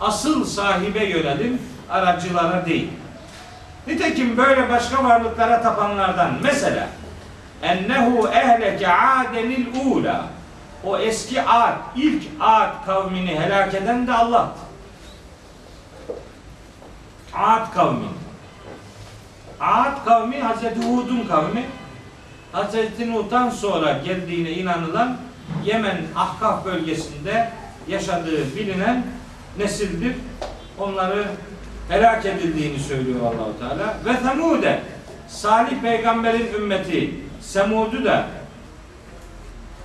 Asıl 0.00 0.44
sahibe 0.44 1.04
yönelin, 1.04 1.62
aracılara 1.90 2.66
değil. 2.66 2.88
Nitekim 3.86 4.36
böyle 4.36 4.70
başka 4.70 5.04
varlıklara 5.04 5.62
tapanlardan 5.62 6.30
mesela 6.42 6.88
ennehu 7.62 8.28
ehleke 8.28 8.88
adenil 8.92 9.66
ula 9.84 10.26
o 10.84 10.98
eski 10.98 11.42
Ad, 11.42 11.76
ilk 11.96 12.22
Ad 12.40 12.86
kavmini 12.86 13.40
helak 13.40 13.74
eden 13.74 14.06
de 14.06 14.12
Allah'tır. 14.12 14.62
Ad 17.34 17.74
kavmi. 17.74 18.06
Ad 19.60 20.04
kavmi 20.04 20.40
Hazreti 20.40 20.80
Hud'un 20.80 21.26
kavmi. 21.28 21.66
Hazreti 22.52 23.12
Nuh'tan 23.12 23.50
sonra 23.50 23.92
geldiğine 24.04 24.50
inanılan 24.50 25.16
Yemen 25.64 25.96
Ahkaf 26.16 26.64
bölgesinde 26.64 27.50
yaşadığı 27.88 28.56
bilinen 28.56 29.06
nesildir. 29.58 30.16
Onları 30.78 31.24
helak 31.88 32.26
edildiğini 32.26 32.78
söylüyor 32.78 33.20
Allahu 33.20 33.58
Teala. 33.58 33.96
Ve 34.04 34.28
Semude 34.28 34.80
Salih 35.28 35.80
peygamberin 35.82 36.54
ümmeti 36.54 37.14
Semud'u 37.40 38.04
da 38.04 38.26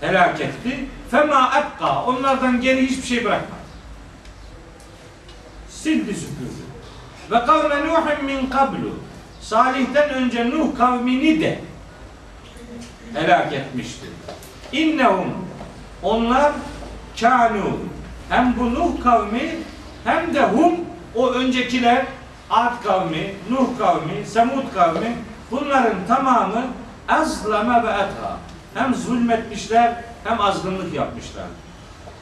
helak 0.02 0.41
etti. 0.41 0.86
Fema 1.12 1.52
ebka 1.58 2.04
onlardan 2.04 2.62
geri 2.62 2.88
hiçbir 2.88 3.08
şey 3.08 3.26
bırakmadı. 3.26 3.52
Sildi 5.70 6.14
süpürdü. 6.14 6.68
Ve 7.32 7.45
kavme 7.45 7.86
Nuh'un 7.86 8.26
min 8.26 8.50
kablu 8.50 9.00
Salih'ten 9.41 10.10
önce 10.10 10.50
Nuh 10.50 10.78
kavmini 10.78 11.41
de 11.41 11.60
helak 13.14 13.54
etmiştir. 13.54 14.10
İnnehum 14.72 15.34
onlar 16.04 16.52
kanu 17.20 17.78
hem 18.30 18.56
bu 18.60 18.74
Nuh 18.74 19.04
kavmi 19.04 19.56
hem 20.04 20.34
de 20.34 20.41
hum 20.43 20.76
o 21.16 21.30
öncekiler 21.30 22.06
Ad 22.50 22.84
kavmi, 22.84 23.36
Nuh 23.50 23.78
kavmi, 23.78 24.26
Semud 24.26 24.74
kavmi 24.74 25.18
bunların 25.52 25.95
tamamı 26.08 26.66
azlama 27.10 27.84
ve 27.84 27.88
etha. 27.88 28.38
Hem 28.78 28.96
zulmetmişler 28.96 29.94
hem 30.24 30.42
azgınlık 30.42 30.94
yapmışlar. 30.94 31.46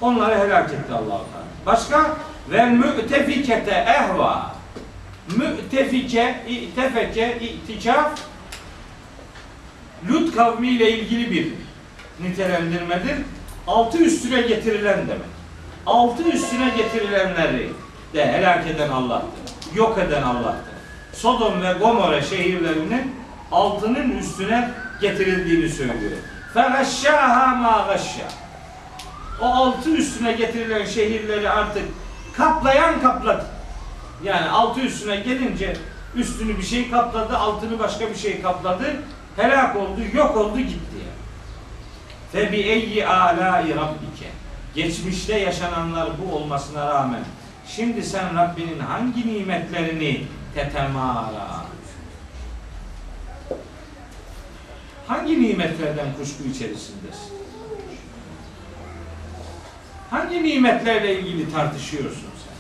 Onları 0.02 0.40
helak 0.40 0.70
etti 0.70 0.94
allah 0.94 1.02
Teala. 1.02 1.46
Başka 1.66 2.18
ve 2.52 2.66
mü'tefikete 2.66 3.72
ehva. 3.72 4.56
Mü'tefike, 5.38 6.44
i'tefeke, 6.48 7.40
i'tikaf 7.42 8.12
Lut 10.10 10.36
kavmi 10.36 10.68
ile 10.68 10.92
ilgili 10.92 11.32
bir 11.32 11.54
nitelendirmedir. 12.26 13.16
Altı 13.68 13.98
üstüne 13.98 14.42
getirilen 14.42 14.98
demek. 14.98 15.36
Altı 15.86 16.24
üstüne 16.24 16.70
getirilenleri 16.78 17.70
de 18.14 18.34
helak 18.34 18.68
eden 18.68 18.90
Allah'tır. 18.90 19.76
Yok 19.76 19.98
eden 19.98 20.24
Allah'tır. 20.24 20.76
Sodom 21.14 21.62
ve 21.62 21.74
Gomorre 21.74 22.22
şehirlerinin 22.22 23.16
altının 23.52 24.18
üstüne 24.18 24.72
getirildiğini 25.02 25.70
söylüyor. 25.70 26.18
فَغَشَّاهَا 26.55 27.47
مَا 27.63 27.75
غَشَّا 27.89 28.29
O 29.41 29.45
altı 29.45 29.91
üstüne 29.91 30.33
getirilen 30.33 30.85
şehirleri 30.85 31.51
artık 31.51 31.85
kaplayan 32.37 33.01
kapladı. 33.01 33.47
Yani 34.23 34.49
altı 34.49 34.81
üstüne 34.81 35.17
gelince 35.17 35.77
üstünü 36.15 36.59
bir 36.59 36.63
şey 36.63 36.91
kapladı, 36.91 37.39
altını 37.39 37.79
başka 37.79 38.11
bir 38.11 38.17
şey 38.17 38.43
kapladı. 38.43 38.85
Helak 39.37 39.77
oldu, 39.77 40.01
yok 40.15 40.37
oldu 40.37 40.59
gitti 40.59 40.97
yani. 40.99 41.21
Fe 42.33 42.53
bi 42.53 42.57
eyyi 42.57 43.07
alâi 43.07 43.77
rabbike. 43.77 44.31
Geçmişte 44.75 45.39
yaşananlar 45.39 46.09
bu 46.23 46.37
olmasına 46.37 46.87
rağmen 46.87 47.21
şimdi 47.69 48.03
sen 48.03 48.37
Rabbinin 48.37 48.79
hangi 48.79 49.35
nimetlerini 49.35 50.25
tetemara 50.55 51.65
hangi 55.08 55.42
nimetlerden 55.42 56.08
kuşku 56.20 56.44
içerisindesin? 56.44 57.36
Hangi 60.10 60.44
nimetlerle 60.44 61.20
ilgili 61.20 61.52
tartışıyorsun 61.52 62.20
sen? 62.20 62.56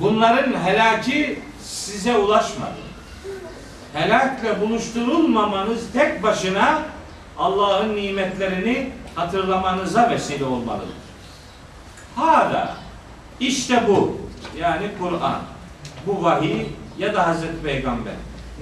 Bunların 0.00 0.64
helaki 0.64 1.38
size 1.62 2.16
ulaşmadı. 2.16 2.84
Helakle 3.92 4.60
buluşturulmamanız 4.60 5.92
tek 5.92 6.22
başına 6.22 6.82
Allah'ın 7.38 7.96
nimetlerini 7.96 8.90
hatırlamanıza 9.14 10.10
vesile 10.10 10.44
olmalıdır. 10.44 10.94
Hada 12.16 12.74
işte 13.40 13.82
bu 13.88 14.18
yani 14.58 14.86
Kur'an 15.00 15.40
bu 16.06 16.22
vahiy 16.22 16.66
ya 16.98 17.14
da 17.14 17.26
Hazreti 17.26 17.62
Peygamber 17.62 18.14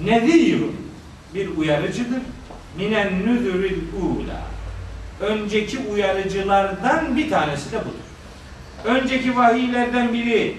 nedirun 0.03 0.82
bir 1.33 1.57
uyarıcıdır. 1.57 2.21
Minen 2.77 3.19
nüzüril 3.19 3.77
ula 4.01 4.41
önceki 5.19 5.79
uyarıcılardan 5.93 7.17
bir 7.17 7.29
tanesi 7.29 7.71
de 7.71 7.79
budur. 7.79 8.03
Önceki 8.85 9.37
vahiylerden 9.37 10.13
biri 10.13 10.57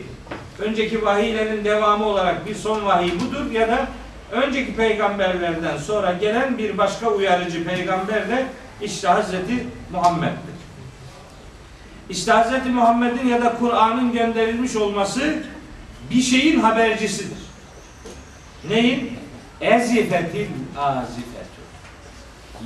önceki 0.58 1.04
vahiylerin 1.04 1.64
devamı 1.64 2.04
olarak 2.04 2.46
bir 2.46 2.54
son 2.54 2.84
vahiy 2.84 3.12
budur 3.20 3.50
ya 3.50 3.68
da 3.68 3.88
önceki 4.32 4.76
peygamberlerden 4.76 5.76
sonra 5.76 6.12
gelen 6.12 6.58
bir 6.58 6.78
başka 6.78 7.10
uyarıcı 7.10 7.64
peygamber 7.64 8.28
de 8.28 8.46
işte 8.82 9.08
Hazreti 9.08 9.66
Muhammed'dir. 9.92 10.54
İşte 12.10 12.32
Hazreti 12.32 12.68
Muhammed'in 12.68 13.28
ya 13.28 13.42
da 13.42 13.54
Kur'an'ın 13.58 14.12
gönderilmiş 14.12 14.76
olması 14.76 15.34
bir 16.10 16.22
şeyin 16.22 16.60
habercisidir. 16.60 17.38
Neyin? 18.68 19.18
Ezifetil 19.60 20.48
azifetü. 20.78 21.44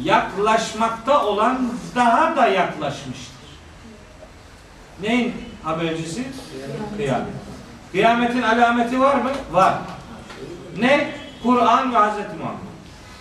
Yaklaşmakta 0.02 1.26
olan 1.26 1.72
daha 1.94 2.36
da 2.36 2.46
yaklaşmıştır. 2.46 3.48
Neyin 5.02 5.34
habercisi? 5.62 6.24
Kıyamet. 6.96 7.26
Kıyametin 7.92 8.42
alameti 8.42 9.00
var 9.00 9.14
mı? 9.14 9.30
Var. 9.52 9.74
Ne? 10.78 11.10
Kur'an 11.42 11.92
ve 11.94 11.96
Hazreti 11.96 12.36
Muhammed. 12.36 12.58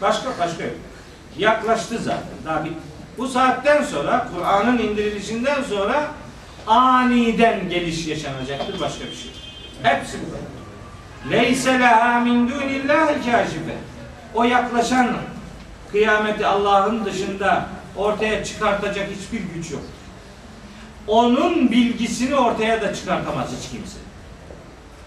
Başka 0.01 0.29
başka 0.39 0.63
yok. 0.63 0.75
Yaklaştı 1.37 1.97
zaten. 1.97 2.37
Daha 2.45 2.65
bir, 2.65 2.71
bu 3.17 3.27
saatten 3.27 3.83
sonra 3.83 4.27
Kur'an'ın 4.35 4.77
indirilişinden 4.77 5.63
sonra 5.63 6.07
aniden 6.67 7.69
geliş 7.69 8.07
yaşanacaktır 8.07 8.79
başka 8.79 9.05
bir 9.05 9.15
şey. 9.15 9.31
Hepsi 9.83 10.17
bu. 10.17 10.56
Leyse 11.31 11.79
leha 11.79 12.19
min 12.19 12.49
dunillahi 12.49 13.25
kâşife. 13.25 13.75
O 14.35 14.43
yaklaşan 14.43 15.07
kıyameti 15.91 16.45
Allah'ın 16.45 17.05
dışında 17.05 17.65
ortaya 17.95 18.43
çıkartacak 18.43 19.09
hiçbir 19.11 19.41
güç 19.55 19.71
yok. 19.71 19.81
Onun 21.07 21.71
bilgisini 21.71 22.35
ortaya 22.35 22.81
da 22.81 22.93
çıkartamaz 22.93 23.47
hiç 23.47 23.71
kimse. 23.71 23.97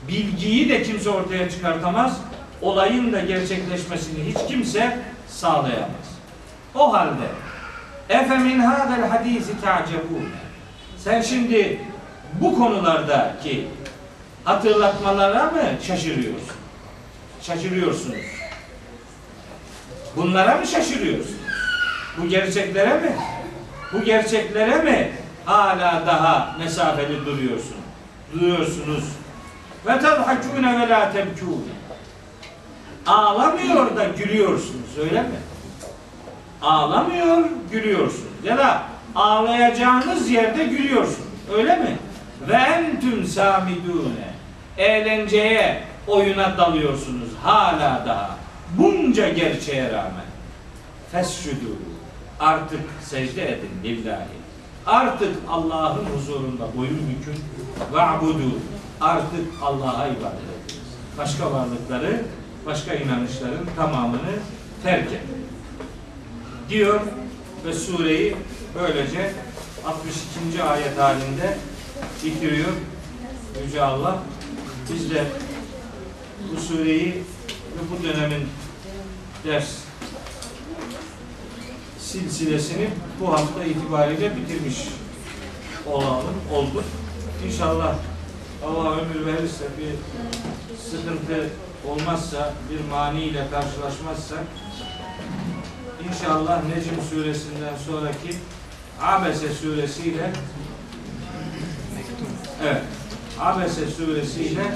Bilgiyi 0.08 0.68
de 0.68 0.82
kimse 0.82 1.10
ortaya 1.10 1.50
çıkartamaz. 1.50 2.20
Olayın 2.62 3.12
da 3.12 3.20
gerçekleşmesini 3.20 4.24
hiç 4.24 4.48
kimse 4.48 4.98
sağlayamaz. 5.28 6.10
O 6.74 6.92
halde 6.92 7.26
efe 8.08 8.38
min 8.38 8.58
hadel 8.58 9.08
hadisi 9.08 9.60
ta'cebun. 9.60 10.28
Sen 10.98 11.22
şimdi 11.22 11.80
bu 12.40 12.58
konulardaki 12.58 13.66
hatırlatmalara 14.50 15.44
mı 15.44 15.62
şaşırıyorsun? 15.86 16.56
Şaşırıyorsunuz. 17.42 18.16
Bunlara 20.16 20.56
mı 20.56 20.66
şaşırıyorsun? 20.66 21.36
Bu 22.18 22.28
gerçeklere 22.28 22.94
mi? 22.94 23.16
Bu 23.92 24.04
gerçeklere 24.04 24.82
mi 24.82 25.12
hala 25.44 26.06
daha 26.06 26.56
mesafeli 26.58 27.26
duruyorsun? 27.26 27.76
Duruyorsunuz. 28.34 29.04
Ve 29.86 29.98
tadhakûne 29.98 30.80
ve 30.80 30.88
la 30.88 31.12
tebkûne. 31.12 31.80
Ağlamıyor 33.06 33.96
da 33.96 34.04
gülüyorsunuz 34.04 34.98
öyle 35.00 35.22
mi? 35.22 35.40
Ağlamıyor, 36.62 37.44
gülüyorsunuz. 37.72 38.44
Ya 38.44 38.58
da 38.58 38.82
ağlayacağınız 39.14 40.30
yerde 40.30 40.64
gülüyorsunuz. 40.64 41.28
Öyle 41.54 41.76
mi? 41.76 41.98
Ve 42.48 42.54
entüm 42.54 43.24
samidûne. 43.24 44.29
Eğlenceye, 44.80 45.82
oyuna 46.06 46.58
dalıyorsunuz 46.58 47.28
hala 47.42 48.06
daha. 48.06 48.36
Bunca 48.78 49.28
gerçeğe 49.28 49.92
rağmen. 49.92 50.26
Fescudû. 51.12 51.72
Artık 52.40 52.80
secde 53.02 53.52
edin 53.52 53.70
lillahi. 53.84 54.40
Artık 54.86 55.36
Allah'ın 55.48 56.04
huzurunda 56.04 56.76
boyun 56.76 57.00
bükün. 57.08 57.44
Ve'budu. 57.92 58.58
Artık 59.00 59.46
Allah'a 59.62 60.06
ibadet 60.06 60.40
ediniz. 60.40 60.82
Başka 61.18 61.52
varlıkları, 61.52 62.22
başka 62.66 62.94
inanışların 62.94 63.66
tamamını 63.76 64.32
terk 64.82 65.06
edin. 65.06 65.46
Diyor 66.68 67.00
ve 67.66 67.72
sureyi 67.72 68.36
böylece 68.74 69.32
62. 69.86 70.62
ayet 70.62 70.98
halinde 70.98 71.56
bitiriyor. 72.24 72.68
Yüce 73.64 73.82
Allah 73.82 74.18
biz 74.94 75.10
de 75.10 75.24
bu 76.52 76.60
sureyi 76.60 77.12
ve 77.76 77.80
bu 77.90 78.04
dönemin 78.04 78.48
ders 79.44 79.68
silsilesini 81.98 82.88
bu 83.20 83.32
hafta 83.32 83.64
itibariyle 83.64 84.36
bitirmiş 84.36 84.78
olalım, 85.86 86.34
olduk. 86.52 86.84
İnşallah 87.46 87.94
Allah 88.66 89.00
ömür 89.00 89.26
verirse 89.26 89.64
bir 89.78 89.94
sıkıntı 90.90 91.50
olmazsa, 91.88 92.54
bir 92.70 92.90
mani 92.90 93.22
ile 93.22 93.46
karşılaşmazsak 93.50 94.44
İnşallah 96.08 96.62
Necm 96.64 97.02
suresinden 97.10 97.76
sonraki 97.86 98.36
Abese 99.00 99.52
suresiyle 99.52 100.32
Evet. 102.62 102.82
Abese 103.40 103.86
suresiyle 103.86 104.74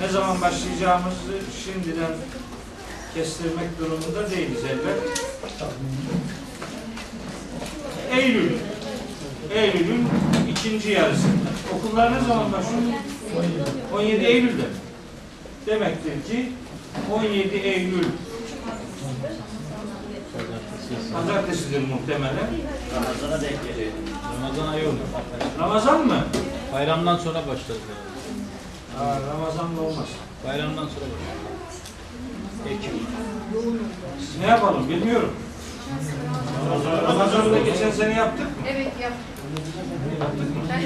ne 0.00 0.08
zaman 0.08 0.40
başlayacağımızı 0.40 1.32
şimdiden 1.64 2.12
kestirmek 3.14 3.78
durumunda 3.78 4.30
değiliz 4.30 4.64
elbet. 4.64 5.22
Eylül. 8.18 8.52
Eylül'ün 9.54 10.08
ikinci 10.50 10.90
yarısında. 10.90 11.50
Okullar 11.74 12.12
ne 12.14 12.20
zaman 12.20 12.52
başlıyor? 12.52 12.92
17 13.94 14.24
Eylül'de. 14.24 14.64
Demektir 15.66 16.12
ki 16.30 16.52
17 17.12 17.56
Eylül 17.56 18.06
Pazartesidir 21.12 21.88
muhtemelen. 21.88 22.48
Ramazana 22.94 23.40
denk 23.42 23.68
geliyor. 23.68 23.92
Ramazan 24.42 24.72
ayı 24.72 24.88
olur. 24.88 24.98
Ramazan 25.58 26.06
mı? 26.06 26.24
Bayramdan 26.72 27.16
sonra 27.16 27.38
başlarız 27.38 27.80
herhalde. 27.90 29.12
Aa, 29.12 29.20
Ramazan'da 29.34 29.80
olmaz. 29.80 30.08
Bayramdan 30.46 30.74
sonra 30.88 31.06
başlarız. 31.12 31.80
Ekim. 32.68 32.92
Ne 34.40 34.46
yapalım 34.46 34.88
bilmiyorum. 34.88 35.32
Ramazan'da 37.08 37.58
geçen 37.58 37.90
sene 37.90 38.14
yaptık 38.14 38.46
mı? 38.46 38.52
Evet 38.68 38.92
yap. 39.02 39.12
Ben 40.70 40.80